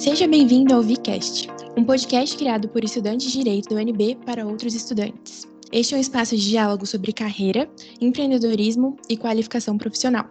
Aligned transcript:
Seja 0.00 0.26
bem-vindo 0.26 0.74
ao 0.74 0.80
VCast, 0.80 1.46
um 1.76 1.84
podcast 1.84 2.34
criado 2.34 2.66
por 2.70 2.82
estudantes 2.82 3.30
de 3.30 3.36
Direito 3.36 3.68
do 3.68 3.74
UNB 3.74 4.16
para 4.24 4.46
outros 4.46 4.74
estudantes. 4.74 5.46
Este 5.70 5.92
é 5.92 5.98
um 5.98 6.00
espaço 6.00 6.34
de 6.34 6.48
diálogo 6.48 6.86
sobre 6.86 7.12
carreira, 7.12 7.68
empreendedorismo 8.00 8.96
e 9.10 9.16
qualificação 9.18 9.76
profissional. 9.76 10.24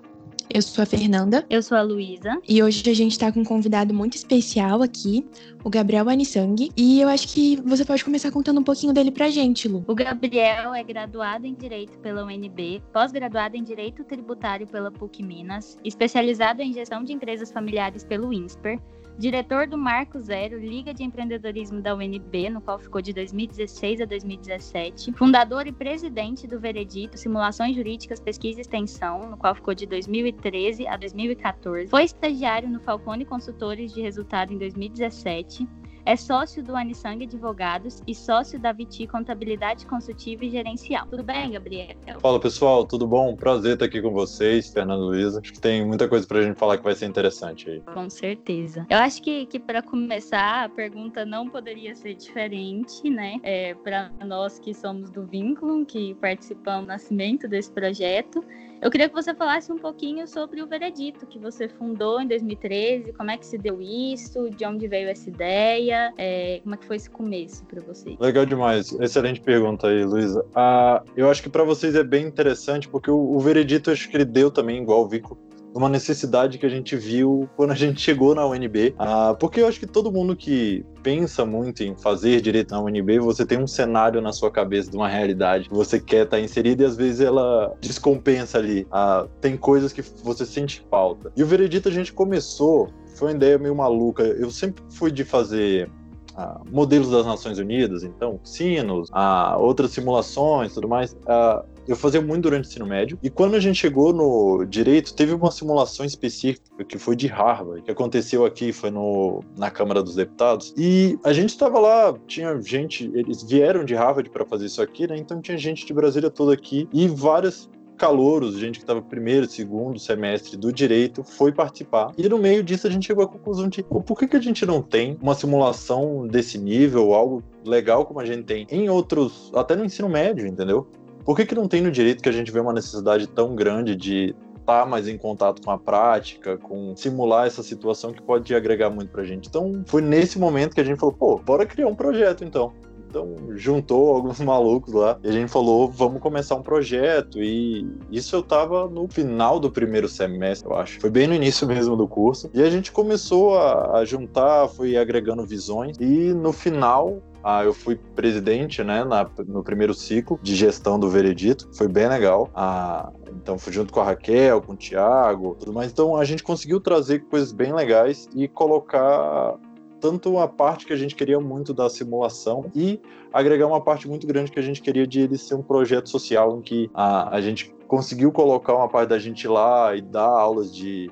Eu 0.51 0.63
sou 0.63 0.81
a 0.81 0.87
Fernanda. 0.87 1.45
Eu 1.51 1.61
sou 1.61 1.77
a 1.77 1.83
Luísa. 1.83 2.41
E 2.49 2.63
hoje 2.63 2.81
a 2.89 2.95
gente 2.95 3.11
está 3.11 3.31
com 3.31 3.41
um 3.41 3.43
convidado 3.43 3.93
muito 3.93 4.15
especial 4.15 4.81
aqui, 4.81 5.23
o 5.63 5.69
Gabriel 5.69 6.09
Anissang. 6.09 6.71
E 6.75 6.99
eu 6.99 7.07
acho 7.07 7.27
que 7.27 7.57
você 7.57 7.85
pode 7.85 8.03
começar 8.03 8.31
contando 8.31 8.59
um 8.59 8.63
pouquinho 8.63 8.91
dele 8.91 9.11
pra 9.11 9.29
gente, 9.29 9.67
Lu. 9.67 9.85
O 9.87 9.93
Gabriel 9.93 10.73
é 10.73 10.83
graduado 10.83 11.45
em 11.45 11.53
Direito 11.53 11.99
pela 11.99 12.25
UNB, 12.25 12.81
pós-graduado 12.91 13.55
em 13.55 13.63
Direito 13.63 14.03
Tributário 14.03 14.65
pela 14.65 14.89
PUC 14.89 15.21
Minas, 15.21 15.77
especializado 15.83 16.63
em 16.63 16.73
Gestão 16.73 17.03
de 17.03 17.13
Empresas 17.13 17.51
Familiares 17.51 18.03
pelo 18.03 18.33
INSPER, 18.33 18.79
diretor 19.19 19.67
do 19.67 19.77
Marco 19.77 20.17
Zero, 20.17 20.57
Liga 20.57 20.93
de 20.93 21.03
Empreendedorismo 21.03 21.81
da 21.81 21.93
UNB, 21.93 22.49
no 22.49 22.61
qual 22.61 22.79
ficou 22.79 23.01
de 23.01 23.11
2016 23.11 23.99
a 23.99 24.05
2017, 24.05 25.11
fundador 25.11 25.67
e 25.67 25.73
presidente 25.73 26.47
do 26.47 26.57
Veredito 26.57 27.17
Simulações 27.17 27.75
Jurídicas, 27.75 28.21
Pesquisa 28.21 28.59
e 28.59 28.61
Extensão, 28.61 29.29
no 29.29 29.35
qual 29.35 29.53
ficou 29.53 29.75
de 29.75 29.85
2013 29.85 30.87
a 30.87 30.95
2014, 30.95 31.89
foi 31.89 32.05
estagiário 32.05 32.69
no 32.69 32.79
Falcone 32.79 33.25
Consultores 33.25 33.93
de 33.93 34.01
Resultado 34.01 34.53
em 34.53 34.57
2017 34.57 35.67
é 36.09 36.15
sócio 36.15 36.63
do 36.63 36.75
Anisang 36.75 37.23
Advogados 37.23 38.01
e 38.07 38.15
sócio 38.15 38.59
da 38.59 38.71
Viti 38.71 39.05
Contabilidade 39.05 39.85
Consultiva 39.85 40.43
e 40.43 40.49
Gerencial. 40.49 41.05
Tudo 41.05 41.21
bem, 41.21 41.51
Gabriel? 41.51 41.95
Fala, 42.19 42.39
pessoal. 42.39 42.83
Tudo 42.83 43.05
bom? 43.05 43.35
Prazer 43.35 43.73
estar 43.73 43.85
aqui 43.85 44.01
com 44.01 44.09
vocês, 44.09 44.73
Fernando 44.73 45.03
Luiza. 45.03 45.39
Acho 45.39 45.53
que 45.53 45.59
tem 45.59 45.85
muita 45.85 46.07
coisa 46.07 46.25
pra 46.25 46.41
gente 46.41 46.57
falar 46.57 46.79
que 46.79 46.83
vai 46.83 46.95
ser 46.95 47.05
interessante 47.05 47.69
aí. 47.69 47.81
Com 47.81 48.09
certeza. 48.09 48.87
Eu 48.89 48.97
acho 48.97 49.21
que, 49.21 49.45
que 49.45 49.59
para 49.59 49.83
começar, 49.83 50.63
a 50.63 50.69
pergunta 50.69 51.23
não 51.27 51.47
poderia 51.47 51.93
ser 51.93 52.15
diferente, 52.15 53.07
né? 53.07 53.35
É, 53.43 53.75
para 53.75 54.11
nós 54.25 54.57
que 54.57 54.73
somos 54.73 55.11
do 55.11 55.27
Vínculo, 55.27 55.85
que 55.85 56.15
participamos 56.15 56.85
do 56.85 56.87
nascimento 56.87 57.47
desse 57.47 57.71
projeto. 57.71 58.43
Eu 58.81 58.89
queria 58.89 59.09
que 59.09 59.13
você 59.13 59.35
falasse 59.35 59.69
um 59.73 59.77
pouquinho 59.77 60.25
sobre 60.25 60.61
o 60.61 60.67
Veredito 60.67 61.25
que 61.25 61.37
você 61.37 61.67
fundou 61.67 62.21
em 62.21 62.27
2013, 62.27 63.11
como 63.11 63.29
é 63.29 63.37
que 63.37 63.45
se 63.45 63.57
deu 63.57 63.81
isso, 63.81 64.49
de 64.51 64.65
onde 64.65 64.87
veio 64.87 65.09
essa 65.09 65.29
ideia, 65.29 65.98
é, 66.17 66.59
como 66.63 66.75
é 66.75 66.77
que 66.77 66.85
foi 66.85 66.95
esse 66.95 67.09
começo 67.09 67.65
para 67.65 67.81
você? 67.81 68.15
Legal 68.19 68.45
demais, 68.45 68.91
excelente 68.99 69.41
pergunta 69.41 69.87
aí, 69.87 70.03
Luísa. 70.03 70.45
Ah, 70.55 71.03
eu 71.15 71.29
acho 71.29 71.43
que 71.43 71.49
para 71.49 71.63
vocês 71.63 71.95
é 71.95 72.03
bem 72.03 72.25
interessante, 72.25 72.87
porque 72.87 73.11
o, 73.11 73.17
o 73.17 73.39
Veredito 73.39 73.91
acho 73.91 74.09
que 74.09 74.17
ele 74.17 74.25
deu 74.25 74.49
também, 74.51 74.81
igual 74.81 75.03
o 75.03 75.07
Vico, 75.07 75.37
uma 75.73 75.89
necessidade 75.89 76.57
que 76.57 76.65
a 76.65 76.69
gente 76.69 76.95
viu 76.95 77.49
quando 77.55 77.71
a 77.71 77.75
gente 77.75 78.01
chegou 78.01 78.33
na 78.33 78.45
UNB. 78.45 78.95
Ah, 78.97 79.35
porque 79.39 79.61
eu 79.61 79.67
acho 79.67 79.79
que 79.79 79.87
todo 79.87 80.11
mundo 80.11 80.35
que 80.35 80.85
pensa 81.03 81.45
muito 81.45 81.83
em 81.83 81.95
fazer 81.95 82.41
direito 82.41 82.71
na 82.71 82.81
UNB, 82.81 83.19
você 83.19 83.45
tem 83.45 83.57
um 83.57 83.67
cenário 83.67 84.21
na 84.21 84.33
sua 84.33 84.51
cabeça 84.51 84.89
de 84.89 84.97
uma 84.97 85.07
realidade 85.07 85.69
que 85.69 85.75
você 85.75 85.99
quer 85.99 86.25
estar 86.25 86.39
inserido 86.39 86.83
e 86.83 86.85
às 86.85 86.95
vezes 86.95 87.21
ela 87.21 87.73
descompensa 87.79 88.57
ali. 88.57 88.87
Ah, 88.91 89.27
tem 89.41 89.55
coisas 89.55 89.93
que 89.93 90.01
você 90.23 90.45
sente 90.45 90.85
falta. 90.89 91.31
E 91.35 91.43
o 91.43 91.45
Veredito 91.45 91.89
a 91.89 91.91
gente 91.91 92.11
começou, 92.11 92.89
foi 93.15 93.29
uma 93.29 93.35
ideia 93.35 93.57
meio 93.57 93.75
maluca. 93.75 94.23
Eu 94.23 94.51
sempre 94.51 94.83
fui 94.89 95.11
de 95.11 95.23
fazer 95.23 95.89
ah, 96.35 96.61
modelos 96.71 97.09
das 97.09 97.25
Nações 97.25 97.57
Unidas, 97.57 98.03
então 98.03 98.39
sinos, 98.45 99.09
ah, 99.11 99.57
outras 99.57 99.91
simulações, 99.91 100.73
tudo 100.73 100.87
mais. 100.87 101.17
Ah, 101.27 101.65
eu 101.89 101.95
fazia 101.95 102.21
muito 102.21 102.43
durante 102.43 102.67
o 102.67 102.69
ensino 102.69 102.85
médio. 102.85 103.17
E 103.23 103.29
quando 103.29 103.55
a 103.55 103.59
gente 103.59 103.79
chegou 103.79 104.13
no 104.13 104.63
direito, 104.65 105.13
teve 105.13 105.33
uma 105.33 105.51
simulação 105.51 106.05
específica 106.05 106.85
que 106.87 106.97
foi 106.97 107.15
de 107.15 107.27
Harvard, 107.27 107.81
que 107.81 107.91
aconteceu 107.91 108.45
aqui, 108.45 108.71
foi 108.71 108.91
no, 108.91 109.43
na 109.57 109.71
Câmara 109.71 110.03
dos 110.03 110.15
Deputados. 110.15 110.73
E 110.77 111.17
a 111.23 111.33
gente 111.33 111.49
estava 111.49 111.79
lá, 111.79 112.13
tinha 112.27 112.61
gente, 112.61 113.09
eles 113.13 113.43
vieram 113.43 113.83
de 113.83 113.95
Harvard 113.95 114.29
para 114.29 114.45
fazer 114.45 114.67
isso 114.67 114.81
aqui, 114.81 115.07
né? 115.07 115.17
Então 115.17 115.41
tinha 115.41 115.57
gente 115.57 115.85
de 115.85 115.93
Brasília 115.93 116.29
toda 116.29 116.53
aqui 116.53 116.87
e 116.93 117.07
várias 117.07 117.67
calouros, 117.97 118.57
gente 118.57 118.77
que 118.77 118.83
estava 118.83 119.01
primeiro, 119.01 119.45
segundo 119.49 119.99
semestre 119.99 120.55
do 120.55 120.71
direito, 120.71 121.21
foi 121.21 121.51
participar. 121.51 122.13
E 122.17 122.29
no 122.29 122.37
meio 122.37 122.63
disso 122.63 122.87
a 122.87 122.89
gente 122.89 123.07
chegou 123.07 123.25
à 123.25 123.27
conclusão 123.27 123.67
de 123.67 123.83
por 123.83 124.17
que, 124.17 124.27
que 124.27 124.37
a 124.37 124.41
gente 124.41 124.65
não 124.65 124.81
tem 124.81 125.17
uma 125.21 125.35
simulação 125.35 126.25
desse 126.25 126.57
nível, 126.57 127.13
algo 127.13 127.43
legal 127.65 128.05
como 128.05 128.21
a 128.21 128.25
gente 128.25 128.43
tem 128.43 128.65
em 128.71 128.89
outros, 128.89 129.51
até 129.53 129.75
no 129.75 129.83
ensino 129.83 130.07
médio, 130.07 130.47
entendeu? 130.47 130.87
Por 131.29 131.35
que, 131.35 131.45
que 131.45 131.53
não 131.53 131.67
tem 131.67 131.79
no 131.79 131.91
direito 131.91 132.23
que 132.23 132.29
a 132.29 132.31
gente 132.31 132.51
vê 132.51 132.59
uma 132.59 132.73
necessidade 132.73 133.27
tão 133.27 133.55
grande 133.55 133.95
de 133.95 134.35
estar 134.57 134.83
mais 134.87 135.07
em 135.07 135.15
contato 135.15 135.61
com 135.61 135.69
a 135.69 135.77
prática, 135.77 136.57
com 136.57 136.95
simular 136.95 137.45
essa 137.45 137.61
situação 137.61 138.11
que 138.11 138.19
pode 138.19 138.55
agregar 138.55 138.89
muito 138.89 139.11
pra 139.11 139.23
gente? 139.23 139.47
Então, 139.47 139.83
foi 139.85 140.01
nesse 140.01 140.39
momento 140.39 140.73
que 140.73 140.81
a 140.81 140.83
gente 140.83 140.97
falou, 140.97 141.13
pô, 141.13 141.37
bora 141.37 141.67
criar 141.67 141.85
um 141.85 141.93
projeto 141.93 142.43
então. 142.43 142.73
Então, 143.07 143.35
juntou 143.51 144.15
alguns 144.15 144.39
malucos 144.41 144.91
lá 144.91 145.19
e 145.23 145.29
a 145.29 145.31
gente 145.31 145.51
falou, 145.51 145.87
vamos 145.87 146.19
começar 146.19 146.55
um 146.55 146.63
projeto. 146.63 147.39
E 147.39 147.87
isso 148.09 148.35
eu 148.35 148.41
tava 148.41 148.89
no 148.89 149.07
final 149.07 149.59
do 149.59 149.69
primeiro 149.69 150.09
semestre, 150.09 150.67
eu 150.67 150.75
acho. 150.75 150.99
Foi 150.99 151.11
bem 151.11 151.27
no 151.27 151.35
início 151.35 151.65
mesmo 151.69 151.95
do 151.95 152.07
curso. 152.07 152.49
E 152.55 152.63
a 152.63 152.71
gente 152.71 152.91
começou 152.91 153.55
a, 153.55 153.99
a 153.99 154.03
juntar, 154.03 154.67
foi 154.67 154.97
agregando 154.97 155.45
visões. 155.45 155.95
E 155.99 156.33
no 156.33 156.51
final, 156.51 157.21
ah, 157.43 157.63
eu 157.63 157.73
fui 157.73 157.95
presidente, 158.15 158.83
né, 158.83 159.03
na, 159.03 159.29
no 159.47 159.63
primeiro 159.63 159.93
ciclo 159.93 160.39
de 160.41 160.55
gestão 160.55 160.99
do 160.99 161.09
Veredito, 161.09 161.69
foi 161.73 161.87
bem 161.87 162.07
legal. 162.07 162.49
Ah, 162.53 163.11
então 163.29 163.57
fui 163.57 163.71
junto 163.71 163.93
com 163.93 163.99
a 164.01 164.03
Raquel, 164.03 164.61
com 164.61 164.73
o 164.73 164.77
Thiago, 164.77 165.55
tudo 165.59 165.73
mais. 165.73 165.91
Então 165.91 166.15
a 166.15 166.25
gente 166.25 166.43
conseguiu 166.43 166.79
trazer 166.79 167.19
coisas 167.25 167.51
bem 167.51 167.73
legais 167.73 168.29
e 168.35 168.47
colocar 168.47 169.57
tanto 169.99 170.31
uma 170.31 170.47
parte 170.47 170.85
que 170.85 170.93
a 170.93 170.95
gente 170.95 171.15
queria 171.15 171.39
muito 171.39 171.73
da 171.73 171.89
simulação 171.89 172.71
e 172.73 172.99
agregar 173.33 173.67
uma 173.67 173.81
parte 173.81 174.07
muito 174.07 174.25
grande 174.25 174.51
que 174.51 174.59
a 174.59 174.63
gente 174.63 174.81
queria 174.81 175.05
de 175.05 175.21
ele 175.21 175.37
ser 175.37 175.55
um 175.55 175.61
projeto 175.61 176.09
social 176.09 176.57
em 176.57 176.61
que 176.61 176.89
a, 176.93 177.35
a 177.35 177.41
gente 177.41 177.73
conseguiu 177.87 178.31
colocar 178.31 178.75
uma 178.75 178.87
parte 178.87 179.09
da 179.09 179.19
gente 179.19 179.47
lá 179.47 179.95
e 179.95 180.01
dar 180.01 180.27
aulas 180.27 180.73
de 180.73 181.11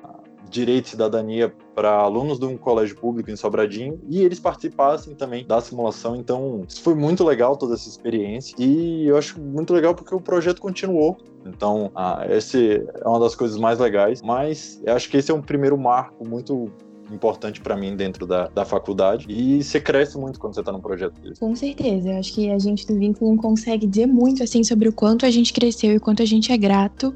direito 0.50 0.86
e 0.86 0.90
cidadania 0.90 1.52
para 1.74 1.90
alunos 1.90 2.38
de 2.38 2.46
um 2.46 2.56
colégio 2.56 2.96
público 2.96 3.30
em 3.30 3.36
Sobradinho 3.36 4.00
e 4.08 4.22
eles 4.22 4.40
participassem 4.40 5.14
também 5.14 5.46
da 5.46 5.60
simulação. 5.60 6.16
Então, 6.16 6.64
foi 6.82 6.94
muito 6.94 7.24
legal 7.24 7.56
toda 7.56 7.74
essa 7.74 7.88
experiência 7.88 8.54
e 8.58 9.06
eu 9.06 9.16
acho 9.16 9.40
muito 9.40 9.72
legal 9.72 9.94
porque 9.94 10.14
o 10.14 10.20
projeto 10.20 10.60
continuou. 10.60 11.16
Então, 11.46 11.90
ah, 11.94 12.26
esse 12.28 12.84
é 12.94 13.08
uma 13.08 13.20
das 13.20 13.34
coisas 13.34 13.58
mais 13.58 13.78
legais, 13.78 14.20
mas 14.22 14.80
eu 14.84 14.94
acho 14.94 15.08
que 15.08 15.16
esse 15.16 15.30
é 15.30 15.34
um 15.34 15.42
primeiro 15.42 15.78
marco 15.78 16.28
muito 16.28 16.70
importante 17.12 17.60
para 17.60 17.76
mim 17.76 17.96
dentro 17.96 18.26
da, 18.26 18.48
da 18.48 18.64
faculdade 18.64 19.26
e 19.28 19.62
você 19.62 19.80
cresce 19.80 20.18
muito 20.18 20.38
quando 20.38 20.54
você 20.54 20.60
está 20.60 20.72
num 20.72 20.80
projeto 20.80 21.20
desse. 21.20 21.40
Com 21.40 21.54
certeza, 21.54 22.10
eu 22.10 22.18
acho 22.18 22.34
que 22.34 22.50
a 22.50 22.58
gente 22.58 22.86
do 22.86 22.94
Vínculo 22.96 23.36
consegue 23.36 23.86
dizer 23.86 24.06
muito 24.06 24.42
assim 24.42 24.62
sobre 24.62 24.88
o 24.88 24.92
quanto 24.92 25.24
a 25.24 25.30
gente 25.30 25.52
cresceu 25.52 25.94
e 25.94 26.00
quanto 26.00 26.22
a 26.22 26.26
gente 26.26 26.52
é 26.52 26.56
grato 26.56 27.14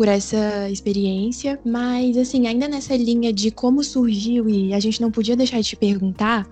por 0.00 0.08
essa 0.08 0.70
experiência, 0.70 1.60
mas 1.62 2.16
assim, 2.16 2.46
ainda 2.46 2.66
nessa 2.66 2.96
linha 2.96 3.30
de 3.30 3.50
como 3.50 3.84
surgiu 3.84 4.48
e 4.48 4.72
a 4.72 4.80
gente 4.80 4.98
não 4.98 5.10
podia 5.10 5.36
deixar 5.36 5.60
de 5.60 5.68
te 5.68 5.76
perguntar, 5.76 6.48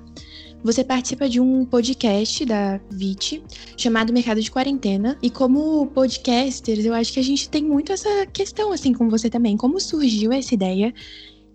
você 0.63 0.85
participa 0.85 1.27
de 1.31 1.41
um 1.41 1.65
podcast 1.65 2.45
da 2.45 2.79
VIT 2.91 3.43
chamado 3.75 4.13
Mercado 4.13 4.43
de 4.43 4.51
Quarentena. 4.51 5.17
E 5.23 5.31
como 5.31 5.87
podcasters, 5.87 6.85
eu 6.85 6.93
acho 6.93 7.11
que 7.11 7.21
a 7.21 7.25
gente 7.25 7.49
tem 7.49 7.65
muito 7.65 7.91
essa 7.91 8.27
questão, 8.27 8.71
assim, 8.71 8.93
com 8.93 9.09
você 9.09 9.31
também. 9.31 9.57
Como 9.57 9.81
surgiu 9.81 10.31
essa 10.31 10.53
ideia? 10.53 10.93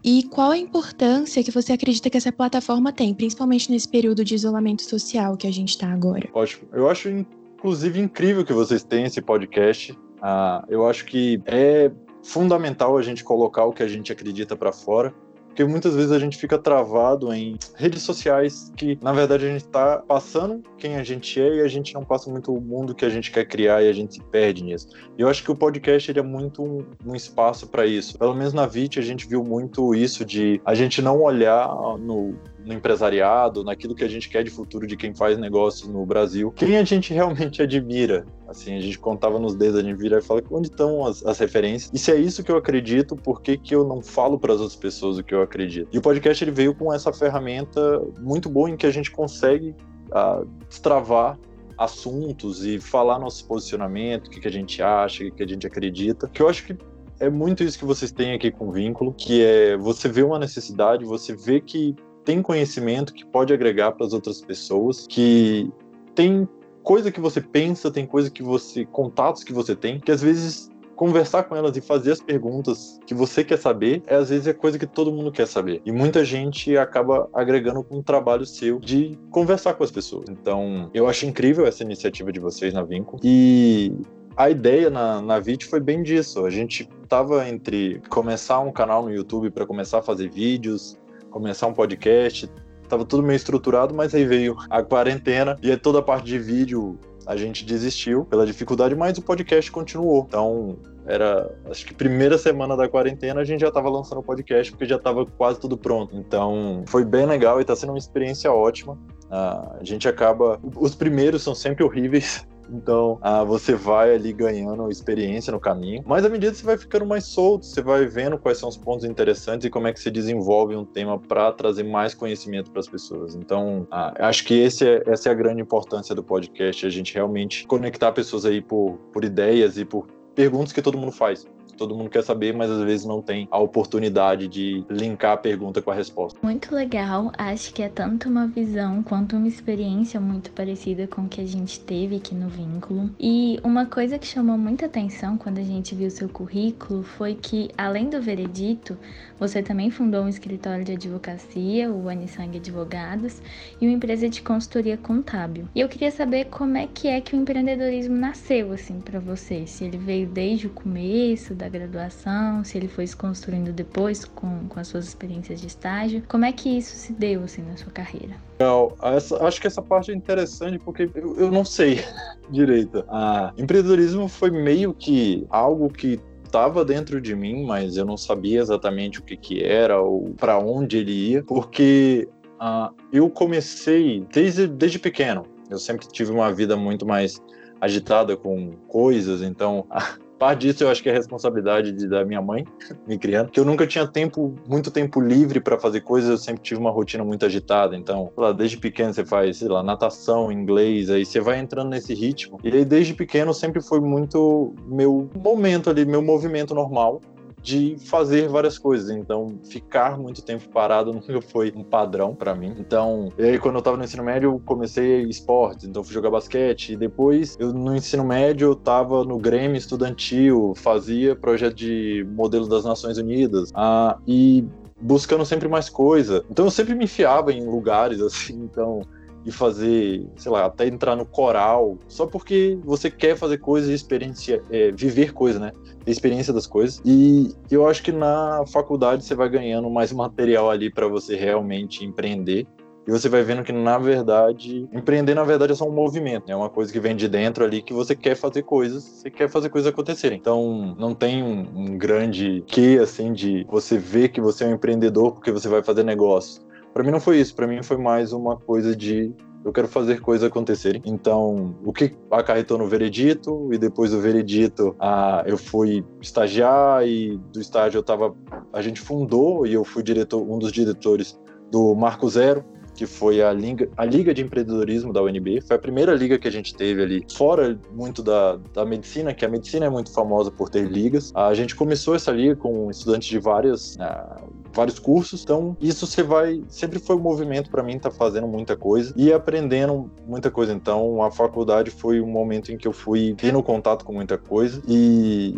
E 0.04 0.24
qual 0.31 0.50
a 0.50 0.58
importância 0.58 1.44
que 1.44 1.52
você 1.52 1.74
acredita 1.74 2.10
que 2.10 2.18
essa 2.18 2.31
plataforma 2.31 2.92
tem, 2.92 3.14
principalmente 3.14 3.70
nesse 3.70 3.88
período 3.88 4.25
de 4.25 4.34
isolamento 4.34 4.81
social 4.81 5.38
que 5.38 5.46
a 5.46 5.54
gente 5.54 5.70
está 5.70 5.94
agora? 5.94 6.28
Ótimo. 6.34 6.68
Eu 6.74 6.90
acho, 6.90 7.08
inclusive, 7.08 8.00
incrível 8.00 8.44
que 8.44 8.52
vocês 8.52 8.84
tenham 8.84 9.06
esse 9.06 9.22
podcast. 9.22 9.96
Ah, 10.25 10.63
eu 10.69 10.88
acho 10.88 11.03
que 11.03 11.41
é 11.45 11.91
fundamental 12.23 12.97
a 12.97 13.01
gente 13.01 13.25
colocar 13.25 13.66
o 13.66 13.73
que 13.73 13.84
a 13.84 13.88
gente 13.88 14.09
acredita 14.09 14.56
para 14.56 14.71
fora, 14.71 15.13
porque 15.53 15.65
muitas 15.65 15.94
vezes 15.94 16.12
a 16.12 16.18
gente 16.18 16.38
fica 16.38 16.57
travado 16.57 17.31
em 17.31 17.57
redes 17.75 18.01
sociais 18.01 18.71
que, 18.75 18.98
na 19.03 19.12
verdade, 19.12 19.45
a 19.45 19.50
gente 19.50 19.65
está 19.65 19.98
passando 19.98 20.63
quem 20.80 20.95
a 20.95 21.03
gente 21.03 21.39
é 21.39 21.57
e 21.57 21.62
a 21.62 21.68
gente 21.68 21.94
não 21.94 22.03
passa 22.03 22.31
muito 22.31 22.51
o 22.51 22.59
mundo 22.59 22.95
que 22.95 23.06
a 23.06 23.09
gente 23.09 23.31
quer 23.31 23.45
criar 23.45 23.83
e 23.83 23.89
a 23.89 23.94
gente 23.94 24.15
se 24.15 24.24
perde 24.24 24.63
nisso. 24.63 24.88
E 25.15 25.21
eu 25.21 25.27
acho 25.27 25.44
que 25.44 25.51
o 25.51 25.56
podcast 25.56 26.09
ele 26.09 26.19
é 26.19 26.24
muito 26.24 26.63
um, 26.63 26.86
um 27.06 27.13
espaço 27.13 27.68
para 27.68 27.86
isso. 27.86 28.18
Pelo 28.18 28.33
menos 28.33 28.53
na 28.53 28.65
VIT 28.65 28.98
a 28.98 29.03
gente 29.03 29.27
viu 29.27 29.44
muito 29.44 29.94
isso 29.94 30.25
de 30.25 30.59
a 30.65 30.74
gente 30.74 31.01
não 31.01 31.21
olhar 31.21 31.68
no 32.00 32.33
no 32.65 32.74
empresariado, 32.74 33.63
naquilo 33.63 33.95
que 33.95 34.04
a 34.04 34.07
gente 34.07 34.30
quer 34.30 34.44
de 34.44 34.50
futuro 34.50 34.88
de 34.88 34.95
quem 34.95 35.13
faz 35.13 35.38
negócios 35.38 35.89
no 35.89 36.06
Brasil, 36.06 36.51
quem 36.51 36.77
a 36.77 36.83
gente 36.83 37.13
realmente 37.13 37.62
admira. 37.62 38.25
Assim, 38.48 38.77
a 38.77 38.81
gente 38.81 39.00
contava 39.00 39.39
nos 39.39 39.56
dedos, 39.56 39.80
a 39.80 39.83
gente 39.83 39.98
vira 39.98 40.19
e 40.19 40.21
fala 40.21 40.42
onde 40.51 40.68
estão 40.68 41.06
as, 41.06 41.25
as 41.25 41.39
referências. 41.39 41.92
E 41.94 41.98
se 41.98 42.12
é 42.12 42.15
isso 42.15 42.44
que 42.44 42.51
eu 42.51 42.57
acredito, 42.57 43.15
por 43.15 43.42
que, 43.42 43.57
que 43.57 43.74
eu 43.74 43.83
não 43.83 44.01
falo 44.01 44.39
para 44.39 44.54
as 44.54 44.60
outras 44.60 44.75
pessoas 44.75 45.18
o 45.18 45.24
que 45.24 45.33
eu 45.33 45.42
acredito? 45.42 45.89
E 45.92 45.98
o 45.98 46.01
podcast 46.01 46.44
ele 46.44 46.51
veio 46.51 46.74
com 46.74 46.94
essa 46.94 47.12
ferramenta 47.12 48.01
muito 48.19 48.50
boa 48.50 48.69
em 48.69 48.77
que 48.77 48.86
a 48.86 48.92
gente 48.92 49.12
consegue 49.12 49.75
uh, 50.10 50.45
destravar 50.69 51.38
assuntos 51.77 52.63
e 52.63 52.80
falar 52.80 53.19
nosso 53.19 53.45
posicionamento, 53.48 54.27
o 54.27 54.30
que, 54.30 54.39
que 54.39 54.48
a 54.48 54.51
gente 54.51 54.81
acha, 54.81 55.24
o 55.24 55.25
que, 55.25 55.31
que 55.31 55.44
a 55.44 55.48
gente 55.48 55.65
acredita, 55.65 56.27
que 56.27 56.42
eu 56.42 56.48
acho 56.48 56.65
que 56.65 56.77
é 57.19 57.30
muito 57.30 57.63
isso 57.63 57.80
que 57.80 57.86
vocês 57.86 58.12
têm 58.12 58.33
aqui 58.33 58.51
com 58.51 58.69
o 58.69 58.71
vínculo, 58.71 59.13
que 59.13 59.44
é 59.44 59.77
você 59.77 60.10
vê 60.10 60.24
uma 60.24 60.38
necessidade, 60.38 61.06
você 61.06 61.36
vê 61.36 61.62
que 61.62 61.95
tem 62.24 62.42
conhecimento 62.42 63.14
que 63.14 63.25
pode 63.25 63.54
agregar 63.54 63.92
para 63.92 64.06
as 64.06 64.14
outras 64.14 64.42
pessoas, 64.42 65.06
que 65.08 65.72
tem 66.16 66.48
coisa 66.84 67.12
que 67.12 67.20
você 67.20 67.42
pensa, 67.42 67.92
tem 67.92 68.06
coisa 68.06 68.30
que 68.30 68.44
você. 68.44 68.86
contatos 68.86 69.44
que 69.44 69.54
você 69.54 69.75
tem, 69.75 70.00
que 70.00 70.12
às 70.12 70.22
vezes 70.22 70.72
conversar 70.96 71.44
com 71.44 71.56
elas 71.56 71.75
e 71.75 71.81
fazer 71.81 72.12
as 72.12 72.22
perguntas 72.22 73.00
que 73.06 73.14
você 73.14 73.44
quer 73.44 73.58
saber, 73.58 74.04
é 74.06 74.16
às 74.16 74.30
vezes 74.30 74.48
é 74.48 74.54
coisa 74.54 74.78
que 74.78 74.86
todo 74.86 75.12
mundo 75.12 75.31
quer 75.31 75.48
saber. 75.48 75.81
E 75.86 75.92
muita 75.92 76.24
gente 76.24 76.78
acaba 76.78 77.28
agregando 77.34 77.84
com 77.84 77.98
um 77.98 78.04
trabalho 78.04 78.46
seu 78.46 78.80
de 78.80 79.18
conversar 79.31 79.74
com 79.74 79.84
as 79.84 79.92
pessoas. 79.92 80.25
Então, 80.30 80.90
eu 80.94 81.08
acho 81.08 81.25
incrível 81.25 81.66
essa 81.66 81.84
iniciativa 81.84 82.31
de 82.31 82.40
vocês 82.40 82.74
na 82.74 82.84
Vinco. 82.84 83.20
E 83.24 83.92
a 84.38 84.50
ideia 84.50 84.90
na, 84.90 85.22
na 85.22 85.40
VIT 85.40 85.66
foi 85.66 85.80
bem 85.80 86.04
disso. 86.04 86.46
A 86.46 86.50
gente 86.50 86.88
tava 87.08 87.48
entre 87.48 88.02
começar 88.10 88.60
um 88.60 88.72
canal 88.72 89.04
no 89.04 89.12
YouTube 89.12 89.52
para 89.52 89.66
começar 89.66 90.00
a 90.00 90.02
fazer 90.02 90.30
vídeos, 90.30 90.98
começar 91.33 91.65
um 91.65 91.74
podcast, 91.74 92.47
tava 92.88 93.03
tudo 93.03 93.24
meio 93.24 93.35
estruturado, 93.35 93.94
mas 93.94 94.13
aí 94.13 94.24
veio 94.24 94.56
a 94.69 94.83
quarentena 94.83 95.57
e 95.63 95.75
toda 95.75 96.00
a 96.00 96.01
parte 96.01 96.25
de 96.25 96.38
vídeo 96.38 97.00
a 97.25 97.35
gente 97.35 97.65
desistiu 97.65 98.24
pela 98.25 98.45
dificuldade, 98.45 98.95
mas 98.95 99.18
o 99.18 99.21
podcast 99.21 99.71
continuou. 99.71 100.25
Então, 100.27 100.77
era, 101.06 101.51
acho 101.69 101.85
que 101.85 101.94
primeira 101.94 102.38
semana 102.38 102.77
da 102.77 102.88
quarentena 102.88 103.41
a 103.41 103.44
gente 103.44 103.62
já 103.62 103.69
estava 103.69 103.89
lançando 103.89 104.19
o 104.19 104.24
podcast 104.24 104.71
porque 104.71 104.85
já 104.85 104.97
estava 104.97 105.25
quase 105.25 105.59
tudo 105.59 105.75
pronto. 105.75 106.15
Então, 106.15 106.83
foi 106.88 107.03
bem 107.03 107.25
legal 107.25 107.59
e 107.59 107.62
está 107.62 107.75
sendo 107.75 107.89
uma 107.89 107.97
experiência 107.97 108.51
ótima. 108.51 108.94
Uh, 109.25 109.79
a 109.79 109.83
gente 109.83 110.07
acaba. 110.07 110.59
Os 110.75 110.94
primeiros 110.94 111.41
são 111.41 111.56
sempre 111.56 111.83
horríveis, 111.83 112.45
então, 112.74 113.20
ah, 113.22 113.44
você 113.44 113.75
vai 113.75 114.16
ali 114.16 114.34
ganhando 114.34 114.90
experiência 114.90 115.52
no 115.52 115.60
caminho. 115.60 116.04
Mas 116.06 116.25
à 116.25 116.30
medida 116.30 116.52
que 116.52 116.58
você 116.58 116.66
vai 116.66 116.78
ficando 116.78 117.06
mais 117.06 117.25
solto, 117.25 117.66
você 117.66 117.81
vai 117.81 118.06
vendo 118.06 118.38
quais 118.38 118.58
são 118.58 118.68
os 118.68 118.78
pontos 118.78 119.06
interessantes 119.06 119.66
e 119.66 119.70
como 119.70 119.88
é 119.88 119.94
que 119.94 120.00
você 120.00 120.10
desenvolve 120.10 120.75
um 120.75 120.86
tema 120.86 121.20
para 121.20 121.52
trazer 121.52 121.84
mais 121.84 122.14
conhecimento 122.14 122.72
para 122.72 122.80
as 122.80 122.88
pessoas. 122.88 123.36
Então, 123.36 123.88
ah, 123.92 124.14
acho 124.28 124.44
que 124.46 124.62
é, 124.64 124.66
essa 124.66 125.30
é 125.30 125.31
a 125.31 125.36
grande 125.36 125.62
importância 125.62 126.16
do 126.16 126.24
podcast, 126.24 126.86
a 126.86 126.90
gente 126.90 127.14
realmente 127.14 127.68
conectar 127.68 128.12
pessoas 128.12 128.46
aí 128.46 128.62
por, 128.62 128.98
por 129.12 129.24
ideias 129.24 129.78
e 129.78 129.86
por 129.86 130.08
perguntas 130.34 130.74
que 130.74 130.81
todo 130.81 130.98
mundo 130.98 131.12
faz 131.12 131.48
todo 131.78 131.96
mundo 131.96 132.10
quer 132.10 132.24
saber, 132.24 132.54
mas 132.54 132.70
às 132.70 132.84
vezes 132.84 133.06
não 133.06 133.22
tem 133.22 133.48
a 133.52 133.60
oportunidade 133.60 134.48
de 134.48 134.84
linkar 134.90 135.34
a 135.34 135.38
pergunta 135.38 135.81
com 135.81 135.92
a 135.92 135.94
resposta. 135.94 136.40
Muito 136.42 136.74
legal, 136.74 137.31
acho 137.38 137.74
que 137.74 137.81
é 137.81 137.90
tanto 137.90 138.30
uma 138.30 138.48
visão 138.48 139.04
quanto 139.04 139.36
uma 139.36 139.48
experiência 139.48 140.20
muito 140.20 140.52
parecida 140.52 141.08
com 141.08 141.24
o 141.24 141.30
que 141.30 141.42
a 141.42 141.46
gente 141.46 141.80
teve 141.80 142.18
aqui 142.18 142.36
no 142.36 142.50
vínculo. 142.50 143.10
E 143.20 143.60
uma 143.64 143.86
coisa 143.86 144.18
que 144.18 144.28
chamou 144.28 144.58
muita 144.58 144.86
atenção 144.86 145.38
quando 145.38 145.60
a 145.60 145.64
gente 145.64 145.96
viu 145.96 146.10
seu 146.10 146.30
currículo 146.30 147.04
foi 147.04 147.36
que, 147.36 147.70
além 147.78 148.10
do 148.10 148.22
veredito, 148.22 148.98
você 149.40 149.62
também 149.62 149.90
fundou 149.90 150.24
um 150.24 150.30
escritório 150.30 150.86
de 150.86 150.94
advocacia, 150.94 151.92
o 151.92 152.08
Anisang 152.08 152.58
Advogados, 152.58 153.42
e 153.81 153.86
uma 153.86 153.94
empresa 153.94 154.30
de 154.30 154.42
consultoria 154.42 154.98
contábil. 154.98 155.68
E 155.75 155.81
eu 155.81 155.90
queria 155.90 156.12
saber 156.12 156.46
como 156.46 156.78
é 156.78 156.88
que 156.88 157.08
é 157.08 157.20
que 157.20 157.36
o 157.36 157.40
empreendedorismo 157.40 158.16
nasceu 158.16 158.72
assim 158.72 159.02
para 159.02 159.20
você, 159.20 159.66
se 159.68 159.84
ele 159.84 159.98
veio 159.98 160.28
desde 160.28 160.68
o 160.68 160.70
começo 160.70 161.54
da 161.63 161.69
graduação, 161.69 162.63
se 162.63 162.77
ele 162.77 162.89
foi 162.89 163.07
se 163.07 163.15
construindo 163.15 163.71
depois 163.71 164.25
com, 164.25 164.68
com 164.68 164.80
as 164.80 164.88
suas 164.88 165.07
experiências 165.07 165.62
de 165.62 165.68
estágio. 165.68 166.21
Como 166.27 166.44
é 166.44 166.51
que 166.51 166.77
isso 166.77 166.95
se 166.95 167.13
deu 167.13 167.44
assim 167.44 167.62
na 167.62 167.77
sua 167.77 167.92
carreira? 167.92 168.36
Legal. 168.60 168.98
Essa, 169.01 169.42
acho 169.45 169.62
que 169.62 169.68
essa 169.68 169.81
parte 169.81 170.12
é 170.12 170.15
interessante 170.15 170.77
porque 170.80 171.10
eu, 171.15 171.38
eu 171.38 171.51
não 171.51 171.63
sei 171.63 172.04
direito. 172.51 173.06
Ah, 173.07 173.54
empreendedorismo 173.57 174.27
foi 174.27 174.51
meio 174.51 174.94
que 174.94 175.45
algo 175.50 175.89
que 175.89 176.19
estava 176.44 176.83
dentro 176.83 177.21
de 177.21 177.33
mim, 177.33 177.65
mas 177.65 177.95
eu 177.95 178.06
não 178.06 178.18
sabia 178.18 178.60
exatamente 178.60 179.19
o 179.19 179.24
que, 179.24 179.38
que 179.38 179.63
era 179.63 180.00
ou 180.01 180.33
para 180.38 180.60
onde 180.60 180.98
ele 180.98 181.12
ia, 181.12 181.44
porque 181.44 182.27
ah, 182.60 182.92
eu 183.12 183.30
comecei 183.30 184.25
desde, 184.33 184.68
desde 184.68 185.00
pequeno. 185.00 185.45
Eu 185.69 185.80
sempre 185.80 186.07
tive 186.07 186.31
uma 186.31 186.51
vida 186.51 186.75
muito 186.75 187.06
mais 187.06 187.42
agitada 187.80 188.36
com 188.36 188.71
coisas, 188.88 189.42
então 189.42 189.88
parte 190.44 190.68
disso 190.68 190.84
eu 190.84 190.90
acho 190.90 191.01
que 191.01 191.10
é 191.10 191.13
responsabilidade 191.13 191.94
de, 191.94 192.06
da 192.06 192.25
minha 192.25 192.42
mãe 192.42 192.66
me 193.07 193.18
criando, 193.18 193.50
que 193.50 193.57
eu 193.57 193.63
nunca 193.63 193.88
tinha 193.88 194.06
tempo, 194.06 194.54
muito 194.68 194.92
tempo 194.92 195.22
livre 195.22 195.62
para 195.62 195.80
fazer 195.80 196.01
coisas, 196.01 196.30
eu 196.30 196.38
sempre 196.38 196.62
tive 196.62 196.81
uma 196.81 196.92
rotina 196.92 197.24
muito 197.24 197.45
agitada. 197.45 197.95
Então, 197.95 198.30
lá, 198.36 198.51
desde 198.51 198.78
pequeno 198.78 199.13
você 199.13 199.24
faz, 199.24 199.57
sei 199.57 199.69
lá, 199.69 199.81
natação, 199.81 200.51
inglês, 200.51 201.10
aí 201.10 201.25
você 201.25 201.40
vai 201.40 201.60
entrando 201.60 201.92
nesse 201.92 202.13
ritmo. 202.13 202.60
E 202.62 202.69
aí 202.69 202.84
desde 202.84 203.13
pequeno 203.13 203.54
sempre 203.54 203.81
foi 203.81 204.01
muito 204.01 204.75
meu 204.86 205.30
momento 205.34 205.90
ali, 205.90 206.04
meu 206.04 206.22
movimento 206.22 206.75
normal 206.75 207.22
de 207.63 207.95
fazer 207.98 208.50
várias 208.50 208.77
coisas. 208.77 209.10
Então, 209.10 209.57
ficar 209.63 210.18
muito 210.19 210.44
tempo 210.44 210.68
parado 210.69 211.12
nunca 211.13 211.42
foi 211.42 211.74
um 211.75 211.83
padrão 211.83 212.36
para 212.36 212.54
mim. 212.54 212.75
Então, 212.77 213.31
e 213.38 213.44
aí 213.44 213.57
quando 213.57 213.75
eu 213.75 213.81
tava 213.81 213.98
no 213.98 214.04
ensino 214.04 214.24
médio, 214.24 214.51
eu 214.51 214.62
comecei 214.63 215.24
esporte, 215.24 215.88
então 215.88 216.04
fui 216.04 216.13
jogar 216.13 216.30
basquete. 216.30 216.94
E 216.94 216.98
depois, 216.98 217.56
eu, 217.60 217.74
no 217.74 217.95
ensino 217.95 218.25
médio, 218.25 218.68
eu 218.68 218.75
tava 218.75 219.24
no 219.24 219.38
Grêmio 219.38 219.77
estudantil, 219.77 220.74
fazia 220.75 221.36
projeto 221.36 221.75
de 221.75 222.27
modelo 222.36 222.68
das 222.68 222.83
Nações 222.83 223.18
Unidas. 223.18 223.71
Ah, 223.74 224.18
e 224.27 224.65
buscando 225.00 225.45
sempre 225.45 225.68
mais 225.68 225.89
coisa. 225.89 226.44
Então, 226.50 226.65
eu 226.65 226.71
sempre 226.71 226.94
me 226.94 227.06
enfiava 227.06 227.54
em 227.54 227.65
lugares 227.65 228.21
assim. 228.21 228.56
Então, 228.56 229.01
e 229.45 229.51
fazer, 229.51 230.25
sei 230.36 230.51
lá, 230.51 230.66
até 230.66 230.88
entrar 230.88 231.16
no 231.16 231.25
coral, 231.25 231.98
só 232.07 232.25
porque 232.25 232.78
você 232.84 233.12
quer 233.12 233.36
fazer 233.36 233.57
coisas 233.57 233.90
e 233.90 233.94
experiência, 233.94 234.62
é, 234.72 234.92
viver 234.92 235.34
coisas, 235.34 235.62
né? 235.62 235.72
A 236.06 236.10
experiência 236.10 236.54
das 236.54 236.66
coisas. 236.66 237.01
E 237.06 237.54
eu 237.69 237.88
acho 237.88 238.01
que 238.04 238.12
na 238.12 238.63
faculdade 238.68 239.24
você 239.24 239.36
vai 239.36 239.50
ganhando 239.50 239.90
mais 239.90 240.12
material 240.12 240.69
ali 240.69 240.90
para 240.90 241.07
você 241.07 241.36
realmente 241.36 242.06
empreender. 242.06 242.66
E 243.06 243.12
você 243.12 243.28
vai 243.28 243.44
vendo 243.44 243.63
que, 243.63 243.74
na 243.74 243.98
verdade, 243.98 244.88
empreender, 244.94 245.36
na 245.36 245.44
verdade, 245.44 245.74
é 245.74 245.75
só 245.75 245.86
um 245.86 245.92
movimento, 245.92 246.48
né? 246.48 246.54
É 246.54 246.56
uma 246.56 246.69
coisa 246.69 246.92
que 246.92 247.01
vem 247.01 247.13
de 247.13 247.28
dentro 247.28 247.66
ali 247.66 247.81
que 247.81 247.94
você 247.94 248.16
quer 248.16 248.34
fazer 248.34 248.63
coisas, 248.63 249.04
você 249.04 249.30
quer 249.30 249.50
fazer 249.50 249.68
coisas 249.68 249.92
acontecerem. 249.92 250.38
Então, 250.38 250.96
não 250.98 251.13
tem 251.13 251.44
um, 251.44 251.68
um 251.75 251.98
grande 251.98 252.63
que, 252.66 252.98
assim, 252.98 253.34
de 253.34 253.66
você 253.69 253.98
ver 253.98 254.30
que 254.30 254.39
você 254.39 254.63
é 254.63 254.68
um 254.68 254.75
empreendedor 254.75 255.34
porque 255.34 255.51
você 255.51 255.68
vai 255.68 255.84
fazer 255.84 256.04
negócio 256.04 256.62
para 256.94 257.04
mim 257.04 257.12
não 257.12 257.19
foi 257.19 257.40
isso, 257.40 257.56
para 257.56 257.68
mim 257.68 257.81
foi 257.81 257.98
mais 257.98 258.31
uma 258.31 258.57
coisa 258.57 258.95
de 258.95 259.34
eu 259.66 259.72
quero 259.72 259.88
fazer 259.88 260.19
coisas 260.19 260.45
acontecerem. 260.45 261.01
Então, 261.06 261.74
o 261.86 261.94
que 261.94 262.13
acarretou 262.30 262.78
no 262.78 262.86
veredito, 262.86 263.69
e 263.72 263.78
depois 263.78 264.12
do 264.12 264.19
veredito, 264.19 264.94
ah, 265.00 265.42
eu 265.48 265.57
fui 265.57 266.04
estagiar, 266.22 267.07
e 267.07 267.38
do 267.51 267.62
estágio 267.62 268.00
eu 268.00 268.04
tava. 268.04 268.36
A 268.74 268.81
gente 268.81 269.00
fundou, 269.00 269.66
e 269.66 269.74
eu 269.74 269.86
fui 269.86 270.04
diretor, 270.04 270.41
um 270.41 270.60
dos 270.60 270.72
diretores 270.72 271.39
do 271.72 271.96
Marco 271.96 272.29
Zero, 272.29 272.63
que 272.94 273.06
foi 273.06 273.41
a 273.41 273.51
Liga, 273.51 273.89
a 273.98 274.06
Liga 274.06 274.34
de 274.34 274.41
Empreendedorismo 274.41 275.12
da 275.12 275.22
UNB. 275.22 275.62
Foi 275.62 275.75
a 275.75 275.79
primeira 275.79 276.13
liga 276.13 276.38
que 276.38 276.48
a 276.48 276.51
gente 276.51 276.75
teve 276.75 277.01
ali, 277.01 277.25
fora 277.34 277.79
muito 277.91 278.22
da, 278.22 278.58
da 278.74 278.86
medicina, 278.86 279.34
que 279.34 279.46
a 279.46 279.50
medicina 279.50 279.86
é 279.86 279.89
muito 279.89 280.12
famosa 280.12 280.51
por 280.51 280.70
ter 280.70 280.86
ligas. 280.86 281.32
A 281.36 281.53
gente 281.53 281.75
começou 281.75 282.15
essa 282.15 282.32
liga 282.32 282.56
com 282.56 282.89
estudantes 282.89 283.27
de 283.27 283.39
várias, 283.39 283.96
uh, 283.96 284.52
vários 284.74 285.00
cursos, 285.00 285.44
então 285.44 285.77
isso 285.80 286.08
você 286.08 286.24
vai. 286.24 286.62
Sempre 286.68 287.00
foi 287.00 287.15
um 287.15 287.20
movimento 287.20 287.70
para 287.70 287.84
mim, 287.84 288.00
tá 288.00 288.12
fazendo 288.12 288.48
muita 288.48 288.75
coisa 288.75 289.13
e 289.15 289.32
aprendendo 289.32 290.12
muita 290.27 290.50
coisa. 290.50 290.74
Então 290.74 291.22
a 291.24 291.32
faculdade 291.32 291.92
foi 291.92 292.20
um 292.20 292.27
momento 292.27 292.72
em 292.72 292.77
que 292.77 292.88
eu 292.88 292.94
fui 292.94 293.36
tendo 293.38 293.62
contato 293.62 294.03
com 294.03 294.13
muita 294.13 294.38
coisa 294.38 294.82
e 294.88 295.56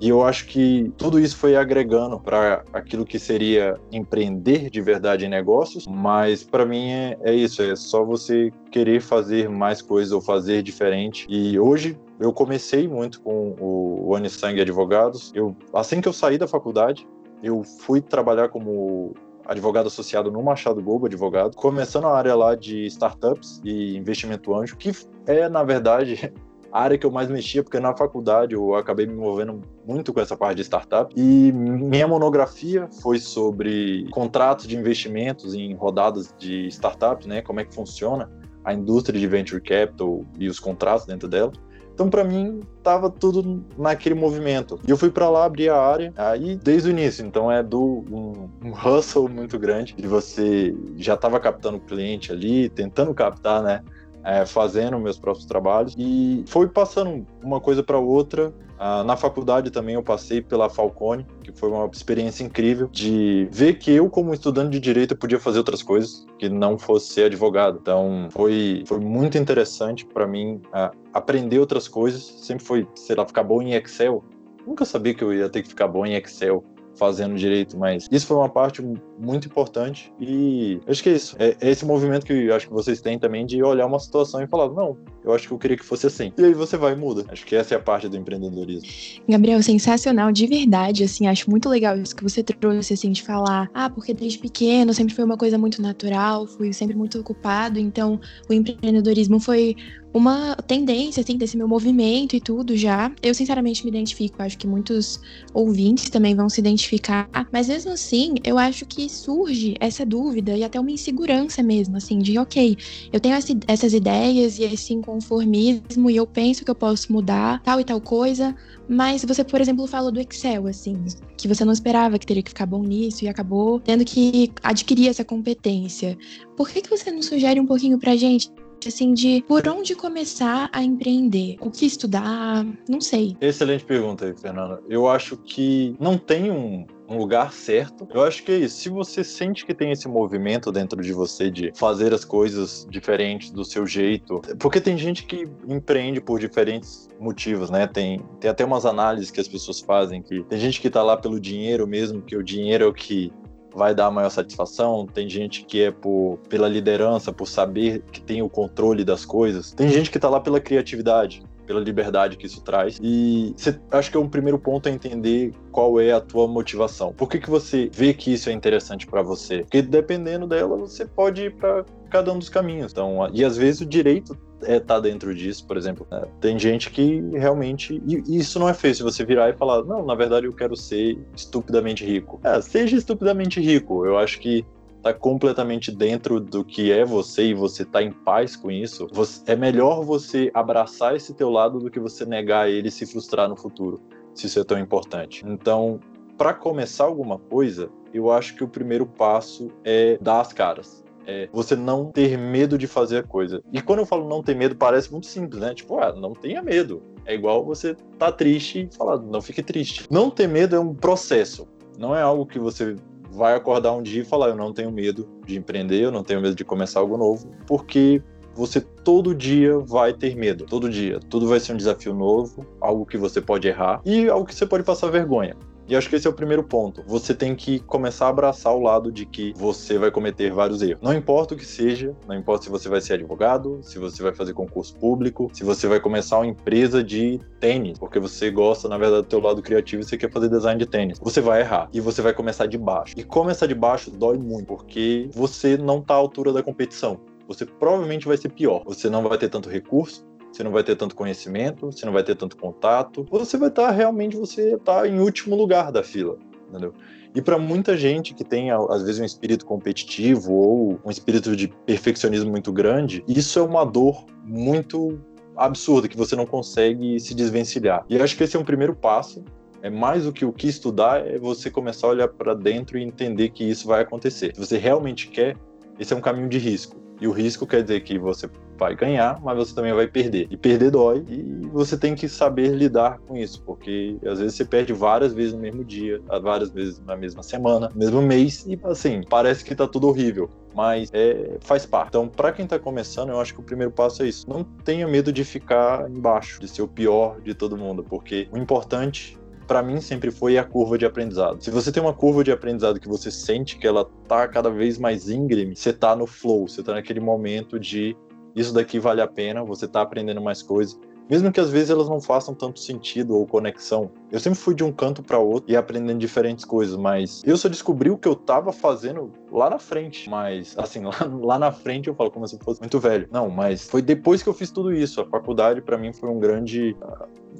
e 0.00 0.08
eu 0.08 0.22
acho 0.22 0.46
que 0.46 0.92
tudo 0.96 1.18
isso 1.18 1.36
foi 1.36 1.56
agregando 1.56 2.20
para 2.20 2.64
aquilo 2.72 3.04
que 3.04 3.18
seria 3.18 3.78
empreender 3.90 4.70
de 4.70 4.80
verdade 4.80 5.26
em 5.26 5.28
negócios, 5.28 5.86
mas 5.88 6.44
para 6.44 6.64
mim 6.64 6.90
é, 6.90 7.18
é, 7.22 7.34
isso, 7.34 7.62
é 7.62 7.74
só 7.74 8.04
você 8.04 8.52
querer 8.70 9.00
fazer 9.00 9.48
mais 9.48 9.82
coisas 9.82 10.12
ou 10.12 10.20
fazer 10.20 10.62
diferente. 10.62 11.26
E 11.28 11.58
hoje 11.58 11.98
eu 12.20 12.32
comecei 12.32 12.86
muito 12.86 13.20
com 13.20 13.56
o 13.58 14.14
Anisang 14.14 14.60
Advogados. 14.60 15.32
Eu, 15.34 15.56
assim 15.74 16.00
que 16.00 16.08
eu 16.08 16.12
saí 16.12 16.38
da 16.38 16.46
faculdade, 16.46 17.06
eu 17.42 17.62
fui 17.62 18.00
trabalhar 18.00 18.48
como 18.48 19.14
advogado 19.46 19.86
associado 19.86 20.30
no 20.30 20.42
Machado 20.42 20.82
Globo 20.82 21.06
Advogado, 21.06 21.56
começando 21.56 22.06
a 22.06 22.16
área 22.16 22.34
lá 22.34 22.54
de 22.54 22.84
startups 22.86 23.60
e 23.64 23.96
investimento 23.96 24.54
anjo, 24.54 24.76
que 24.76 24.92
é, 25.26 25.48
na 25.48 25.64
verdade, 25.64 26.32
a 26.70 26.82
área 26.82 26.98
que 26.98 27.06
eu 27.06 27.10
mais 27.10 27.30
mexia, 27.30 27.62
porque 27.62 27.80
na 27.80 27.96
faculdade 27.96 28.54
eu 28.54 28.74
acabei 28.74 29.06
me 29.06 29.14
envolvendo 29.14 29.62
muito 29.86 30.12
com 30.12 30.20
essa 30.20 30.36
parte 30.36 30.56
de 30.56 30.62
startup. 30.62 31.12
E 31.16 31.50
minha 31.50 32.06
monografia 32.06 32.86
foi 33.00 33.18
sobre 33.18 34.06
contratos 34.10 34.66
de 34.66 34.76
investimentos 34.76 35.54
em 35.54 35.74
rodadas 35.74 36.34
de 36.38 36.66
startups, 36.68 37.26
né? 37.26 37.40
Como 37.40 37.58
é 37.58 37.64
que 37.64 37.74
funciona 37.74 38.30
a 38.64 38.74
indústria 38.74 39.18
de 39.18 39.26
venture 39.26 39.62
capital 39.62 40.26
e 40.38 40.46
os 40.46 40.60
contratos 40.60 41.06
dentro 41.06 41.26
dela. 41.26 41.52
Então, 41.98 42.08
para 42.08 42.22
mim, 42.22 42.60
tava 42.80 43.10
tudo 43.10 43.64
naquele 43.76 44.14
movimento. 44.14 44.78
E 44.86 44.90
eu 44.92 44.96
fui 44.96 45.10
para 45.10 45.28
lá 45.28 45.44
abrir 45.44 45.68
a 45.68 45.76
área 45.76 46.12
aí 46.16 46.54
desde 46.54 46.88
o 46.88 46.92
início. 46.92 47.26
Então, 47.26 47.50
é 47.50 47.60
do 47.60 48.04
um, 48.08 48.48
um 48.68 48.70
hustle 48.72 49.28
muito 49.28 49.58
grande 49.58 49.96
de 49.96 50.06
você 50.06 50.72
já 50.96 51.16
tava 51.16 51.40
captando 51.40 51.80
cliente 51.80 52.30
ali, 52.30 52.68
tentando 52.68 53.12
captar, 53.12 53.64
né? 53.64 53.82
é, 54.28 54.44
fazendo 54.44 54.98
meus 54.98 55.18
próprios 55.18 55.46
trabalhos 55.46 55.94
e 55.96 56.44
foi 56.46 56.68
passando 56.68 57.26
uma 57.42 57.60
coisa 57.60 57.82
para 57.82 57.98
outra. 57.98 58.52
Ah, 58.78 59.02
na 59.02 59.16
faculdade 59.16 59.70
também 59.70 59.96
eu 59.96 60.02
passei 60.02 60.40
pela 60.40 60.70
Falcone, 60.70 61.26
que 61.42 61.50
foi 61.50 61.68
uma 61.68 61.90
experiência 61.92 62.44
incrível 62.44 62.88
de 62.92 63.48
ver 63.50 63.74
que 63.74 63.90
eu, 63.90 64.08
como 64.08 64.32
estudante 64.32 64.70
de 64.70 64.78
direito, 64.78 65.16
podia 65.16 65.40
fazer 65.40 65.58
outras 65.58 65.82
coisas 65.82 66.24
que 66.38 66.48
não 66.48 66.78
fosse 66.78 67.12
ser 67.12 67.24
advogado. 67.24 67.78
Então 67.80 68.28
foi, 68.30 68.84
foi 68.86 69.00
muito 69.00 69.36
interessante 69.36 70.04
para 70.04 70.26
mim 70.26 70.60
ah, 70.72 70.92
aprender 71.18 71.58
outras 71.58 71.86
coisas. 71.86 72.22
Sempre 72.22 72.64
foi, 72.64 72.88
sei 72.94 73.16
lá, 73.16 73.26
ficar 73.26 73.42
bom 73.42 73.62
em 73.62 73.74
Excel. 73.74 74.24
Nunca 74.66 74.84
sabia 74.84 75.14
que 75.14 75.22
eu 75.22 75.32
ia 75.32 75.48
ter 75.48 75.62
que 75.62 75.68
ficar 75.68 75.88
bom 75.88 76.04
em 76.04 76.14
Excel 76.14 76.64
fazendo 76.98 77.36
direito, 77.36 77.78
mas 77.78 78.08
isso 78.10 78.26
foi 78.26 78.36
uma 78.36 78.48
parte 78.48 78.82
muito 79.18 79.46
importante 79.46 80.12
e 80.18 80.80
acho 80.86 81.02
que 81.02 81.08
é 81.08 81.12
isso. 81.12 81.36
É, 81.38 81.56
é 81.60 81.70
esse 81.70 81.86
movimento 81.86 82.26
que 82.26 82.50
acho 82.50 82.66
que 82.66 82.72
vocês 82.72 83.00
têm 83.00 83.18
também 83.18 83.46
de 83.46 83.62
olhar 83.62 83.86
uma 83.86 84.00
situação 84.00 84.42
e 84.42 84.48
falar, 84.48 84.68
não, 84.70 84.98
eu 85.28 85.34
acho 85.34 85.46
que 85.46 85.52
eu 85.52 85.58
queria 85.58 85.76
que 85.76 85.84
fosse 85.84 86.06
assim. 86.06 86.32
E 86.38 86.44
aí 86.44 86.54
você 86.54 86.76
vai 86.76 86.94
e 86.94 86.96
muda. 86.96 87.24
Acho 87.28 87.44
que 87.44 87.54
essa 87.54 87.74
é 87.74 87.76
a 87.76 87.80
parte 87.80 88.08
do 88.08 88.16
empreendedorismo. 88.16 88.88
Gabriel, 89.28 89.62
sensacional, 89.62 90.32
de 90.32 90.46
verdade, 90.46 91.04
assim, 91.04 91.26
acho 91.26 91.50
muito 91.50 91.68
legal 91.68 91.98
isso 91.98 92.16
que 92.16 92.22
você 92.22 92.42
trouxe, 92.42 92.94
assim, 92.94 93.12
de 93.12 93.22
falar, 93.22 93.70
ah, 93.74 93.90
porque 93.90 94.14
desde 94.14 94.38
pequeno 94.38 94.94
sempre 94.94 95.14
foi 95.14 95.24
uma 95.24 95.36
coisa 95.36 95.58
muito 95.58 95.82
natural, 95.82 96.46
fui 96.46 96.72
sempre 96.72 96.96
muito 96.96 97.18
ocupado, 97.20 97.78
então 97.78 98.18
o 98.48 98.52
empreendedorismo 98.52 99.38
foi 99.38 99.76
uma 100.12 100.56
tendência, 100.66 101.20
assim, 101.20 101.36
desse 101.36 101.56
meu 101.56 101.68
movimento 101.68 102.34
e 102.34 102.40
tudo 102.40 102.76
já. 102.76 103.12
Eu, 103.22 103.34
sinceramente, 103.34 103.84
me 103.84 103.90
identifico. 103.90 104.42
Acho 104.42 104.56
que 104.56 104.66
muitos 104.66 105.20
ouvintes 105.52 106.08
também 106.10 106.34
vão 106.34 106.48
se 106.48 106.60
identificar. 106.60 107.28
Mas 107.52 107.68
mesmo 107.68 107.92
assim, 107.92 108.34
eu 108.42 108.58
acho 108.58 108.86
que 108.86 109.08
surge 109.08 109.74
essa 109.80 110.04
dúvida 110.06 110.56
e 110.56 110.64
até 110.64 110.80
uma 110.80 110.90
insegurança 110.90 111.62
mesmo, 111.62 111.96
assim, 111.96 112.18
de 112.18 112.38
ok, 112.38 112.76
eu 113.12 113.20
tenho 113.20 113.34
essas 113.66 113.92
ideias 113.92 114.58
e 114.58 114.64
esse 114.64 114.92
inconformismo 115.18 116.10
e 116.10 116.16
eu 116.16 116.26
penso 116.26 116.64
que 116.64 116.70
eu 116.70 116.74
posso 116.74 117.12
mudar 117.12 117.60
tal 117.62 117.80
e 117.80 117.84
tal 117.84 118.00
coisa. 118.00 118.54
Mas 118.88 119.24
você, 119.24 119.44
por 119.44 119.60
exemplo, 119.60 119.86
falou 119.86 120.10
do 120.10 120.20
Excel, 120.20 120.66
assim, 120.66 121.04
que 121.36 121.46
você 121.46 121.64
não 121.64 121.72
esperava 121.72 122.18
que 122.18 122.26
teria 122.26 122.42
que 122.42 122.50
ficar 122.50 122.66
bom 122.66 122.82
nisso 122.82 123.24
e 123.24 123.28
acabou 123.28 123.80
tendo 123.80 124.04
que 124.04 124.50
adquirir 124.62 125.08
essa 125.08 125.24
competência. 125.24 126.16
Por 126.56 126.68
que, 126.70 126.80
que 126.80 126.90
você 126.90 127.10
não 127.10 127.22
sugere 127.22 127.60
um 127.60 127.66
pouquinho 127.66 127.98
pra 127.98 128.16
gente 128.16 128.50
assim, 128.86 129.12
de 129.12 129.44
por 129.46 129.66
onde 129.68 129.94
começar 129.94 130.70
a 130.72 130.82
empreender? 130.82 131.56
O 131.60 131.70
que 131.70 131.84
estudar? 131.84 132.64
Não 132.88 133.00
sei. 133.00 133.36
Excelente 133.40 133.84
pergunta 133.84 134.32
Fernanda. 134.40 134.80
Eu 134.88 135.08
acho 135.08 135.36
que 135.36 135.96
não 135.98 136.16
tem 136.16 136.50
um, 136.50 136.86
um 137.08 137.16
lugar 137.16 137.52
certo. 137.52 138.06
Eu 138.12 138.22
acho 138.22 138.42
que 138.42 138.52
é 138.52 138.56
isso. 138.56 138.76
Se 138.76 138.88
você 138.88 139.24
sente 139.24 139.64
que 139.64 139.74
tem 139.74 139.90
esse 139.90 140.06
movimento 140.06 140.70
dentro 140.70 141.00
de 141.00 141.12
você 141.12 141.50
de 141.50 141.72
fazer 141.74 142.12
as 142.12 142.24
coisas 142.24 142.86
diferentes 142.90 143.50
do 143.50 143.64
seu 143.64 143.86
jeito, 143.86 144.40
porque 144.58 144.80
tem 144.80 144.96
gente 144.98 145.24
que 145.24 145.48
empreende 145.66 146.20
por 146.20 146.38
diferentes 146.38 147.08
motivos, 147.18 147.70
né? 147.70 147.86
Tem, 147.86 148.22
tem 148.38 148.50
até 148.50 148.64
umas 148.64 148.84
análises 148.84 149.30
que 149.30 149.40
as 149.40 149.48
pessoas 149.48 149.80
fazem 149.80 150.22
que 150.22 150.42
tem 150.44 150.58
gente 150.58 150.80
que 150.80 150.90
tá 150.90 151.02
lá 151.02 151.16
pelo 151.16 151.40
dinheiro 151.40 151.86
mesmo, 151.86 152.20
que 152.20 152.36
o 152.36 152.42
dinheiro 152.42 152.84
é 152.84 152.86
o 152.86 152.92
que 152.92 153.32
vai 153.74 153.94
dar 153.94 154.10
maior 154.10 154.30
satisfação, 154.30 155.06
tem 155.06 155.28
gente 155.28 155.64
que 155.64 155.82
é 155.82 155.90
por, 155.90 156.38
pela 156.48 156.68
liderança, 156.68 157.32
por 157.32 157.46
saber 157.46 158.02
que 158.10 158.20
tem 158.20 158.42
o 158.42 158.48
controle 158.48 159.04
das 159.04 159.24
coisas, 159.24 159.72
tem 159.72 159.88
gente 159.88 160.10
que 160.10 160.18
tá 160.18 160.28
lá 160.28 160.40
pela 160.40 160.60
criatividade, 160.60 161.42
pela 161.68 161.80
liberdade 161.80 162.38
que 162.38 162.46
isso 162.46 162.62
traz. 162.62 162.98
E 163.00 163.52
cê, 163.58 163.78
acho 163.92 164.10
que 164.10 164.16
é 164.16 164.20
um 164.20 164.28
primeiro 164.28 164.58
ponto 164.58 164.88
é 164.88 164.90
entender 164.90 165.52
qual 165.70 166.00
é 166.00 166.12
a 166.12 166.20
tua 166.20 166.48
motivação. 166.48 167.12
Por 167.12 167.28
que, 167.28 167.38
que 167.38 167.50
você 167.50 167.90
vê 167.92 168.14
que 168.14 168.32
isso 168.32 168.48
é 168.48 168.52
interessante 168.52 169.06
para 169.06 169.20
você? 169.20 169.58
Porque 169.60 169.82
dependendo 169.82 170.46
dela, 170.46 170.78
você 170.78 171.04
pode 171.04 171.42
ir 171.42 171.54
para 171.54 171.84
cada 172.08 172.32
um 172.32 172.38
dos 172.38 172.48
caminhos. 172.48 172.90
Então, 172.90 173.28
e 173.34 173.44
às 173.44 173.58
vezes 173.58 173.82
o 173.82 173.86
direito 173.86 174.34
é 174.62 174.80
tá 174.80 174.98
dentro 174.98 175.34
disso, 175.34 175.66
por 175.66 175.76
exemplo. 175.76 176.06
Né? 176.10 176.24
Tem 176.40 176.58
gente 176.58 176.90
que 176.90 177.20
realmente. 177.32 178.02
E 178.06 178.38
isso 178.38 178.58
não 178.58 178.68
é 178.68 178.72
feio 178.72 178.94
se 178.94 179.02
você 179.02 179.22
virar 179.22 179.50
e 179.50 179.52
falar, 179.52 179.84
não, 179.84 180.04
na 180.04 180.14
verdade 180.14 180.46
eu 180.46 180.52
quero 180.54 180.74
ser 180.74 181.18
estupidamente 181.36 182.02
rico. 182.02 182.40
É, 182.42 182.60
seja 182.62 182.96
estupidamente 182.96 183.60
rico. 183.60 184.06
Eu 184.06 184.16
acho 184.16 184.40
que 184.40 184.64
tá 185.02 185.12
completamente 185.12 185.90
dentro 185.90 186.40
do 186.40 186.64
que 186.64 186.90
é 186.92 187.04
você 187.04 187.46
e 187.46 187.54
você 187.54 187.84
tá 187.84 188.02
em 188.02 188.12
paz 188.12 188.56
com 188.56 188.70
isso, 188.70 189.08
você, 189.12 189.52
é 189.52 189.56
melhor 189.56 190.04
você 190.04 190.50
abraçar 190.52 191.14
esse 191.14 191.34
teu 191.34 191.50
lado 191.50 191.78
do 191.78 191.90
que 191.90 192.00
você 192.00 192.24
negar 192.24 192.68
ele 192.68 192.88
e 192.88 192.90
se 192.90 193.06
frustrar 193.06 193.48
no 193.48 193.56
futuro, 193.56 194.00
se 194.34 194.46
isso 194.46 194.58
é 194.60 194.64
tão 194.64 194.78
importante. 194.78 195.44
Então, 195.46 196.00
para 196.36 196.54
começar 196.54 197.04
alguma 197.04 197.38
coisa, 197.38 197.90
eu 198.12 198.30
acho 198.30 198.54
que 198.54 198.64
o 198.64 198.68
primeiro 198.68 199.06
passo 199.06 199.70
é 199.84 200.18
dar 200.20 200.40
as 200.40 200.52
caras. 200.52 201.04
É 201.26 201.48
você 201.52 201.76
não 201.76 202.10
ter 202.10 202.38
medo 202.38 202.78
de 202.78 202.86
fazer 202.86 203.18
a 203.18 203.22
coisa. 203.22 203.62
E 203.70 203.82
quando 203.82 203.98
eu 203.98 204.06
falo 204.06 204.26
não 204.26 204.42
ter 204.42 204.56
medo, 204.56 204.74
parece 204.74 205.12
muito 205.12 205.26
simples, 205.26 205.60
né? 205.60 205.74
Tipo, 205.74 205.98
ah, 205.98 206.14
não 206.14 206.32
tenha 206.32 206.62
medo. 206.62 207.02
É 207.26 207.34
igual 207.34 207.62
você 207.62 207.94
tá 208.18 208.32
triste 208.32 208.88
e 208.90 208.96
falar, 208.96 209.18
não 209.18 209.42
fique 209.42 209.62
triste. 209.62 210.06
Não 210.10 210.30
ter 210.30 210.48
medo 210.48 210.74
é 210.74 210.80
um 210.80 210.94
processo. 210.94 211.68
Não 211.98 212.16
é 212.16 212.22
algo 212.22 212.46
que 212.46 212.58
você 212.58 212.96
vai 213.38 213.54
acordar 213.54 213.92
um 213.92 214.02
dia 214.02 214.22
e 214.22 214.24
falar: 214.24 214.48
Eu 214.48 214.56
não 214.56 214.72
tenho 214.72 214.90
medo 214.90 215.26
de 215.46 215.56
empreender, 215.56 216.02
eu 216.02 216.10
não 216.10 216.24
tenho 216.24 216.40
medo 216.40 216.56
de 216.56 216.64
começar 216.64 217.00
algo 217.00 217.16
novo, 217.16 217.48
porque 217.66 218.20
você 218.52 218.80
todo 218.80 219.32
dia 219.32 219.78
vai 219.78 220.12
ter 220.12 220.34
medo, 220.34 220.66
todo 220.66 220.90
dia. 220.90 221.20
Tudo 221.30 221.46
vai 221.46 221.60
ser 221.60 221.72
um 221.72 221.76
desafio 221.76 222.12
novo, 222.12 222.66
algo 222.80 223.06
que 223.06 223.16
você 223.16 223.40
pode 223.40 223.68
errar 223.68 224.00
e 224.04 224.28
algo 224.28 224.44
que 224.44 224.54
você 224.54 224.66
pode 224.66 224.82
passar 224.82 225.08
vergonha. 225.10 225.56
E 225.88 225.96
acho 225.96 226.08
que 226.08 226.16
esse 226.16 226.26
é 226.26 226.30
o 226.30 226.34
primeiro 226.34 226.62
ponto. 226.62 227.02
Você 227.06 227.32
tem 227.32 227.54
que 227.54 227.78
começar 227.80 228.26
a 228.26 228.28
abraçar 228.28 228.74
o 228.74 228.80
lado 228.80 229.10
de 229.10 229.24
que 229.24 229.54
você 229.56 229.96
vai 229.96 230.10
cometer 230.10 230.52
vários 230.52 230.82
erros. 230.82 231.00
Não 231.00 231.14
importa 231.14 231.54
o 231.54 231.56
que 231.56 231.64
seja, 231.64 232.14
não 232.26 232.34
importa 232.34 232.64
se 232.64 232.70
você 232.70 232.88
vai 232.90 233.00
ser 233.00 233.14
advogado, 233.14 233.80
se 233.82 233.98
você 233.98 234.22
vai 234.22 234.34
fazer 234.34 234.52
concurso 234.52 234.94
público, 234.96 235.50
se 235.54 235.64
você 235.64 235.86
vai 235.86 235.98
começar 235.98 236.36
uma 236.38 236.46
empresa 236.46 237.02
de 237.02 237.40
tênis, 237.58 237.98
porque 237.98 238.20
você 238.20 238.50
gosta, 238.50 238.86
na 238.86 238.98
verdade, 238.98 239.22
do 239.22 239.28
teu 239.28 239.40
lado 239.40 239.62
criativo 239.62 240.02
e 240.02 240.04
você 240.04 240.18
quer 240.18 240.30
fazer 240.30 240.50
design 240.50 240.78
de 240.78 240.86
tênis. 240.86 241.18
Você 241.20 241.40
vai 241.40 241.60
errar 241.60 241.88
e 241.92 242.00
você 242.00 242.20
vai 242.20 242.34
começar 242.34 242.66
de 242.66 242.76
baixo. 242.76 243.14
E 243.16 243.24
começar 243.24 243.66
de 243.66 243.74
baixo 243.74 244.10
dói 244.10 244.36
muito, 244.36 244.66
porque 244.66 245.30
você 245.32 245.78
não 245.78 246.00
está 246.00 246.12
à 246.12 246.18
altura 246.18 246.52
da 246.52 246.62
competição 246.62 247.18
você 247.48 247.64
provavelmente 247.64 248.28
vai 248.28 248.36
ser 248.36 248.50
pior. 248.50 248.82
Você 248.84 249.08
não 249.08 249.26
vai 249.26 249.38
ter 249.38 249.48
tanto 249.48 249.70
recurso, 249.70 250.22
você 250.50 250.62
não 250.62 250.70
vai 250.70 250.82
ter 250.82 250.96
tanto 250.96 251.14
conhecimento, 251.14 251.92
você 251.92 252.04
não 252.06 252.12
vai 252.12 252.22
ter 252.22 252.34
tanto 252.34 252.56
contato, 252.56 253.26
você 253.30 253.56
vai 253.56 253.68
estar 253.68 253.90
realmente 253.90 254.36
você 254.36 254.76
tá 254.78 255.06
em 255.06 255.20
último 255.20 255.54
lugar 255.56 255.92
da 255.92 256.02
fila, 256.02 256.36
entendeu? 256.68 256.92
E 257.34 257.42
para 257.42 257.58
muita 257.58 257.96
gente 257.96 258.34
que 258.34 258.42
tem 258.42 258.70
às 258.70 259.02
vezes 259.02 259.20
um 259.20 259.24
espírito 259.24 259.66
competitivo 259.66 260.52
ou 260.52 261.00
um 261.04 261.10
espírito 261.10 261.54
de 261.54 261.68
perfeccionismo 261.68 262.50
muito 262.50 262.72
grande, 262.72 263.22
isso 263.28 263.58
é 263.58 263.62
uma 263.62 263.84
dor 263.84 264.24
muito 264.44 265.20
absurda 265.56 266.08
que 266.08 266.16
você 266.16 266.34
não 266.34 266.46
consegue 266.46 267.18
se 267.20 267.34
desvencilhar. 267.34 268.04
E 268.08 268.18
acho 268.18 268.36
que 268.36 268.44
esse 268.44 268.56
é 268.56 268.60
um 268.60 268.64
primeiro 268.64 268.94
passo. 268.94 269.44
É 269.82 269.90
mais 269.90 270.24
do 270.24 270.32
que 270.32 270.44
o 270.44 270.52
que 270.52 270.66
estudar, 270.66 271.24
é 271.24 271.38
você 271.38 271.70
começar 271.70 272.08
a 272.08 272.10
olhar 272.10 272.28
para 272.28 272.54
dentro 272.54 272.98
e 272.98 273.04
entender 273.04 273.50
que 273.50 273.62
isso 273.62 273.86
vai 273.86 274.02
acontecer. 274.02 274.52
Se 274.54 274.60
você 274.60 274.76
realmente 274.76 275.28
quer, 275.28 275.56
esse 275.98 276.12
é 276.12 276.16
um 276.16 276.20
caminho 276.20 276.48
de 276.48 276.58
risco. 276.58 276.96
E 277.20 277.28
o 277.28 277.32
risco 277.32 277.66
quer 277.66 277.82
dizer 277.82 278.00
que 278.00 278.18
você 278.18 278.48
vai 278.78 278.94
ganhar, 278.94 279.40
mas 279.42 279.56
você 279.56 279.74
também 279.74 279.92
vai 279.92 280.06
perder. 280.06 280.46
E 280.50 280.56
perder 280.56 280.90
dói, 280.90 281.24
e 281.28 281.66
você 281.72 281.98
tem 281.98 282.14
que 282.14 282.28
saber 282.28 282.68
lidar 282.68 283.18
com 283.26 283.36
isso, 283.36 283.62
porque 283.62 284.16
às 284.24 284.38
vezes 284.38 284.54
você 284.54 284.64
perde 284.64 284.92
várias 284.92 285.34
vezes 285.34 285.52
no 285.52 285.60
mesmo 285.60 285.84
dia, 285.84 286.20
várias 286.42 286.70
vezes 286.70 287.02
na 287.04 287.16
mesma 287.16 287.42
semana, 287.42 287.90
mesmo 287.94 288.22
mês, 288.22 288.64
e 288.66 288.78
assim, 288.84 289.22
parece 289.28 289.64
que 289.64 289.74
tá 289.74 289.86
tudo 289.86 290.08
horrível. 290.08 290.48
Mas 290.74 291.10
é, 291.12 291.56
faz 291.60 291.84
parte. 291.84 292.10
Então, 292.10 292.28
para 292.28 292.52
quem 292.52 292.66
tá 292.66 292.78
começando, 292.78 293.30
eu 293.30 293.40
acho 293.40 293.52
que 293.52 293.58
o 293.58 293.64
primeiro 293.64 293.90
passo 293.90 294.22
é 294.22 294.28
isso. 294.28 294.48
Não 294.48 294.62
tenha 294.62 295.08
medo 295.08 295.32
de 295.32 295.42
ficar 295.42 296.08
embaixo, 296.08 296.60
de 296.60 296.68
ser 296.68 296.82
o 296.82 296.86
pior 296.86 297.40
de 297.40 297.52
todo 297.52 297.76
mundo, 297.76 298.04
porque 298.04 298.48
o 298.52 298.58
importante 298.58 299.36
para 299.68 299.82
mim 299.82 300.00
sempre 300.00 300.30
foi 300.30 300.56
a 300.56 300.64
curva 300.64 300.96
de 300.96 301.04
aprendizado. 301.04 301.62
Se 301.62 301.70
você 301.70 301.92
tem 301.92 302.02
uma 302.02 302.14
curva 302.14 302.42
de 302.42 302.50
aprendizado 302.50 302.98
que 302.98 303.06
você 303.06 303.30
sente 303.30 303.76
que 303.76 303.86
ela 303.86 304.08
tá 304.26 304.48
cada 304.48 304.70
vez 304.70 304.98
mais 304.98 305.28
íngreme, 305.28 305.76
você 305.76 305.92
tá 305.92 306.16
no 306.16 306.26
flow, 306.26 306.66
você 306.66 306.82
tá 306.82 306.94
naquele 306.94 307.20
momento 307.20 307.78
de 307.78 308.16
isso 308.58 308.72
daqui 308.72 308.98
vale 308.98 309.20
a 309.20 309.26
pena, 309.26 309.64
você 309.64 309.86
tá 309.86 310.02
aprendendo 310.02 310.40
mais 310.40 310.62
coisas. 310.62 310.98
Mesmo 311.28 311.52
que 311.52 311.60
às 311.60 311.70
vezes 311.70 311.90
elas 311.90 312.08
não 312.08 312.22
façam 312.22 312.54
tanto 312.54 312.80
sentido 312.80 313.36
ou 313.36 313.46
conexão. 313.46 314.10
Eu 314.32 314.40
sempre 314.40 314.58
fui 314.58 314.74
de 314.74 314.82
um 314.82 314.90
canto 314.90 315.22
para 315.22 315.38
outro 315.38 315.70
e 315.70 315.76
aprendendo 315.76 316.18
diferentes 316.18 316.64
coisas, 316.64 316.96
mas 316.96 317.42
eu 317.44 317.56
só 317.58 317.68
descobri 317.68 318.08
o 318.10 318.16
que 318.16 318.26
eu 318.26 318.34
tava 318.34 318.72
fazendo 318.72 319.30
lá 319.52 319.68
na 319.68 319.78
frente. 319.78 320.28
Mas, 320.30 320.74
assim, 320.78 321.04
lá, 321.04 321.14
lá 321.42 321.58
na 321.58 321.70
frente 321.70 322.08
eu 322.08 322.14
falo 322.14 322.30
como 322.30 322.48
se 322.48 322.56
eu 322.56 322.60
fosse 322.60 322.80
muito 322.80 322.98
velho. 322.98 323.28
Não, 323.30 323.50
mas 323.50 323.86
foi 323.88 324.00
depois 324.00 324.42
que 324.42 324.48
eu 324.48 324.54
fiz 324.54 324.70
tudo 324.70 324.90
isso. 324.90 325.20
A 325.20 325.26
faculdade 325.26 325.82
para 325.82 325.98
mim 325.98 326.14
foi 326.14 326.30
um 326.30 326.38
grande 326.38 326.96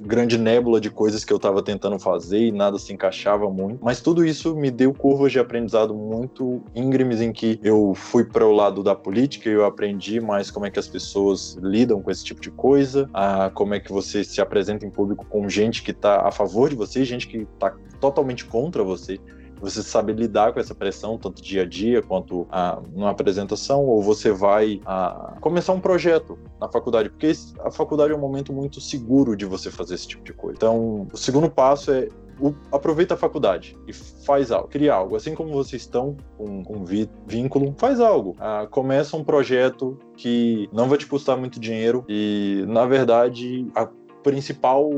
grande 0.01 0.37
nébula 0.37 0.79
de 0.79 0.89
coisas 0.89 1.23
que 1.23 1.31
eu 1.31 1.37
estava 1.37 1.61
tentando 1.61 1.99
fazer 1.99 2.39
e 2.39 2.51
nada 2.51 2.77
se 2.77 2.93
encaixava 2.93 3.49
muito. 3.49 3.83
Mas 3.83 4.01
tudo 4.01 4.25
isso 4.25 4.55
me 4.55 4.71
deu 4.71 4.93
curvas 4.93 5.31
de 5.31 5.39
aprendizado 5.39 5.93
muito 5.93 6.61
íngremes 6.75 7.21
em 7.21 7.31
que 7.31 7.59
eu 7.63 7.93
fui 7.95 8.23
para 8.23 8.45
o 8.45 8.51
lado 8.51 8.83
da 8.83 8.95
política 8.95 9.49
e 9.49 9.53
eu 9.53 9.65
aprendi 9.65 10.19
mais 10.19 10.49
como 10.49 10.65
é 10.65 10.71
que 10.71 10.79
as 10.79 10.87
pessoas 10.87 11.57
lidam 11.61 12.01
com 12.01 12.11
esse 12.11 12.23
tipo 12.23 12.41
de 12.41 12.51
coisa, 12.51 13.09
a, 13.13 13.49
como 13.49 13.73
é 13.73 13.79
que 13.79 13.91
você 13.91 14.23
se 14.23 14.41
apresenta 14.41 14.85
em 14.85 14.89
público 14.89 15.25
com 15.25 15.47
gente 15.49 15.83
que 15.83 15.91
está 15.91 16.27
a 16.27 16.31
favor 16.31 16.69
de 16.69 16.75
você, 16.75 17.03
gente 17.03 17.27
que 17.27 17.37
está 17.37 17.75
totalmente 17.99 18.45
contra 18.45 18.83
você. 18.83 19.19
Você 19.59 19.83
sabe 19.83 20.13
lidar 20.13 20.53
com 20.53 20.59
essa 20.59 20.73
pressão, 20.73 21.17
tanto 21.17 21.41
dia 21.41 21.63
a 21.63 21.65
dia 21.65 22.01
quanto 22.01 22.47
a, 22.51 22.81
numa 22.93 23.09
apresentação, 23.09 23.85
ou 23.85 24.01
você 24.01 24.31
vai 24.31 24.81
a, 24.85 25.35
começar 25.41 25.73
um 25.73 25.79
projeto 25.79 26.37
na 26.59 26.67
faculdade, 26.69 27.09
porque 27.09 27.31
a 27.59 27.71
faculdade 27.71 28.13
é 28.13 28.15
um 28.15 28.19
momento 28.19 28.53
muito 28.53 28.79
seguro 28.81 29.35
de 29.35 29.45
você 29.45 29.69
fazer 29.69 29.95
esse 29.95 30.07
tipo 30.07 30.23
de 30.23 30.33
coisa. 30.33 30.55
Então, 30.57 31.07
o 31.11 31.17
segundo 31.17 31.49
passo 31.49 31.91
é 31.91 32.09
o, 32.39 32.53
aproveita 32.71 33.13
a 33.13 33.17
faculdade 33.17 33.77
e 33.85 33.93
faz 33.93 34.51
algo, 34.51 34.69
cria 34.69 34.93
algo. 34.93 35.15
Assim 35.15 35.35
como 35.35 35.51
vocês 35.51 35.81
estão 35.81 36.15
com, 36.37 36.63
com 36.63 36.85
vínculo, 37.27 37.75
faz 37.77 37.99
algo. 37.99 38.35
Ah, 38.39 38.67
começa 38.69 39.17
um 39.17 39.23
projeto 39.23 39.97
que 40.15 40.69
não 40.71 40.87
vai 40.87 40.97
te 40.97 41.05
custar 41.05 41.37
muito 41.37 41.59
dinheiro 41.59 42.05
e, 42.07 42.63
na 42.67 42.85
verdade, 42.85 43.67
a 43.75 43.87
principal 44.23 44.89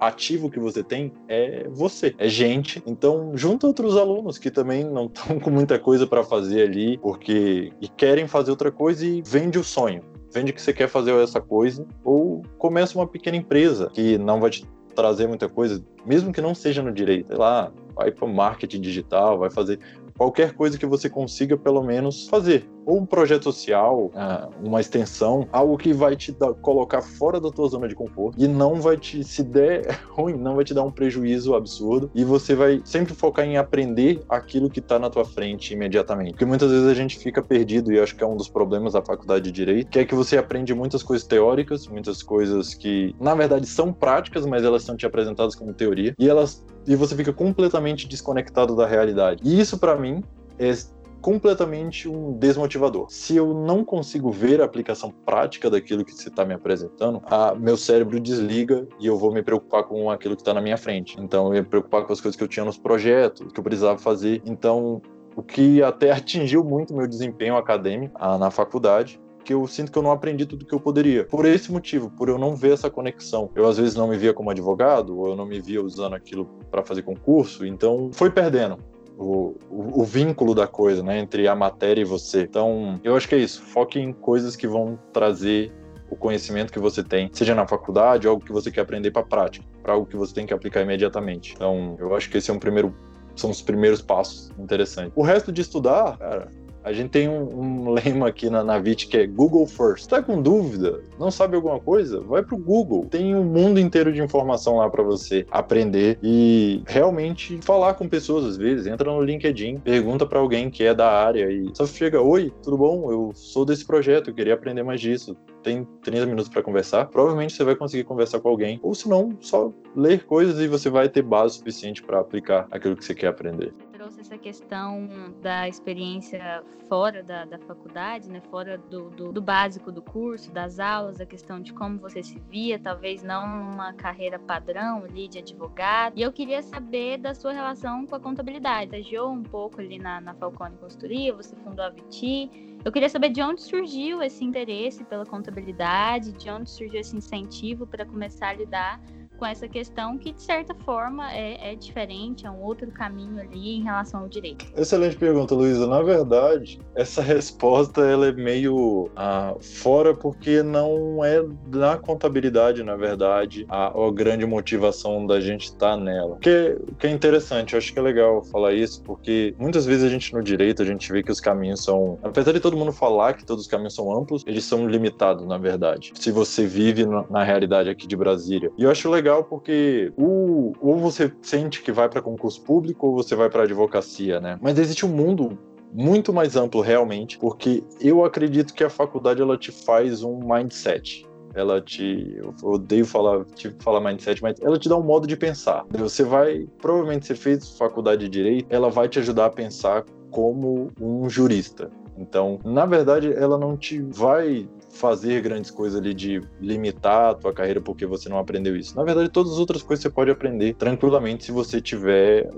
ativo 0.00 0.50
que 0.50 0.58
você 0.58 0.82
tem 0.82 1.12
é 1.28 1.66
você, 1.70 2.14
é 2.18 2.28
gente. 2.28 2.82
Então, 2.86 3.32
junta 3.34 3.66
outros 3.66 3.96
alunos 3.96 4.38
que 4.38 4.50
também 4.50 4.84
não 4.84 5.06
estão 5.12 5.38
com 5.38 5.50
muita 5.50 5.78
coisa 5.78 6.06
para 6.06 6.22
fazer 6.22 6.62
ali, 6.62 6.98
porque 6.98 7.72
e 7.80 7.88
querem 7.88 8.26
fazer 8.26 8.50
outra 8.50 8.70
coisa 8.70 9.04
e 9.04 9.22
vende 9.24 9.58
o 9.58 9.64
sonho. 9.64 10.02
Vende 10.32 10.52
que 10.52 10.60
você 10.60 10.72
quer 10.72 10.88
fazer 10.88 11.12
essa 11.22 11.40
coisa, 11.40 11.86
ou 12.04 12.42
começa 12.58 12.98
uma 12.98 13.06
pequena 13.06 13.36
empresa 13.36 13.88
que 13.92 14.18
não 14.18 14.40
vai 14.40 14.50
te 14.50 14.66
trazer 14.94 15.26
muita 15.26 15.48
coisa, 15.48 15.82
mesmo 16.04 16.32
que 16.32 16.40
não 16.40 16.54
seja 16.54 16.82
no 16.82 16.92
direito, 16.92 17.28
sei 17.28 17.36
lá, 17.36 17.70
vai 17.94 18.10
para 18.10 18.26
marketing 18.26 18.80
digital, 18.80 19.38
vai 19.38 19.50
fazer 19.50 19.78
qualquer 20.16 20.52
coisa 20.52 20.78
que 20.78 20.86
você 20.86 21.08
consiga 21.08 21.56
pelo 21.56 21.82
menos 21.82 22.26
fazer. 22.28 22.68
Ou 22.86 22.98
um 22.98 23.04
projeto 23.04 23.42
social, 23.42 24.10
ah, 24.14 24.48
uma 24.62 24.80
extensão, 24.80 25.48
algo 25.52 25.76
que 25.76 25.92
vai 25.92 26.14
te 26.14 26.30
dar, 26.30 26.54
colocar 26.54 27.02
fora 27.02 27.40
da 27.40 27.50
tua 27.50 27.68
zona 27.68 27.88
de 27.88 27.94
conforto 27.94 28.40
e 28.40 28.46
não 28.46 28.76
vai 28.76 28.96
te, 28.96 29.24
se 29.24 29.42
der 29.42 29.98
ruim, 30.10 30.34
não 30.34 30.54
vai 30.54 30.64
te 30.64 30.72
dar 30.72 30.84
um 30.84 30.90
prejuízo 30.90 31.54
absurdo 31.54 32.10
e 32.14 32.24
você 32.24 32.54
vai 32.54 32.80
sempre 32.84 33.12
focar 33.12 33.44
em 33.44 33.56
aprender 33.56 34.22
aquilo 34.28 34.70
que 34.70 34.78
está 34.78 34.98
na 34.98 35.10
tua 35.10 35.24
frente 35.24 35.74
imediatamente. 35.74 36.32
Porque 36.32 36.44
muitas 36.44 36.70
vezes 36.70 36.86
a 36.86 36.94
gente 36.94 37.18
fica 37.18 37.42
perdido 37.42 37.92
e 37.92 37.98
acho 37.98 38.14
que 38.14 38.22
é 38.22 38.26
um 38.26 38.36
dos 38.36 38.48
problemas 38.48 38.92
da 38.92 39.02
faculdade 39.02 39.44
de 39.44 39.56
Direito, 39.56 39.88
que 39.88 39.98
é 39.98 40.04
que 40.04 40.14
você 40.14 40.38
aprende 40.38 40.72
muitas 40.74 41.02
coisas 41.02 41.26
teóricas, 41.26 41.88
muitas 41.88 42.22
coisas 42.22 42.74
que 42.74 43.16
na 43.18 43.34
verdade 43.34 43.66
são 43.66 43.92
práticas, 43.92 44.46
mas 44.46 44.62
elas 44.62 44.82
são 44.84 44.96
te 44.96 45.04
apresentadas 45.04 45.54
como 45.54 45.74
teoria 45.74 46.14
e 46.18 46.28
elas 46.28 46.64
e 46.86 46.94
você 46.94 47.16
fica 47.16 47.32
completamente 47.32 48.06
desconectado 48.06 48.76
da 48.76 48.86
realidade. 48.86 49.42
E 49.44 49.58
isso 49.58 49.78
para 49.78 49.96
mim 49.96 50.22
é 50.58 50.72
completamente 51.20 52.08
um 52.08 52.32
desmotivador. 52.32 53.06
Se 53.08 53.36
eu 53.36 53.52
não 53.52 53.84
consigo 53.84 54.30
ver 54.30 54.60
a 54.60 54.64
aplicação 54.64 55.10
prática 55.24 55.70
daquilo 55.70 56.04
que 56.04 56.12
você 56.12 56.28
está 56.28 56.44
me 56.44 56.54
apresentando, 56.54 57.22
a, 57.26 57.54
meu 57.54 57.76
cérebro 57.76 58.20
desliga 58.20 58.86
e 59.00 59.06
eu 59.06 59.16
vou 59.16 59.32
me 59.32 59.42
preocupar 59.42 59.84
com 59.84 60.10
aquilo 60.10 60.36
que 60.36 60.42
está 60.42 60.54
na 60.54 60.60
minha 60.60 60.76
frente. 60.76 61.16
Então, 61.20 61.48
eu 61.48 61.54
ia 61.54 61.62
me 61.62 61.68
preocupar 61.68 62.04
com 62.04 62.12
as 62.12 62.20
coisas 62.20 62.36
que 62.36 62.42
eu 62.42 62.48
tinha 62.48 62.64
nos 62.64 62.78
projetos, 62.78 63.52
que 63.52 63.58
eu 63.58 63.64
precisava 63.64 63.98
fazer. 63.98 64.42
Então, 64.44 65.00
o 65.34 65.42
que 65.42 65.82
até 65.82 66.10
atingiu 66.12 66.64
muito 66.64 66.94
meu 66.94 67.06
desempenho 67.06 67.56
acadêmico 67.56 68.14
a, 68.18 68.38
na 68.38 68.50
faculdade, 68.50 69.20
que 69.44 69.54
eu 69.54 69.64
sinto 69.68 69.92
que 69.92 69.98
eu 69.98 70.02
não 70.02 70.10
aprendi 70.10 70.44
tudo 70.44 70.66
que 70.66 70.74
eu 70.74 70.80
poderia. 70.80 71.24
Por 71.24 71.46
esse 71.46 71.70
motivo, 71.70 72.10
por 72.10 72.28
eu 72.28 72.36
não 72.36 72.56
ver 72.56 72.72
essa 72.72 72.90
conexão. 72.90 73.48
Eu 73.54 73.66
às 73.68 73.78
vezes 73.78 73.94
não 73.94 74.08
me 74.08 74.16
via 74.16 74.34
como 74.34 74.50
advogado, 74.50 75.16
ou 75.16 75.28
eu 75.28 75.36
não 75.36 75.46
me 75.46 75.60
via 75.60 75.80
usando 75.80 76.14
aquilo 76.14 76.46
para 76.68 76.82
fazer 76.82 77.02
concurso, 77.02 77.64
então 77.64 78.10
foi 78.12 78.28
perdendo. 78.28 78.78
O, 79.18 79.54
o, 79.70 80.04
vínculo 80.04 80.54
da 80.54 80.66
coisa, 80.66 81.02
né, 81.02 81.18
entre 81.18 81.48
a 81.48 81.54
matéria 81.54 82.02
e 82.02 82.04
você. 82.04 82.42
Então, 82.42 83.00
eu 83.02 83.16
acho 83.16 83.26
que 83.26 83.34
é 83.34 83.38
isso. 83.38 83.62
Foque 83.62 83.98
em 83.98 84.12
coisas 84.12 84.54
que 84.54 84.68
vão 84.68 84.98
trazer 85.10 85.72
o 86.10 86.14
conhecimento 86.14 86.72
que 86.72 86.78
você 86.78 87.02
tem, 87.02 87.30
seja 87.32 87.54
na 87.54 87.66
faculdade, 87.66 88.28
algo 88.28 88.44
que 88.44 88.52
você 88.52 88.70
quer 88.70 88.82
aprender 88.82 89.10
para 89.10 89.22
prática, 89.22 89.64
para 89.82 89.94
algo 89.94 90.06
que 90.06 90.16
você 90.16 90.34
tem 90.34 90.46
que 90.46 90.52
aplicar 90.52 90.82
imediatamente. 90.82 91.54
Então, 91.54 91.96
eu 91.98 92.14
acho 92.14 92.28
que 92.28 92.36
esse 92.36 92.50
é 92.50 92.54
um 92.54 92.58
primeiro 92.58 92.94
são 93.34 93.50
os 93.50 93.60
primeiros 93.60 94.00
passos 94.00 94.50
interessantes. 94.58 95.12
O 95.14 95.22
resto 95.22 95.52
de 95.52 95.60
estudar, 95.60 96.16
cara, 96.16 96.48
a 96.86 96.92
gente 96.92 97.10
tem 97.10 97.28
um, 97.28 97.42
um 97.42 97.90
lema 98.06 98.28
aqui 98.28 98.48
na 98.48 98.62
Navit 98.62 99.08
que 99.08 99.16
é 99.16 99.26
Google 99.26 99.66
First. 99.66 100.08
Tá 100.08 100.22
com 100.22 100.40
dúvida? 100.40 101.02
Não 101.18 101.32
sabe 101.32 101.56
alguma 101.56 101.80
coisa? 101.80 102.20
Vai 102.20 102.44
pro 102.44 102.56
Google. 102.56 103.06
Tem 103.10 103.34
um 103.34 103.42
mundo 103.42 103.80
inteiro 103.80 104.12
de 104.12 104.22
informação 104.22 104.76
lá 104.76 104.88
para 104.88 105.02
você 105.02 105.44
aprender 105.50 106.16
e 106.22 106.82
realmente 106.86 107.58
falar 107.60 107.94
com 107.94 108.08
pessoas 108.08 108.44
às 108.44 108.56
vezes. 108.56 108.86
Entra 108.86 109.10
no 109.10 109.20
LinkedIn, 109.20 109.78
pergunta 109.78 110.24
para 110.24 110.38
alguém 110.38 110.70
que 110.70 110.84
é 110.84 110.94
da 110.94 111.10
área 111.10 111.50
e 111.50 111.68
só 111.74 111.84
chega: 111.84 112.22
Oi, 112.22 112.52
tudo 112.62 112.78
bom? 112.78 113.10
Eu 113.10 113.32
sou 113.34 113.64
desse 113.64 113.84
projeto, 113.84 114.30
eu 114.30 114.34
queria 114.34 114.54
aprender 114.54 114.84
mais 114.84 115.00
disso. 115.00 115.36
Tem 115.64 115.84
30 116.04 116.26
minutos 116.26 116.48
para 116.48 116.62
conversar. 116.62 117.06
Provavelmente 117.06 117.52
você 117.52 117.64
vai 117.64 117.74
conseguir 117.74 118.04
conversar 118.04 118.38
com 118.38 118.48
alguém. 118.48 118.78
Ou 118.80 118.94
se 118.94 119.08
não, 119.08 119.36
só 119.40 119.72
ler 119.96 120.24
coisas 120.24 120.60
e 120.60 120.68
você 120.68 120.88
vai 120.88 121.08
ter 121.08 121.22
base 121.22 121.56
suficiente 121.56 122.00
para 122.00 122.20
aplicar 122.20 122.68
aquilo 122.70 122.94
que 122.94 123.04
você 123.04 123.14
quer 123.14 123.26
aprender 123.26 123.74
trouxe 124.06 124.20
essa 124.20 124.38
questão 124.38 125.08
da 125.42 125.68
experiência 125.68 126.62
fora 126.88 127.24
da, 127.24 127.44
da 127.44 127.58
faculdade, 127.58 128.30
né, 128.30 128.40
fora 128.50 128.78
do, 128.78 129.10
do, 129.10 129.32
do, 129.32 129.42
básico 129.42 129.90
do 129.90 130.00
curso, 130.00 130.52
das 130.52 130.78
aulas, 130.78 131.20
a 131.20 131.26
questão 131.26 131.60
de 131.60 131.72
como 131.72 131.98
você 131.98 132.22
se 132.22 132.38
via, 132.48 132.78
talvez 132.78 133.24
não 133.24 133.44
uma 133.72 133.92
carreira 133.94 134.38
padrão 134.38 135.04
ali 135.04 135.26
de 135.26 135.38
advogado. 135.38 136.16
E 136.16 136.22
eu 136.22 136.32
queria 136.32 136.62
saber 136.62 137.18
da 137.18 137.34
sua 137.34 137.52
relação 137.52 138.06
com 138.06 138.14
a 138.14 138.20
contabilidade. 138.20 138.90
Você 138.90 138.96
agiou 138.96 139.32
um 139.32 139.42
pouco 139.42 139.80
ali 139.80 139.98
na, 139.98 140.20
na 140.20 140.34
Falcone 140.34 140.76
Consultoria, 140.76 141.34
você 141.34 141.56
fundou 141.56 141.84
a 141.84 141.90
Viti. 141.90 142.48
Eu 142.84 142.92
queria 142.92 143.08
saber 143.08 143.30
de 143.30 143.42
onde 143.42 143.60
surgiu 143.60 144.22
esse 144.22 144.44
interesse 144.44 145.02
pela 145.02 145.26
contabilidade, 145.26 146.32
de 146.32 146.48
onde 146.48 146.70
surgiu 146.70 147.00
esse 147.00 147.16
incentivo 147.16 147.88
para 147.88 148.06
começar 148.06 148.50
a 148.50 148.54
lidar 148.54 149.00
com 149.36 149.46
essa 149.46 149.68
questão 149.68 150.18
que, 150.18 150.32
de 150.32 150.42
certa 150.42 150.74
forma, 150.74 151.32
é, 151.32 151.72
é, 151.72 151.74
diferente, 151.74 152.46
é 152.46 152.50
um 152.50 152.62
outro 152.62 152.90
caminho 152.90 153.40
ali 153.40 153.76
em 153.76 153.82
relação 153.82 154.20
ao 154.20 154.28
direito. 154.28 154.66
Excelente 154.76 155.16
pergunta, 155.16 155.54
Luísa. 155.54 155.86
Na 155.86 156.02
verdade, 156.02 156.80
essa 156.94 157.20
resposta 157.22 158.02
ela 158.02 158.26
é 158.26 158.32
meio 158.32 159.10
ah, 159.16 159.54
fora 159.60 160.14
porque 160.14 160.62
não 160.62 161.24
é 161.24 161.44
na 161.68 161.96
contabilidade, 161.96 162.82
na 162.82 162.96
verdade, 162.96 163.66
a, 163.68 163.86
a 163.86 164.10
grande 164.12 164.46
motivação 164.46 165.26
da 165.26 165.40
gente 165.40 165.64
estar 165.64 165.92
tá 165.92 165.96
nela. 165.96 166.34
O 166.34 166.38
que, 166.38 166.76
que 166.98 167.06
é 167.06 167.10
interessante, 167.10 167.74
eu 167.74 167.78
acho 167.78 167.92
que 167.92 167.98
é 167.98 168.02
legal 168.02 168.42
falar 168.44 168.72
isso, 168.72 169.02
porque 169.02 169.54
muitas 169.58 169.86
vezes 169.86 170.04
a 170.04 170.08
gente 170.08 170.32
no 170.32 170.42
direito, 170.42 170.82
a 170.82 170.84
gente 170.84 171.10
vê 171.12 171.22
que 171.22 171.30
os 171.30 171.40
caminhos 171.40 171.84
são, 171.84 172.18
apesar 172.22 172.52
de 172.52 172.60
todo 172.60 172.76
mundo 172.76 172.92
falar 172.92 173.34
que 173.34 173.44
todos 173.44 173.64
os 173.64 173.70
caminhos 173.70 173.94
são 173.94 174.12
amplos, 174.12 174.42
eles 174.46 174.64
são 174.64 174.88
limitados, 174.88 175.46
na 175.46 175.58
verdade. 175.58 176.12
Se 176.14 176.30
você 176.30 176.66
vive 176.66 177.06
na 177.30 177.42
realidade 177.42 177.90
aqui 177.90 178.06
de 178.06 178.16
Brasília. 178.16 178.70
E 178.76 178.82
eu 178.82 178.90
acho 178.90 179.10
legal 179.10 179.25
legal 179.26 179.42
porque 179.42 180.12
o, 180.16 180.72
ou 180.80 180.98
você 180.98 181.32
sente 181.42 181.82
que 181.82 181.90
vai 181.90 182.08
para 182.08 182.22
concurso 182.22 182.62
público 182.62 183.08
ou 183.08 183.14
você 183.14 183.34
vai 183.34 183.50
para 183.50 183.64
advocacia, 183.64 184.40
né? 184.40 184.56
Mas 184.62 184.78
existe 184.78 185.04
um 185.04 185.08
mundo 185.08 185.58
muito 185.92 186.32
mais 186.32 186.54
amplo 186.54 186.80
realmente, 186.80 187.36
porque 187.38 187.82
eu 188.00 188.24
acredito 188.24 188.72
que 188.72 188.84
a 188.84 188.90
faculdade 188.90 189.42
ela 189.42 189.58
te 189.58 189.72
faz 189.72 190.22
um 190.22 190.38
mindset 190.38 191.26
ela 191.54 191.80
te. 191.80 192.36
Eu 192.36 192.54
odeio 192.62 193.06
falar, 193.06 193.42
te 193.54 193.74
falar 193.78 193.98
mindset, 193.98 194.42
mas 194.42 194.60
ela 194.60 194.78
te 194.78 194.90
dá 194.90 194.96
um 194.96 195.02
modo 195.02 195.26
de 195.26 195.38
pensar. 195.38 195.86
Você 195.88 196.22
vai. 196.22 196.68
Provavelmente 196.82 197.24
você 197.24 197.34
fez 197.34 197.78
faculdade 197.78 198.24
de 198.24 198.28
direito, 198.28 198.66
ela 198.68 198.90
vai 198.90 199.08
te 199.08 199.18
ajudar 199.20 199.46
a 199.46 199.50
pensar 199.50 200.04
como 200.30 200.92
um 201.00 201.30
jurista. 201.30 201.90
Então, 202.18 202.58
na 202.62 202.84
verdade, 202.84 203.32
ela 203.32 203.56
não 203.56 203.74
te 203.74 204.02
vai 204.02 204.68
fazer 204.96 205.40
grandes 205.42 205.70
coisas 205.70 206.00
ali 206.00 206.14
de 206.14 206.42
limitar 206.60 207.30
a 207.30 207.34
tua 207.34 207.52
carreira 207.52 207.80
porque 207.80 208.06
você 208.06 208.28
não 208.28 208.38
aprendeu 208.38 208.76
isso. 208.76 208.96
Na 208.96 209.04
verdade, 209.04 209.28
todas 209.28 209.52
as 209.52 209.58
outras 209.58 209.82
coisas 209.82 210.02
você 210.02 210.10
pode 210.10 210.30
aprender 210.30 210.74
tranquilamente 210.74 211.44
se 211.44 211.52
você 211.52 211.80
tiver 211.80 212.50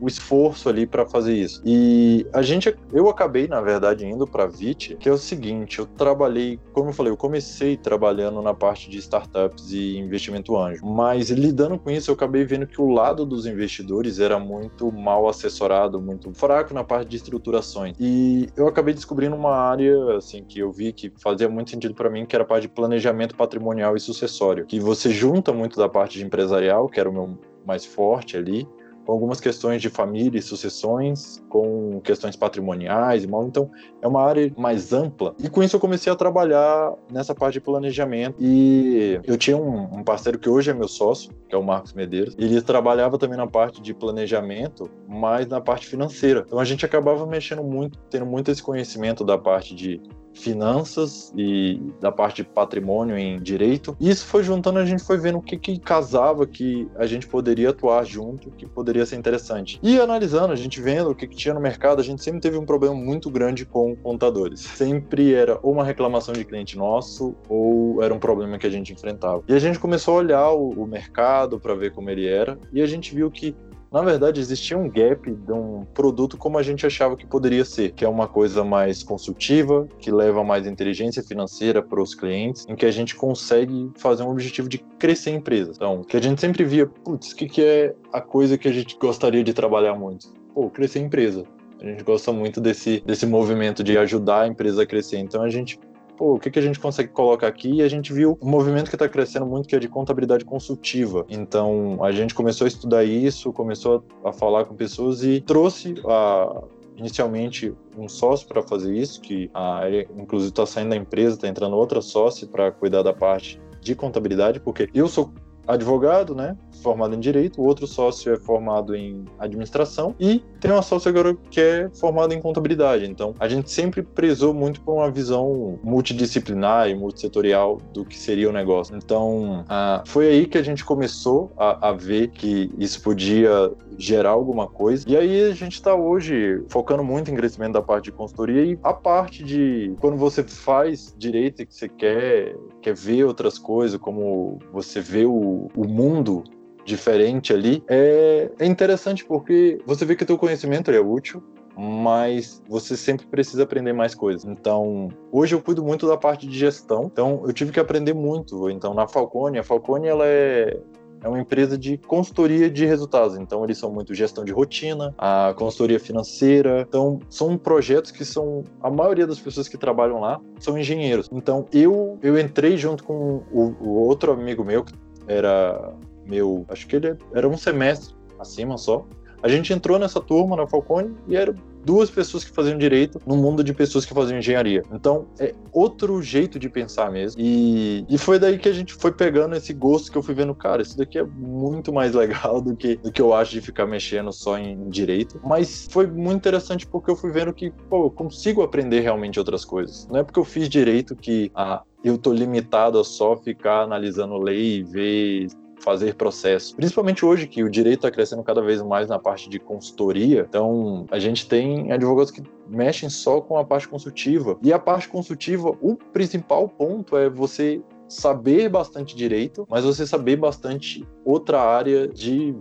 o 0.00 0.06
esforço 0.06 0.68
ali 0.68 0.86
para 0.86 1.06
fazer 1.06 1.34
isso. 1.34 1.60
E 1.64 2.26
a 2.32 2.42
gente, 2.42 2.74
eu 2.92 3.08
acabei, 3.08 3.46
na 3.46 3.60
verdade, 3.60 4.06
indo 4.06 4.26
para 4.26 4.46
Vit, 4.46 4.96
que 4.96 5.08
é 5.08 5.12
o 5.12 5.18
seguinte, 5.18 5.78
eu 5.78 5.86
trabalhei, 5.86 6.58
como 6.72 6.90
eu 6.90 6.92
falei, 6.92 7.12
eu 7.12 7.16
comecei 7.16 7.76
trabalhando 7.76 8.40
na 8.40 8.54
parte 8.54 8.88
de 8.88 8.98
startups 8.98 9.72
e 9.72 9.98
investimento 9.98 10.56
anjo, 10.56 10.84
mas 10.84 11.30
lidando 11.30 11.78
com 11.78 11.90
isso, 11.90 12.10
eu 12.10 12.14
acabei 12.14 12.44
vendo 12.44 12.66
que 12.66 12.80
o 12.80 12.88
lado 12.88 13.26
dos 13.26 13.46
investidores 13.46 14.18
era 14.18 14.38
muito 14.38 14.90
mal 14.90 15.28
assessorado, 15.28 16.00
muito 16.00 16.32
fraco 16.32 16.72
na 16.72 16.82
parte 16.82 17.08
de 17.08 17.16
estruturações. 17.16 17.94
E 18.00 18.48
eu 18.56 18.66
acabei 18.66 18.94
descobrindo 18.94 19.36
uma 19.36 19.54
área 19.54 20.16
assim 20.16 20.42
que 20.44 20.58
eu 20.58 20.72
vi 20.72 20.92
que 20.92 21.12
fazia 21.18 21.48
muito 21.48 21.70
sentido 21.70 21.94
para 21.94 22.08
mim, 22.08 22.24
que 22.24 22.34
era 22.34 22.44
a 22.44 22.46
parte 22.46 22.62
de 22.62 22.68
planejamento 22.68 23.34
patrimonial 23.34 23.96
e 23.96 24.00
sucessório, 24.00 24.66
que 24.66 24.80
você 24.80 25.10
junta 25.10 25.52
muito 25.52 25.76
da 25.76 25.88
parte 25.88 26.18
de 26.18 26.24
empresarial, 26.24 26.88
que 26.88 26.98
era 26.98 27.08
o 27.08 27.12
meu 27.12 27.38
mais 27.66 27.84
forte 27.84 28.36
ali, 28.36 28.66
com 29.04 29.12
algumas 29.12 29.40
questões 29.40 29.80
de 29.80 29.88
família 29.88 30.38
e 30.38 30.42
sucessões, 30.42 31.42
com 31.48 32.00
questões 32.02 32.36
patrimoniais 32.36 33.24
e 33.24 33.26
mal. 33.26 33.46
Então, 33.46 33.70
é 34.00 34.06
uma 34.06 34.22
área 34.22 34.52
mais 34.56 34.92
ampla. 34.92 35.34
E 35.42 35.48
com 35.48 35.62
isso 35.62 35.76
eu 35.76 35.80
comecei 35.80 36.12
a 36.12 36.16
trabalhar 36.16 36.94
nessa 37.10 37.34
parte 37.34 37.54
de 37.54 37.60
planejamento. 37.60 38.36
E 38.38 39.20
eu 39.24 39.36
tinha 39.36 39.56
um, 39.56 39.98
um 39.98 40.02
parceiro 40.02 40.38
que 40.38 40.48
hoje 40.48 40.70
é 40.70 40.74
meu 40.74 40.88
sócio, 40.88 41.32
que 41.48 41.54
é 41.54 41.58
o 41.58 41.62
Marcos 41.62 41.92
Medeiros. 41.92 42.34
Ele 42.38 42.60
trabalhava 42.62 43.18
também 43.18 43.36
na 43.36 43.46
parte 43.46 43.80
de 43.80 43.92
planejamento, 43.92 44.90
mas 45.08 45.46
na 45.46 45.60
parte 45.60 45.86
financeira. 45.86 46.44
Então 46.46 46.58
a 46.58 46.64
gente 46.64 46.84
acabava 46.84 47.26
mexendo 47.26 47.62
muito, 47.62 47.98
tendo 48.10 48.26
muito 48.26 48.50
esse 48.50 48.62
conhecimento 48.62 49.24
da 49.24 49.38
parte 49.38 49.74
de 49.74 50.00
finanças 50.34 51.32
e 51.36 51.80
da 52.00 52.10
parte 52.10 52.42
de 52.42 52.48
patrimônio 52.48 53.16
em 53.16 53.40
direito. 53.40 53.96
E 54.00 54.10
isso 54.10 54.26
foi 54.26 54.42
juntando, 54.42 54.78
a 54.78 54.84
gente 54.84 55.02
foi 55.02 55.18
vendo 55.18 55.38
o 55.38 55.42
que, 55.42 55.56
que 55.56 55.78
casava, 55.78 56.46
que 56.46 56.88
a 56.96 57.06
gente 57.06 57.26
poderia 57.26 57.70
atuar 57.70 58.04
junto, 58.04 58.50
que 58.50 58.66
poderia 58.66 59.04
ser 59.04 59.16
interessante. 59.16 59.78
E 59.82 59.98
analisando, 60.00 60.52
a 60.52 60.56
gente 60.56 60.80
vendo 60.80 61.10
o 61.10 61.14
que, 61.14 61.26
que 61.26 61.36
tinha 61.36 61.54
no 61.54 61.60
mercado, 61.60 62.00
a 62.00 62.04
gente 62.04 62.22
sempre 62.22 62.40
teve 62.40 62.56
um 62.56 62.64
problema 62.64 62.94
muito 62.94 63.30
grande 63.30 63.64
com 63.64 63.94
contadores. 63.96 64.60
Sempre 64.60 65.34
era 65.34 65.58
ou 65.62 65.72
uma 65.72 65.84
reclamação 65.84 66.34
de 66.34 66.44
cliente 66.44 66.76
nosso, 66.76 67.34
ou 67.48 68.02
era 68.02 68.14
um 68.14 68.18
problema 68.18 68.58
que 68.58 68.66
a 68.66 68.70
gente 68.70 68.92
enfrentava. 68.92 69.42
E 69.48 69.52
a 69.52 69.58
gente 69.58 69.78
começou 69.78 70.14
a 70.14 70.18
olhar 70.18 70.50
o, 70.50 70.70
o 70.70 70.86
mercado 70.86 71.58
para 71.58 71.74
ver 71.74 71.92
como 71.92 72.10
ele 72.10 72.26
era, 72.26 72.58
e 72.72 72.80
a 72.80 72.86
gente 72.86 73.14
viu 73.14 73.30
que 73.30 73.54
na 73.92 74.02
verdade, 74.02 74.40
existia 74.40 74.78
um 74.78 74.88
gap 74.88 75.28
de 75.28 75.52
um 75.52 75.84
produto 75.92 76.36
como 76.36 76.56
a 76.56 76.62
gente 76.62 76.86
achava 76.86 77.16
que 77.16 77.26
poderia 77.26 77.64
ser, 77.64 77.90
que 77.90 78.04
é 78.04 78.08
uma 78.08 78.28
coisa 78.28 78.62
mais 78.62 79.02
consultiva, 79.02 79.88
que 79.98 80.12
leva 80.12 80.44
mais 80.44 80.66
inteligência 80.66 81.22
financeira 81.22 81.82
para 81.82 82.00
os 82.00 82.14
clientes, 82.14 82.66
em 82.68 82.76
que 82.76 82.86
a 82.86 82.90
gente 82.90 83.16
consegue 83.16 83.90
fazer 83.96 84.22
um 84.22 84.30
objetivo 84.30 84.68
de 84.68 84.78
crescer 84.78 85.30
a 85.30 85.34
empresa. 85.34 85.72
Então, 85.74 86.02
que 86.02 86.16
a 86.16 86.22
gente 86.22 86.40
sempre 86.40 86.64
via, 86.64 86.86
putz, 86.86 87.32
o 87.32 87.36
que, 87.36 87.48
que 87.48 87.62
é 87.62 87.94
a 88.12 88.20
coisa 88.20 88.56
que 88.56 88.68
a 88.68 88.72
gente 88.72 88.96
gostaria 88.96 89.42
de 89.42 89.52
trabalhar 89.52 89.94
muito? 89.94 90.28
Pô, 90.54 90.70
crescer 90.70 91.00
a 91.00 91.02
empresa. 91.02 91.44
A 91.80 91.84
gente 91.84 92.04
gosta 92.04 92.30
muito 92.30 92.60
desse, 92.60 93.02
desse 93.04 93.26
movimento 93.26 93.82
de 93.82 93.96
ajudar 93.98 94.42
a 94.42 94.46
empresa 94.46 94.82
a 94.82 94.86
crescer. 94.86 95.18
Então, 95.18 95.42
a 95.42 95.48
gente 95.48 95.80
pô, 96.20 96.34
o 96.34 96.38
que, 96.38 96.50
que 96.50 96.58
a 96.58 96.62
gente 96.62 96.78
consegue 96.78 97.08
colocar 97.08 97.46
aqui? 97.46 97.76
E 97.76 97.82
a 97.82 97.88
gente 97.88 98.12
viu 98.12 98.38
um 98.42 98.50
movimento 98.50 98.90
que 98.90 98.94
está 98.94 99.08
crescendo 99.08 99.46
muito, 99.46 99.66
que 99.66 99.74
é 99.74 99.78
de 99.78 99.88
contabilidade 99.88 100.44
consultiva. 100.44 101.24
Então, 101.30 102.04
a 102.04 102.12
gente 102.12 102.34
começou 102.34 102.66
a 102.66 102.68
estudar 102.68 103.04
isso, 103.04 103.50
começou 103.54 104.04
a, 104.22 104.28
a 104.28 104.32
falar 104.32 104.66
com 104.66 104.74
pessoas 104.74 105.24
e 105.24 105.40
trouxe 105.40 105.94
a 106.06 106.62
inicialmente 106.94 107.72
um 107.96 108.06
sócio 108.06 108.46
para 108.46 108.62
fazer 108.62 108.94
isso, 108.94 109.22
que 109.22 109.50
ele, 109.86 110.06
inclusive 110.18 110.50
está 110.50 110.66
saindo 110.66 110.90
da 110.90 110.96
empresa, 110.96 111.36
está 111.36 111.48
entrando 111.48 111.74
outra 111.74 112.02
sócia 112.02 112.46
para 112.46 112.70
cuidar 112.70 113.02
da 113.02 113.14
parte 113.14 113.58
de 113.80 113.94
contabilidade, 113.94 114.60
porque 114.60 114.90
eu 114.92 115.08
sou 115.08 115.32
advogado, 115.74 116.34
né? 116.34 116.56
Formado 116.82 117.14
em 117.14 117.20
direito, 117.20 117.60
o 117.60 117.64
outro 117.64 117.86
sócio 117.86 118.32
é 118.32 118.36
formado 118.36 118.94
em 118.96 119.24
administração 119.38 120.14
e 120.18 120.42
tem 120.60 120.70
uma 120.70 120.82
sócia 120.82 121.10
agora 121.10 121.36
que 121.50 121.60
é 121.60 121.90
formada 121.94 122.34
em 122.34 122.40
contabilidade. 122.40 123.04
Então, 123.04 123.34
a 123.38 123.48
gente 123.48 123.70
sempre 123.70 124.02
prezou 124.02 124.54
muito 124.54 124.80
por 124.80 124.94
uma 124.94 125.10
visão 125.10 125.78
multidisciplinar 125.82 126.88
e 126.88 126.94
multissetorial 126.94 127.80
do 127.92 128.04
que 128.04 128.18
seria 128.18 128.48
o 128.48 128.52
negócio. 128.52 128.96
Então, 128.96 129.64
ah, 129.68 130.02
foi 130.06 130.28
aí 130.28 130.46
que 130.46 130.56
a 130.56 130.62
gente 130.62 130.84
começou 130.84 131.52
a, 131.56 131.90
a 131.90 131.92
ver 131.92 132.28
que 132.28 132.70
isso 132.78 133.02
podia 133.02 133.70
gerar 133.98 134.30
alguma 134.30 134.66
coisa. 134.66 135.04
E 135.08 135.16
aí 135.16 135.50
a 135.50 135.54
gente 135.54 135.74
está 135.74 135.94
hoje 135.94 136.62
focando 136.68 137.04
muito 137.04 137.30
em 137.30 137.34
crescimento 137.34 137.72
da 137.72 137.82
parte 137.82 138.04
de 138.04 138.12
consultoria 138.12 138.64
e 138.64 138.78
a 138.82 138.92
parte 138.92 139.42
de 139.42 139.94
quando 140.00 140.16
você 140.16 140.42
faz 140.42 141.14
direito 141.16 141.62
e 141.62 141.66
que 141.66 141.74
você 141.74 141.88
quer, 141.88 142.56
quer 142.80 142.94
ver 142.94 143.24
outras 143.24 143.58
coisas, 143.58 143.98
como 143.98 144.58
você 144.72 145.00
vê 145.00 145.24
o, 145.24 145.68
o 145.76 145.86
mundo 145.86 146.44
diferente 146.84 147.52
ali, 147.52 147.82
é, 147.88 148.50
é 148.58 148.66
interessante 148.66 149.24
porque 149.24 149.80
você 149.86 150.04
vê 150.04 150.16
que 150.16 150.22
o 150.22 150.26
teu 150.26 150.38
conhecimento 150.38 150.90
é 150.90 151.00
útil, 151.00 151.42
mas 151.76 152.62
você 152.68 152.96
sempre 152.96 153.26
precisa 153.26 153.62
aprender 153.62 153.92
mais 153.92 154.14
coisas. 154.14 154.44
Então, 154.44 155.08
hoje 155.30 155.54
eu 155.54 155.62
cuido 155.62 155.82
muito 155.82 156.06
da 156.06 156.16
parte 156.16 156.46
de 156.46 156.58
gestão, 156.58 157.04
então 157.12 157.42
eu 157.46 157.52
tive 157.52 157.72
que 157.72 157.80
aprender 157.80 158.12
muito. 158.12 158.68
Então, 158.70 158.92
na 158.92 159.06
Falcone, 159.06 159.58
a 159.58 159.62
Falcone 159.62 160.06
ela 160.06 160.26
é 160.26 160.78
é 161.22 161.28
uma 161.28 161.40
empresa 161.40 161.76
de 161.76 161.98
consultoria 161.98 162.70
de 162.70 162.84
resultados. 162.86 163.36
Então, 163.36 163.64
eles 163.64 163.78
são 163.78 163.92
muito 163.92 164.14
gestão 164.14 164.44
de 164.44 164.52
rotina, 164.52 165.14
a 165.18 165.54
consultoria 165.56 166.00
financeira. 166.00 166.84
Então, 166.88 167.20
são 167.28 167.56
projetos 167.56 168.10
que 168.10 168.24
são. 168.24 168.64
A 168.82 168.90
maioria 168.90 169.26
das 169.26 169.38
pessoas 169.38 169.68
que 169.68 169.76
trabalham 169.76 170.20
lá 170.20 170.40
são 170.58 170.78
engenheiros. 170.78 171.28
Então, 171.32 171.66
eu, 171.72 172.18
eu 172.22 172.38
entrei 172.38 172.76
junto 172.76 173.04
com 173.04 173.42
o, 173.52 173.74
o 173.80 173.88
outro 173.90 174.32
amigo 174.32 174.64
meu, 174.64 174.84
que 174.84 174.94
era 175.26 175.94
meu. 176.26 176.64
Acho 176.68 176.86
que 176.86 176.96
ele 176.96 177.16
era 177.34 177.48
um 177.48 177.56
semestre 177.56 178.14
acima 178.38 178.78
só. 178.78 179.04
A 179.42 179.48
gente 179.48 179.72
entrou 179.72 179.98
nessa 179.98 180.20
turma 180.20 180.56
na 180.56 180.66
Falcone 180.66 181.14
e 181.26 181.36
era 181.36 181.54
duas 181.84 182.10
pessoas 182.10 182.44
que 182.44 182.50
faziam 182.50 182.76
direito 182.76 183.20
no 183.26 183.36
mundo 183.36 183.64
de 183.64 183.72
pessoas 183.72 184.04
que 184.04 184.12
faziam 184.12 184.38
engenharia. 184.38 184.82
Então, 184.92 185.26
é 185.38 185.54
outro 185.72 186.22
jeito 186.22 186.58
de 186.58 186.68
pensar 186.68 187.10
mesmo. 187.10 187.40
E, 187.40 188.04
e 188.08 188.18
foi 188.18 188.38
daí 188.38 188.58
que 188.58 188.68
a 188.68 188.72
gente 188.72 188.94
foi 188.94 189.12
pegando 189.12 189.54
esse 189.54 189.72
gosto 189.72 190.10
que 190.10 190.18
eu 190.18 190.22
fui 190.22 190.34
vendo, 190.34 190.54
cara, 190.54 190.82
isso 190.82 190.96
daqui 190.96 191.18
é 191.18 191.24
muito 191.24 191.92
mais 191.92 192.12
legal 192.14 192.60
do 192.60 192.76
que, 192.76 192.96
do 192.96 193.10
que 193.10 193.20
eu 193.20 193.32
acho 193.32 193.52
de 193.52 193.60
ficar 193.60 193.86
mexendo 193.86 194.32
só 194.32 194.58
em 194.58 194.88
direito. 194.88 195.40
Mas 195.42 195.88
foi 195.90 196.06
muito 196.06 196.36
interessante 196.36 196.86
porque 196.86 197.10
eu 197.10 197.16
fui 197.16 197.30
vendo 197.30 197.52
que, 197.52 197.70
pô, 197.88 198.06
eu 198.06 198.10
consigo 198.10 198.62
aprender 198.62 199.00
realmente 199.00 199.38
outras 199.38 199.64
coisas. 199.64 200.06
Não 200.08 200.20
é 200.20 200.22
porque 200.22 200.38
eu 200.38 200.44
fiz 200.44 200.68
direito 200.68 201.16
que, 201.16 201.50
ah, 201.54 201.82
eu 202.02 202.16
tô 202.16 202.32
limitado 202.32 202.98
a 202.98 203.04
só 203.04 203.36
ficar 203.36 203.82
analisando 203.82 204.38
lei 204.38 204.78
e 204.78 204.82
ver 204.82 205.46
fazer 205.80 206.14
processo. 206.14 206.76
Principalmente 206.76 207.24
hoje 207.24 207.46
que 207.46 207.62
o 207.64 207.70
direito 207.70 207.98
está 207.98 208.10
crescendo 208.10 208.42
cada 208.42 208.62
vez 208.62 208.82
mais 208.82 209.08
na 209.08 209.18
parte 209.18 209.48
de 209.48 209.58
consultoria. 209.58 210.46
Então, 210.48 211.06
a 211.10 211.18
gente 211.18 211.48
tem 211.48 211.92
advogados 211.92 212.30
que 212.30 212.42
mexem 212.68 213.08
só 213.08 213.40
com 213.40 213.58
a 213.58 213.64
parte 213.64 213.88
consultiva. 213.88 214.58
E 214.62 214.72
a 214.72 214.78
parte 214.78 215.08
consultiva, 215.08 215.76
o 215.80 215.96
principal 215.96 216.68
ponto 216.68 217.16
é 217.16 217.28
você 217.28 217.82
saber 218.08 218.68
bastante 218.68 219.14
direito, 219.14 219.66
mas 219.70 219.84
você 219.84 220.06
saber 220.06 220.36
bastante 220.36 221.06
outra 221.24 221.60
área 221.60 222.08
de 222.08 222.54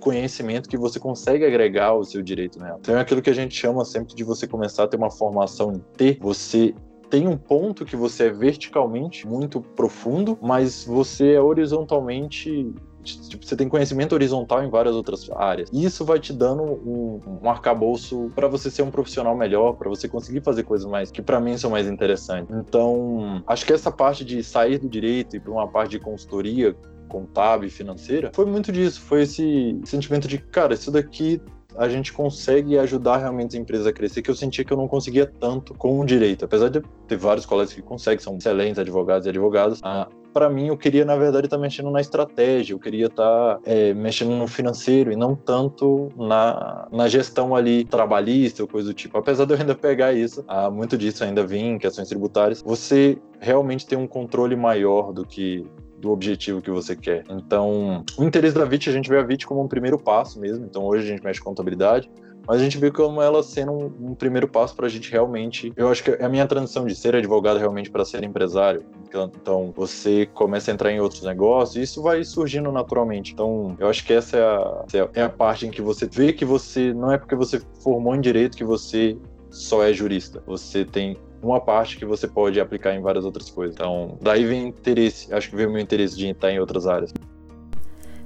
conhecimento 0.00 0.68
que 0.68 0.76
você 0.76 0.98
consegue 0.98 1.44
agregar 1.44 1.88
ao 1.88 2.04
seu 2.04 2.22
direito 2.22 2.58
nela. 2.58 2.78
Então 2.80 2.96
é 2.96 3.00
aquilo 3.00 3.22
que 3.22 3.30
a 3.30 3.34
gente 3.34 3.54
chama 3.54 3.84
sempre 3.84 4.14
de 4.14 4.24
você 4.24 4.46
começar 4.46 4.84
a 4.84 4.88
ter 4.88 4.96
uma 4.96 5.10
formação 5.10 5.72
em 5.72 5.78
T, 5.96 6.18
você 6.20 6.74
tem 7.14 7.28
um 7.28 7.36
ponto 7.36 7.84
que 7.84 7.94
você 7.94 8.24
é 8.24 8.30
verticalmente 8.30 9.24
muito 9.24 9.60
profundo, 9.60 10.36
mas 10.42 10.84
você 10.84 11.34
é 11.34 11.40
horizontalmente 11.40 12.74
Tipo, 13.04 13.44
você 13.44 13.54
tem 13.54 13.68
conhecimento 13.68 14.14
horizontal 14.14 14.64
em 14.64 14.70
várias 14.70 14.94
outras 14.94 15.30
áreas. 15.30 15.68
E 15.70 15.84
isso 15.84 16.06
vai 16.06 16.18
te 16.18 16.32
dando 16.32 16.62
um, 16.62 17.20
um 17.42 17.50
arcabouço 17.50 18.32
para 18.34 18.48
você 18.48 18.70
ser 18.70 18.80
um 18.80 18.90
profissional 18.90 19.36
melhor, 19.36 19.74
para 19.74 19.90
você 19.90 20.08
conseguir 20.08 20.40
fazer 20.40 20.62
coisas 20.62 20.90
mais 20.90 21.10
que 21.10 21.20
para 21.20 21.38
mim 21.38 21.58
são 21.58 21.70
mais 21.70 21.86
interessantes. 21.86 22.56
Então, 22.56 23.44
acho 23.46 23.66
que 23.66 23.74
essa 23.74 23.92
parte 23.92 24.24
de 24.24 24.42
sair 24.42 24.78
do 24.78 24.88
direito 24.88 25.36
e 25.36 25.40
para 25.40 25.52
uma 25.52 25.68
parte 25.68 25.90
de 25.90 26.00
consultoria 26.00 26.74
contábil 27.06 27.68
e 27.68 27.70
financeira 27.70 28.30
foi 28.34 28.46
muito 28.46 28.72
disso. 28.72 29.02
Foi 29.02 29.24
esse 29.24 29.78
sentimento 29.84 30.26
de, 30.26 30.38
cara, 30.38 30.72
isso 30.72 30.90
daqui 30.90 31.42
a 31.76 31.88
gente 31.88 32.12
consegue 32.12 32.78
ajudar 32.78 33.18
realmente 33.18 33.56
a 33.56 33.60
empresa 33.60 33.90
a 33.90 33.92
crescer, 33.92 34.22
que 34.22 34.30
eu 34.30 34.34
sentia 34.34 34.64
que 34.64 34.72
eu 34.72 34.76
não 34.76 34.88
conseguia 34.88 35.26
tanto 35.26 35.74
com 35.74 36.00
o 36.00 36.04
direito. 36.04 36.44
Apesar 36.44 36.68
de 36.68 36.82
ter 37.06 37.16
vários 37.16 37.46
colegas 37.46 37.72
que 37.72 37.82
conseguem, 37.82 38.20
são 38.20 38.36
excelentes 38.36 38.78
advogados 38.78 39.26
e 39.26 39.30
advogadas, 39.30 39.80
ah, 39.82 40.08
para 40.34 40.50
mim, 40.50 40.66
eu 40.66 40.76
queria, 40.76 41.04
na 41.04 41.14
verdade, 41.14 41.46
estar 41.46 41.56
tá 41.56 41.62
mexendo 41.62 41.90
na 41.92 42.00
estratégia, 42.00 42.74
eu 42.74 42.78
queria 42.78 43.06
estar 43.06 43.54
tá, 43.54 43.60
é, 43.64 43.94
mexendo 43.94 44.32
no 44.32 44.48
financeiro 44.48 45.12
e 45.12 45.16
não 45.16 45.36
tanto 45.36 46.08
na, 46.16 46.88
na 46.90 47.06
gestão 47.06 47.54
ali 47.54 47.84
trabalhista 47.84 48.62
ou 48.62 48.68
coisa 48.68 48.88
do 48.88 48.94
tipo. 48.94 49.16
Apesar 49.16 49.44
de 49.44 49.54
eu 49.54 49.60
ainda 49.60 49.76
pegar 49.76 50.12
isso, 50.12 50.44
há 50.48 50.68
muito 50.68 50.98
disso 50.98 51.22
ainda 51.22 51.46
vem 51.46 51.74
em 51.74 51.78
questões 51.78 52.08
tributárias, 52.08 52.60
você 52.62 53.16
realmente 53.38 53.86
tem 53.86 53.96
um 53.96 54.08
controle 54.08 54.56
maior 54.56 55.12
do 55.12 55.24
que 55.24 55.64
do 56.04 56.12
objetivo 56.12 56.60
que 56.60 56.70
você 56.70 56.94
quer. 56.94 57.24
Então, 57.30 58.04
o 58.18 58.24
interesse 58.24 58.54
da 58.54 58.64
VIT, 58.64 58.90
a 58.90 58.92
gente 58.92 59.08
vê 59.08 59.18
a 59.18 59.22
VIT 59.22 59.46
como 59.46 59.62
um 59.62 59.68
primeiro 59.68 59.98
passo 59.98 60.38
mesmo. 60.38 60.66
Então, 60.66 60.84
hoje 60.84 61.04
a 61.04 61.08
gente 61.08 61.24
mexe 61.24 61.40
com 61.40 61.50
contabilidade, 61.50 62.10
mas 62.46 62.60
a 62.60 62.64
gente 62.64 62.76
vê 62.76 62.90
como 62.90 63.22
ela 63.22 63.42
sendo 63.42 63.72
um, 63.72 64.10
um 64.10 64.14
primeiro 64.14 64.46
passo 64.46 64.76
para 64.76 64.86
a 64.86 64.88
gente 64.88 65.10
realmente. 65.10 65.72
Eu 65.74 65.88
acho 65.88 66.04
que 66.04 66.10
é 66.10 66.24
a 66.24 66.28
minha 66.28 66.46
transição 66.46 66.84
de 66.84 66.94
ser 66.94 67.16
advogado 67.16 67.58
realmente 67.58 67.90
para 67.90 68.04
ser 68.04 68.22
empresário. 68.22 68.84
Então, 69.08 69.30
então, 69.34 69.72
você 69.74 70.26
começa 70.26 70.70
a 70.70 70.74
entrar 70.74 70.92
em 70.92 71.00
outros 71.00 71.22
negócios 71.22 71.76
e 71.76 71.82
isso 71.82 72.02
vai 72.02 72.22
surgindo 72.22 72.70
naturalmente. 72.70 73.32
Então, 73.32 73.74
eu 73.78 73.88
acho 73.88 74.04
que 74.04 74.12
essa 74.12 74.36
é 74.36 75.00
a, 75.00 75.08
é 75.14 75.22
a 75.22 75.30
parte 75.30 75.66
em 75.66 75.70
que 75.70 75.80
você 75.80 76.06
vê 76.06 76.34
que 76.34 76.44
você 76.44 76.92
não 76.92 77.10
é 77.10 77.16
porque 77.16 77.34
você 77.34 77.62
formou 77.82 78.14
em 78.14 78.20
direito 78.20 78.58
que 78.58 78.64
você 78.64 79.16
só 79.50 79.82
é 79.82 79.92
jurista. 79.92 80.42
Você 80.46 80.84
tem 80.84 81.16
uma 81.46 81.60
parte 81.60 81.96
que 81.96 82.04
você 82.04 82.26
pode 82.26 82.60
aplicar 82.60 82.94
em 82.94 83.00
várias 83.00 83.24
outras 83.24 83.50
coisas. 83.50 83.74
Então, 83.74 84.18
daí 84.20 84.44
vem 84.44 84.68
interesse, 84.68 85.32
acho 85.32 85.50
que 85.50 85.56
vem 85.56 85.66
o 85.66 85.70
meu 85.70 85.80
interesse 85.80 86.16
de 86.16 86.28
estar 86.28 86.50
em 86.50 86.58
outras 86.58 86.86
áreas. 86.86 87.12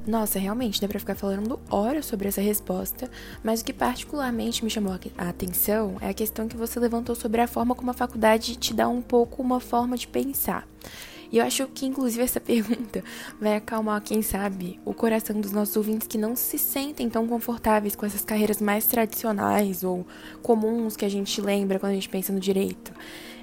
Nossa, 0.06 0.38
realmente, 0.38 0.80
dá 0.80 0.88
pra 0.88 0.98
ficar 0.98 1.14
falando 1.14 1.60
horas 1.70 2.06
sobre 2.06 2.28
essa 2.28 2.40
resposta, 2.40 3.10
mas 3.44 3.60
o 3.60 3.64
que 3.64 3.74
particularmente 3.74 4.64
me 4.64 4.70
chamou 4.70 4.94
a 5.18 5.28
atenção 5.28 5.96
é 6.00 6.08
a 6.08 6.14
questão 6.14 6.48
que 6.48 6.56
você 6.56 6.80
levantou 6.80 7.14
sobre 7.14 7.42
a 7.42 7.46
forma 7.46 7.74
como 7.74 7.90
a 7.90 7.94
faculdade 7.94 8.56
te 8.56 8.72
dá 8.72 8.88
um 8.88 9.02
pouco 9.02 9.42
uma 9.42 9.60
forma 9.60 9.98
de 9.98 10.08
pensar. 10.08 10.66
E 11.30 11.38
eu 11.38 11.44
acho 11.44 11.66
que, 11.68 11.86
inclusive, 11.86 12.22
essa 12.22 12.40
pergunta 12.40 13.02
vai 13.40 13.56
acalmar, 13.56 14.02
quem 14.02 14.22
sabe, 14.22 14.80
o 14.84 14.94
coração 14.94 15.40
dos 15.40 15.52
nossos 15.52 15.76
ouvintes 15.76 16.06
que 16.06 16.18
não 16.18 16.34
se 16.34 16.58
sentem 16.58 17.08
tão 17.08 17.26
confortáveis 17.26 17.94
com 17.94 18.06
essas 18.06 18.24
carreiras 18.24 18.60
mais 18.60 18.86
tradicionais 18.86 19.84
ou 19.84 20.06
comuns 20.42 20.96
que 20.96 21.04
a 21.04 21.08
gente 21.08 21.40
lembra 21.40 21.78
quando 21.78 21.92
a 21.92 21.94
gente 21.94 22.08
pensa 22.08 22.32
no 22.32 22.40
direito. 22.40 22.92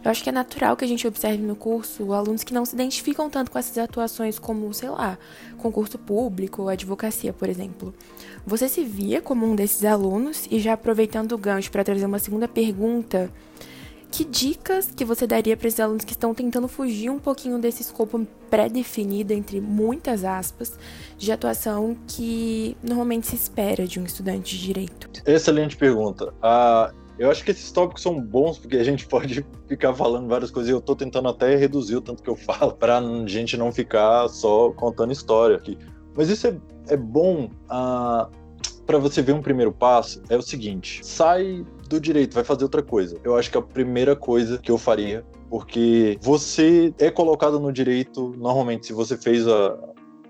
Eu 0.06 0.12
acho 0.12 0.24
que 0.24 0.30
é 0.30 0.32
natural 0.32 0.78
que 0.78 0.86
a 0.86 0.88
gente 0.88 1.08
observe 1.08 1.42
no 1.42 1.56
curso 1.56 2.14
alunos 2.14 2.44
que 2.44 2.54
não 2.54 2.64
se 2.64 2.76
identificam 2.76 3.28
tanto 3.28 3.50
com 3.50 3.58
essas 3.58 3.76
atuações 3.76 4.38
como, 4.38 4.72
sei 4.72 4.88
lá, 4.90 5.18
concurso 5.58 5.98
público 5.98 6.62
ou 6.62 6.70
advocacia, 6.70 7.34
por 7.34 7.50
exemplo. 7.50 7.92
Você 8.46 8.70
se 8.70 8.84
via 8.84 9.20
como 9.20 9.48
um 9.48 9.56
desses 9.56 9.84
alunos 9.84 10.48
e 10.52 10.60
já 10.60 10.74
aproveitando 10.74 11.32
o 11.32 11.38
gancho 11.40 11.72
para 11.72 11.84
trazer 11.84 12.06
uma 12.06 12.20
segunda 12.20 12.48
pergunta, 12.48 13.32
que 14.16 14.24
dicas 14.24 14.90
que 14.96 15.04
você 15.04 15.28
daria 15.28 15.58
para 15.58 15.68
esses 15.68 15.80
alunos 15.82 16.06
que 16.06 16.14
estão 16.14 16.34
tentando 16.34 16.70
fugir 16.70 17.10
um 17.10 17.20
pouquinho 17.20 17.60
desse 17.60 17.82
escopo 17.82 18.26
pré-definido, 18.50 19.34
entre 19.34 19.60
muitas 19.60 20.24
aspas, 20.24 20.80
de 21.18 21.34
atuação 21.34 21.98
que 22.08 22.78
normalmente 22.82 23.28
se 23.28 23.36
espera 23.36 23.86
de 23.86 24.00
um 24.00 24.06
estudante 24.06 24.56
de 24.56 24.64
direito? 24.64 25.10
Excelente 25.26 25.76
pergunta. 25.76 26.34
Uh, 26.36 26.96
eu 27.20 27.30
acho 27.30 27.44
que 27.44 27.52
esses 27.52 27.70
tópicos 27.74 28.04
são 28.04 28.22
bons 28.22 28.58
porque 28.58 28.78
a 28.78 28.86
gente 28.86 29.06
pode 29.10 29.46
ficar 29.68 29.94
falando 29.94 30.30
várias 30.30 30.50
coisas 30.50 30.70
e 30.70 30.74
eu 30.74 30.80
tô 30.80 30.96
tentando 30.96 31.28
até 31.28 31.54
reduzir 31.58 31.98
o 31.98 32.02
tanto 32.02 32.24
que 32.24 32.30
eu 32.30 32.38
falo 32.38 32.72
para 32.72 33.00
a 33.00 33.28
gente 33.28 33.58
não 33.58 33.70
ficar 33.70 34.30
só 34.30 34.72
contando 34.72 35.12
história 35.12 35.58
aqui. 35.58 35.78
Mas 36.16 36.30
isso 36.30 36.48
é, 36.48 36.58
é 36.88 36.96
bom 36.96 37.48
uh, 37.48 37.50
ah, 37.68 38.30
para 38.86 38.98
você 38.98 39.22
ver 39.22 39.34
um 39.34 39.42
primeiro 39.42 39.74
passo. 39.74 40.22
É 40.30 40.38
o 40.38 40.42
seguinte: 40.42 41.06
sai 41.06 41.66
do 41.88 42.00
direito, 42.00 42.34
vai 42.34 42.44
fazer 42.44 42.64
outra 42.64 42.82
coisa. 42.82 43.18
Eu 43.24 43.36
acho 43.36 43.52
que 43.52 43.58
a 43.58 43.62
primeira 43.62 44.16
coisa 44.16 44.58
que 44.58 44.72
eu 44.72 44.78
faria, 44.78 45.24
porque 45.50 46.18
você 46.22 46.94
é 47.00 47.10
colocado 47.10 47.60
no 47.60 47.72
direito, 47.72 48.34
normalmente, 48.38 48.88
se 48.88 48.94
você 48.94 49.18
fez 49.18 49.48
a, 49.48 49.78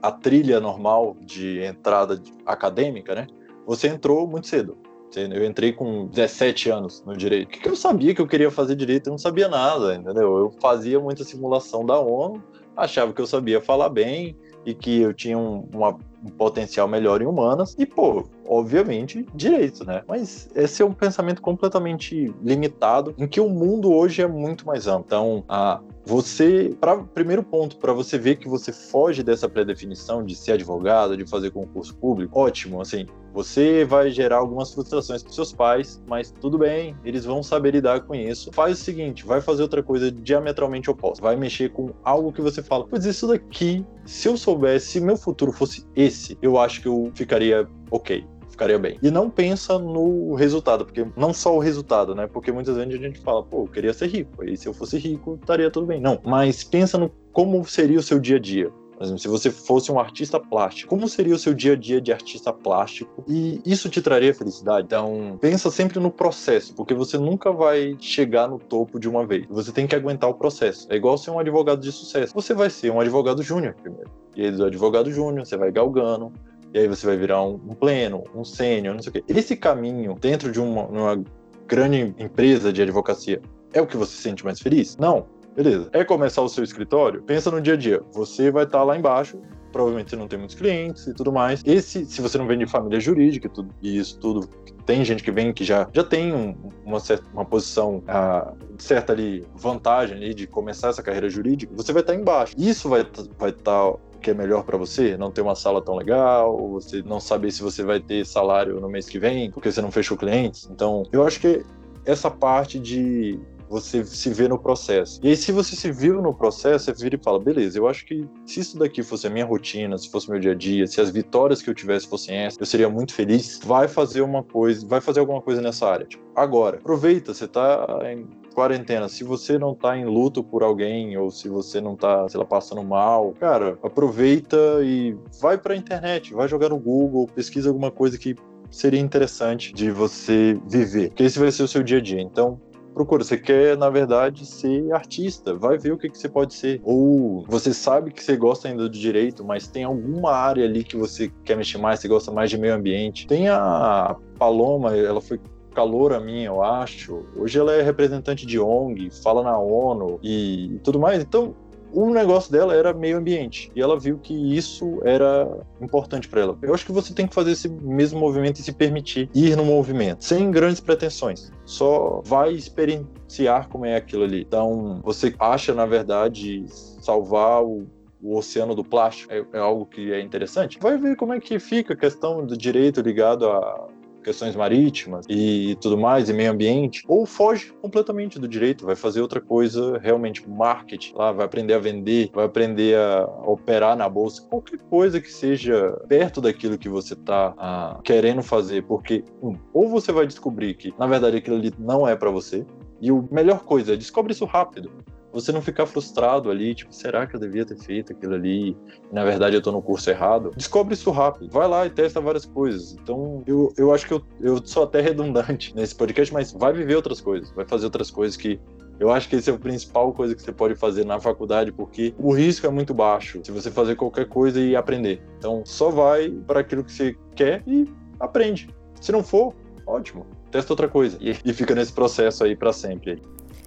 a 0.01 0.11
trilha 0.11 0.59
normal 0.59 1.15
de 1.21 1.61
entrada 1.63 2.21
acadêmica, 2.45 3.15
né? 3.15 3.27
Você 3.65 3.87
entrou 3.87 4.27
muito 4.27 4.47
cedo. 4.47 4.77
Eu 5.15 5.45
entrei 5.45 5.71
com 5.71 6.07
17 6.07 6.69
anos 6.69 7.01
no 7.05 7.15
direito. 7.15 7.55
O 7.55 7.61
que 7.61 7.69
eu 7.69 7.75
sabia 7.75 8.13
que 8.13 8.19
eu 8.19 8.27
queria 8.27 8.51
fazer 8.51 8.75
direito? 8.75 9.07
Eu 9.07 9.11
não 9.11 9.17
sabia 9.17 9.47
nada, 9.47 9.95
entendeu? 9.95 10.37
Eu 10.37 10.53
fazia 10.59 10.99
muita 10.99 11.23
simulação 11.23 11.85
da 11.85 11.97
ONU, 11.97 12.43
achava 12.75 13.13
que 13.13 13.21
eu 13.21 13.27
sabia 13.27 13.61
falar 13.61 13.87
bem 13.87 14.35
e 14.65 14.73
que 14.73 14.99
eu 14.99 15.13
tinha 15.13 15.37
um, 15.37 15.69
uma 15.73 15.97
um 16.25 16.29
potencial 16.29 16.87
melhor 16.87 17.21
em 17.21 17.25
humanas 17.25 17.75
e, 17.77 17.85
pô, 17.85 18.25
obviamente, 18.47 19.25
direito, 19.35 19.85
né? 19.85 20.01
Mas 20.07 20.49
esse 20.55 20.81
é 20.81 20.85
um 20.85 20.91
pensamento 20.91 21.41
completamente 21.41 22.33
limitado, 22.41 23.13
em 23.17 23.27
que 23.27 23.39
o 23.39 23.49
mundo 23.49 23.93
hoje 23.93 24.21
é 24.21 24.27
muito 24.27 24.65
mais 24.65 24.87
amplo. 24.87 25.03
Então, 25.05 25.43
a 25.47 25.79
você, 26.05 26.75
pra, 26.79 26.97
primeiro 26.97 27.43
ponto, 27.43 27.77
para 27.77 27.91
você 27.91 28.17
ver 28.17 28.35
que 28.35 28.47
você 28.47 28.71
foge 28.71 29.23
dessa 29.23 29.49
pré-definição 29.49 30.23
de 30.23 30.35
ser 30.35 30.53
advogado, 30.53 31.17
de 31.17 31.25
fazer 31.25 31.51
concurso 31.51 31.95
público, 31.95 32.39
ótimo, 32.39 32.79
assim, 32.79 33.07
você 33.35 33.83
vai 33.83 34.09
gerar 34.11 34.37
algumas 34.37 34.73
frustrações 34.73 35.21
para 35.21 35.33
seus 35.33 35.51
pais, 35.51 36.01
mas 36.07 36.31
tudo 36.31 36.57
bem, 36.57 36.95
eles 37.03 37.25
vão 37.25 37.43
saber 37.43 37.71
lidar 37.71 37.99
com 37.99 38.15
isso. 38.15 38.49
Faz 38.53 38.79
o 38.79 38.81
seguinte, 38.81 39.25
vai 39.25 39.41
fazer 39.41 39.61
outra 39.61 39.83
coisa 39.83 40.09
diametralmente 40.09 40.89
oposta. 40.89 41.21
Vai 41.21 41.35
mexer 41.35 41.69
com 41.69 41.91
algo 42.01 42.31
que 42.31 42.41
você 42.41 42.63
fala, 42.63 42.87
pois 42.87 43.03
isso 43.03 43.27
daqui, 43.27 43.85
se 44.05 44.29
eu 44.29 44.37
soubesse, 44.37 44.87
se 44.87 45.01
meu 45.01 45.17
futuro 45.17 45.51
fosse 45.51 45.85
esse, 45.93 46.37
eu 46.41 46.57
acho 46.57 46.81
que 46.81 46.87
eu 46.87 47.11
ficaria 47.13 47.67
ok 47.91 48.25
ficaria 48.47 48.79
bem. 48.79 48.97
E 49.03 49.11
não 49.11 49.29
pensa 49.29 49.77
no 49.77 50.33
resultado, 50.33 50.85
porque 50.85 51.05
não 51.17 51.33
só 51.33 51.53
o 51.53 51.59
resultado, 51.59 52.15
né? 52.15 52.25
Porque 52.25 52.53
muitas 52.53 52.77
vezes 52.77 52.93
a 52.93 52.97
gente 52.97 53.19
fala, 53.19 53.43
pô, 53.43 53.63
eu 53.63 53.67
queria 53.67 53.93
ser 53.93 54.07
rico, 54.07 54.45
e 54.45 54.55
se 54.55 54.65
eu 54.65 54.73
fosse 54.73 54.97
rico, 54.97 55.37
estaria 55.39 55.69
tudo 55.69 55.85
bem. 55.85 55.99
Não, 55.99 56.21
mas 56.23 56.63
pensa 56.63 56.97
no 56.97 57.11
como 57.33 57.65
seria 57.65 57.99
o 57.99 58.03
seu 58.03 58.17
dia 58.17 58.37
a 58.37 58.39
dia. 58.39 58.71
Por 58.97 59.03
exemplo, 59.03 59.19
se 59.19 59.27
você 59.27 59.51
fosse 59.51 59.91
um 59.91 59.99
artista 59.99 60.39
plástico, 60.39 60.89
como 60.89 61.07
seria 61.07 61.35
o 61.35 61.39
seu 61.39 61.53
dia 61.53 61.73
a 61.73 61.75
dia 61.75 61.99
de 61.99 62.13
artista 62.13 62.53
plástico? 62.53 63.23
E 63.27 63.61
isso 63.65 63.89
te 63.89 64.01
traria 64.01 64.33
felicidade? 64.33 64.85
Então, 64.85 65.37
pensa 65.41 65.69
sempre 65.69 65.99
no 65.99 66.09
processo, 66.09 66.73
porque 66.73 66.93
você 66.93 67.17
nunca 67.17 67.51
vai 67.51 67.97
chegar 67.99 68.47
no 68.47 68.57
topo 68.57 68.99
de 68.99 69.09
uma 69.09 69.25
vez. 69.25 69.45
Você 69.49 69.71
tem 69.71 69.85
que 69.85 69.95
aguentar 69.95 70.29
o 70.29 70.33
processo. 70.33 70.87
É 70.89 70.95
igual 70.95 71.17
ser 71.17 71.31
um 71.31 71.39
advogado 71.39 71.81
de 71.81 71.91
sucesso. 71.91 72.33
Você 72.33 72.53
vai 72.53 72.69
ser 72.69 72.89
um 72.91 72.99
advogado 72.99 73.43
júnior 73.43 73.75
primeiro. 73.75 74.09
E 74.35 74.45
aí, 74.45 74.51
do 74.51 74.65
advogado 74.65 75.11
júnior, 75.11 75.45
você 75.45 75.57
vai 75.57 75.71
galgando, 75.71 76.31
e 76.73 76.79
aí 76.79 76.87
você 76.87 77.05
vai 77.05 77.15
virar 77.15 77.41
um, 77.41 77.57
pleno, 77.57 78.23
um 78.33 78.43
sênior, 78.43 78.95
não 78.95 79.01
sei 79.01 79.09
o 79.09 79.13
quê. 79.13 79.23
Esse 79.27 79.55
caminho 79.55 80.15
dentro 80.19 80.51
de 80.51 80.59
uma, 80.59 80.85
uma 80.85 81.23
grande 81.67 82.13
empresa 82.19 82.71
de 82.71 82.81
advocacia 82.81 83.41
é 83.73 83.81
o 83.81 83.87
que 83.87 83.97
você 83.97 84.15
se 84.15 84.21
sente 84.21 84.43
mais 84.43 84.59
feliz? 84.59 84.97
Não. 84.97 85.25
Beleza. 85.55 85.89
É 85.93 86.03
começar 86.03 86.41
o 86.41 86.49
seu 86.49 86.63
escritório? 86.63 87.21
Pensa 87.23 87.49
no 87.49 87.61
dia 87.61 87.73
a 87.73 87.77
dia. 87.77 88.01
Você 88.11 88.51
vai 88.51 88.65
estar 88.65 88.83
lá 88.83 88.97
embaixo, 88.97 89.39
provavelmente 89.71 90.09
você 90.09 90.15
não 90.15 90.27
tem 90.27 90.37
muitos 90.37 90.55
clientes 90.55 91.07
e 91.07 91.13
tudo 91.13 91.31
mais. 91.31 91.61
Esse, 91.65 92.05
se 92.05 92.21
você 92.21 92.37
não 92.37 92.45
vem 92.45 92.57
de 92.57 92.65
família 92.65 92.99
jurídica 92.99 93.47
tudo, 93.47 93.73
e 93.81 93.97
isso 93.97 94.19
tudo, 94.19 94.47
tem 94.85 95.03
gente 95.03 95.23
que 95.23 95.31
vem 95.31 95.53
que 95.53 95.63
já, 95.63 95.87
já 95.93 96.03
tem 96.03 96.33
um, 96.33 96.55
uma, 96.85 96.99
certa, 96.99 97.25
uma 97.33 97.45
posição, 97.45 97.97
uh, 97.99 98.55
certa 98.77 99.13
ali, 99.13 99.45
vantagem 99.55 100.17
ali 100.17 100.33
de 100.33 100.45
começar 100.45 100.89
essa 100.89 101.01
carreira 101.01 101.29
jurídica, 101.29 101.73
você 101.75 101.93
vai 101.93 102.01
estar 102.01 102.15
embaixo. 102.15 102.53
Isso 102.57 102.89
vai 102.89 103.05
vai 103.37 103.49
estar 103.49 103.93
que 104.21 104.31
é 104.31 104.33
melhor 104.33 104.63
para 104.63 104.75
você, 104.75 105.15
não 105.15 105.29
ter 105.29 105.41
uma 105.41 105.53
sala 105.53 105.81
tão 105.81 105.95
legal, 105.95 106.57
você 106.69 107.03
não 107.03 107.19
saber 107.19 107.51
se 107.51 107.61
você 107.61 107.83
vai 107.83 107.99
ter 107.99 108.25
salário 108.25 108.79
no 108.79 108.89
mês 108.89 109.07
que 109.07 109.19
vem, 109.19 109.51
porque 109.51 109.71
você 109.71 109.81
não 109.81 109.91
fechou 109.91 110.17
clientes. 110.17 110.67
Então, 110.71 111.03
eu 111.11 111.27
acho 111.27 111.39
que 111.39 111.63
essa 112.05 112.31
parte 112.31 112.79
de 112.79 113.39
você 113.69 114.03
se 114.05 114.29
ver 114.29 114.49
no 114.49 114.59
processo. 114.59 115.19
E 115.23 115.29
aí, 115.29 115.35
se 115.35 115.51
você 115.51 115.75
se 115.75 115.91
viu 115.91 116.21
no 116.21 116.33
processo, 116.33 116.85
você 116.85 117.03
vira 117.03 117.15
e 117.15 117.23
fala: 117.23 117.39
beleza, 117.39 117.77
eu 117.77 117.87
acho 117.87 118.05
que 118.05 118.27
se 118.45 118.59
isso 118.59 118.77
daqui 118.77 119.03
fosse 119.03 119.27
a 119.27 119.29
minha 119.29 119.45
rotina, 119.45 119.97
se 119.97 120.09
fosse 120.09 120.29
meu 120.29 120.39
dia 120.39 120.51
a 120.51 120.55
dia, 120.55 120.87
se 120.87 121.01
as 121.01 121.09
vitórias 121.09 121.61
que 121.61 121.69
eu 121.69 121.73
tivesse 121.73 122.07
fossem 122.07 122.35
essas, 122.35 122.59
eu 122.59 122.65
seria 122.65 122.89
muito 122.89 123.13
feliz. 123.13 123.59
Vai 123.63 123.87
fazer 123.87 124.21
uma 124.21 124.43
coisa, 124.43 124.85
vai 124.87 125.01
fazer 125.01 125.19
alguma 125.19 125.41
coisa 125.41 125.61
nessa 125.61 125.87
área. 125.87 126.05
Tipo, 126.05 126.23
agora, 126.35 126.77
aproveita, 126.77 127.33
você 127.33 127.47
tá 127.47 127.99
em 128.11 128.27
quarentena, 128.55 129.09
se 129.09 129.23
você 129.23 129.59
não 129.59 129.75
tá 129.75 129.97
em 129.97 130.05
luto 130.05 130.41
por 130.41 130.63
alguém 130.63 131.17
ou 131.17 131.29
se 131.29 131.49
você 131.49 131.81
não 131.81 131.95
tá, 131.95 132.27
sei 132.29 132.39
lá, 132.39 132.45
passando 132.45 132.81
mal, 132.81 133.33
cara, 133.33 133.77
aproveita 133.83 134.57
e 134.81 135.15
vai 135.41 135.57
pra 135.57 135.75
internet, 135.75 136.33
vai 136.33 136.47
jogar 136.47 136.69
no 136.69 136.79
Google, 136.79 137.27
pesquisa 137.27 137.69
alguma 137.69 137.91
coisa 137.91 138.17
que 138.17 138.33
seria 138.71 138.99
interessante 138.99 139.73
de 139.73 139.91
você 139.91 140.57
viver, 140.67 141.09
porque 141.09 141.23
esse 141.23 141.37
vai 141.37 141.51
ser 141.51 141.63
o 141.63 141.67
seu 141.67 141.83
dia 141.83 141.97
a 141.97 142.01
dia. 142.01 142.21
Então, 142.21 142.59
procura. 142.95 143.23
Você 143.23 143.37
quer, 143.37 143.77
na 143.77 143.89
verdade, 143.89 144.45
ser 144.45 144.91
artista, 144.93 145.53
vai 145.53 145.77
ver 145.77 145.91
o 145.91 145.97
que, 145.97 146.09
que 146.09 146.17
você 146.17 146.29
pode 146.29 146.53
ser. 146.53 146.81
Ou 146.83 147.45
você 147.47 147.73
sabe 147.73 148.11
que 148.11 148.23
você 148.23 148.37
gosta 148.37 148.69
ainda 148.69 148.83
do 148.83 148.89
direito, 148.89 149.43
mas 149.43 149.67
tem 149.67 149.83
alguma 149.83 150.31
área 150.31 150.65
ali 150.65 150.83
que 150.83 150.95
você 150.95 151.31
quer 151.43 151.57
mexer 151.57 151.77
mais, 151.77 151.99
você 151.99 152.07
gosta 152.07 152.31
mais 152.31 152.49
de 152.49 152.57
meio 152.57 152.73
ambiente. 152.73 153.27
Tem 153.27 153.49
a 153.49 154.15
Paloma, 154.39 154.95
ela 154.95 155.21
foi 155.21 155.39
caloura 155.75 156.21
minha, 156.21 156.47
eu 156.47 156.63
acho. 156.63 157.25
Hoje 157.35 157.59
ela 157.59 157.73
é 157.73 157.81
representante 157.81 158.45
de 158.45 158.57
ONG, 158.57 159.11
fala 159.21 159.43
na 159.43 159.59
ONU 159.59 160.19
e 160.23 160.79
tudo 160.81 160.97
mais. 160.97 161.21
Então, 161.21 161.53
o 161.95 162.13
negócio 162.13 162.51
dela 162.51 162.75
era 162.75 162.93
meio 162.93 163.17
ambiente 163.17 163.71
e 163.73 163.81
ela 163.81 163.97
viu 163.97 164.19
que 164.19 164.33
isso 164.33 164.99
era 165.03 165.47
importante 165.81 166.27
para 166.27 166.41
ela. 166.41 166.57
Eu 166.61 166.73
acho 166.73 166.85
que 166.85 166.91
você 166.91 167.13
tem 167.13 167.25
que 167.25 167.33
fazer 167.33 167.51
esse 167.51 167.69
mesmo 167.69 168.19
movimento 168.19 168.59
e 168.59 168.63
se 168.63 168.73
permitir 168.73 169.29
ir 169.33 169.55
no 169.55 169.63
movimento, 169.63 170.23
sem 170.23 170.51
grandes 170.51 170.81
pretensões. 170.81 171.51
Só 171.65 172.21
vai 172.25 172.51
experienciar 172.53 173.69
como 173.69 173.85
é 173.85 173.95
aquilo 173.95 174.25
ali. 174.25 174.41
Então, 174.41 174.99
você 175.03 175.33
acha, 175.39 175.73
na 175.73 175.85
verdade, 175.85 176.65
salvar 176.67 177.63
o 177.63 177.87
o 178.25 178.37
oceano 178.37 178.73
do 178.73 178.83
plástico 178.83 179.31
é, 179.31 179.45
é, 179.53 179.59
algo 179.59 179.85
que 179.85 180.11
é 180.11 180.19
interessante. 180.19 180.79
Vai 180.81 180.97
ver 180.97 181.15
como 181.15 181.31
é 181.31 181.39
que 181.39 181.59
fica 181.59 181.93
a 181.93 181.97
questão 181.97 182.43
do 182.43 182.57
direito 182.57 182.99
ligado 182.99 183.47
a 183.47 183.87
questões 184.25 184.55
marítimas 184.55 185.25
e 185.29 185.77
tudo 185.79 185.97
mais, 185.97 186.27
e 186.27 186.33
meio 186.33 186.51
ambiente, 186.51 187.03
ou 187.07 187.25
foge 187.27 187.71
completamente 187.81 188.39
do 188.39 188.47
direito, 188.47 188.85
vai 188.85 188.95
fazer 188.95 189.21
outra 189.21 189.39
coisa, 189.39 189.99
realmente 189.99 190.47
marketing, 190.49 191.13
lá 191.13 191.31
vai 191.31 191.45
aprender 191.45 191.75
a 191.75 191.79
vender, 191.79 192.31
vai 192.33 192.45
aprender 192.45 192.97
a 192.97 193.25
operar 193.45 193.95
na 193.95 194.09
bolsa, 194.09 194.41
qualquer 194.49 194.79
coisa 194.89 195.21
que 195.21 195.31
seja 195.31 195.91
perto 196.07 196.41
daquilo 196.41 196.77
que 196.77 196.89
você 196.89 197.13
está 197.13 197.53
ah, 197.57 197.99
querendo 198.03 198.41
fazer, 198.41 198.83
porque 198.83 199.23
um, 199.41 199.55
ou 199.71 199.87
você 199.87 200.11
vai 200.11 200.25
descobrir 200.25 200.73
que 200.73 200.93
na 200.97 201.05
verdade 201.05 201.37
aquilo 201.37 201.57
ali 201.57 201.71
não 201.77 202.07
é 202.07 202.15
para 202.15 202.31
você, 202.31 202.65
e 202.99 203.09
a 203.11 203.23
melhor 203.31 203.63
coisa 203.63 203.93
é 203.93 203.95
descobre 203.95 204.33
isso 204.33 204.45
rápido 204.45 204.91
você 205.35 205.51
não 205.51 205.61
ficar 205.61 205.85
frustrado 205.85 206.49
ali, 206.49 206.73
tipo, 206.73 206.95
será 206.95 207.27
que 207.27 207.35
eu 207.35 207.39
devia 207.39 207.65
ter 207.65 207.77
feito 207.77 208.13
aquilo 208.13 208.35
ali? 208.35 208.75
Na 209.11 209.25
verdade 209.25 209.57
eu 209.57 209.61
tô 209.61 209.69
no 209.69 209.81
curso 209.81 210.09
errado. 210.09 210.51
Descobre 210.55 210.93
isso 210.93 211.11
rápido. 211.11 211.51
Vai 211.51 211.67
lá 211.67 211.85
e 211.85 211.89
testa 211.89 212.21
várias 212.21 212.45
coisas. 212.45 212.93
Então, 212.93 213.43
eu, 213.45 213.73
eu 213.77 213.93
acho 213.93 214.07
que 214.07 214.13
eu, 214.13 214.21
eu 214.39 214.65
sou 214.65 214.83
até 214.83 215.01
redundante 215.01 215.75
nesse 215.75 215.93
podcast, 215.93 216.33
mas 216.33 216.53
vai 216.53 216.71
viver 216.71 216.95
outras 216.95 217.19
coisas, 217.19 217.51
vai 217.51 217.65
fazer 217.65 217.85
outras 217.85 218.09
coisas 218.09 218.37
que 218.37 218.59
eu 218.97 219.11
acho 219.11 219.27
que 219.27 219.35
esse 219.35 219.49
é 219.49 219.53
a 219.53 219.59
principal 219.59 220.13
coisa 220.13 220.33
que 220.33 220.41
você 220.41 220.53
pode 220.53 220.73
fazer 220.75 221.05
na 221.05 221.19
faculdade, 221.19 221.69
porque 221.69 222.15
o 222.17 222.33
risco 222.33 222.65
é 222.65 222.69
muito 222.69 222.93
baixo 222.93 223.41
se 223.43 223.51
você 223.51 223.69
fazer 223.69 223.97
qualquer 223.97 224.25
coisa 224.29 224.57
e 224.57 224.73
aprender. 224.73 225.21
Então, 225.37 225.63
só 225.65 225.89
vai 225.89 226.29
para 226.29 226.61
aquilo 226.61 226.81
que 226.81 226.93
você 226.93 227.13
quer 227.35 227.61
e 227.67 227.89
aprende. 228.21 228.69
Se 229.01 229.11
não 229.11 229.21
for, 229.21 229.53
ótimo. 229.85 230.25
Testa 230.49 230.71
outra 230.71 230.87
coisa. 230.87 231.17
E 231.19 231.51
fica 231.51 231.75
nesse 231.75 231.91
processo 231.91 232.45
aí 232.45 232.55
para 232.55 232.71
sempre. 232.71 233.21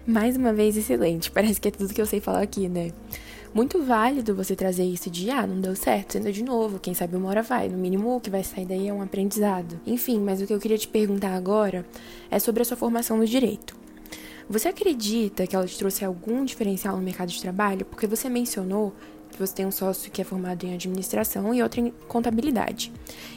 Mais 0.09 0.39
uma 0.39 0.55
vez, 0.55 0.75
excelente. 0.75 1.31
Parece 1.31 1.61
que 1.61 1.69
é 1.69 1.71
tudo 1.71 1.93
que 1.93 2.01
eu 2.01 2.07
sei 2.07 2.19
falar 2.19 2.41
aqui, 2.41 2.67
né? 2.67 2.93
Muito 3.53 3.83
válido 3.83 4.35
você 4.35 4.57
trazer 4.57 4.85
isso 4.85 5.11
de, 5.11 5.29
ah, 5.29 5.47
não 5.47 5.61
deu 5.61 5.77
certo, 5.77 6.13
tenta 6.13 6.33
de 6.33 6.43
novo, 6.43 6.79
quem 6.79 6.95
sabe 6.95 7.15
uma 7.15 7.29
hora 7.29 7.43
vai. 7.43 7.69
No 7.69 7.77
mínimo, 7.77 8.17
o 8.17 8.21
que 8.21 8.31
vai 8.31 8.43
sair 8.43 8.65
daí 8.65 8.89
é 8.89 8.93
um 8.93 9.03
aprendizado. 9.03 9.79
Enfim, 9.87 10.19
mas 10.19 10.41
o 10.41 10.47
que 10.47 10.55
eu 10.55 10.59
queria 10.59 10.79
te 10.79 10.89
perguntar 10.89 11.35
agora 11.35 11.85
é 12.31 12.39
sobre 12.39 12.63
a 12.63 12.65
sua 12.65 12.75
formação 12.75 13.19
no 13.19 13.27
direito. 13.27 13.77
Você 14.49 14.69
acredita 14.69 15.47
que 15.47 15.55
ela 15.55 15.67
te 15.67 15.77
trouxe 15.77 16.07
algum 16.07 16.43
diferencial 16.43 16.97
no 16.97 17.03
mercado 17.03 17.29
de 17.29 17.43
trabalho? 17.43 17.85
Porque 17.85 18.07
você 18.07 18.31
mencionou 18.31 18.95
que 19.31 19.39
você 19.39 19.57
tem 19.57 19.67
um 19.67 19.71
sócio 19.71 20.11
que 20.11 20.23
é 20.23 20.25
formado 20.25 20.65
em 20.65 20.73
administração 20.73 21.53
e 21.53 21.63
outro 21.63 21.81
em 21.81 21.93
contabilidade. 22.09 22.91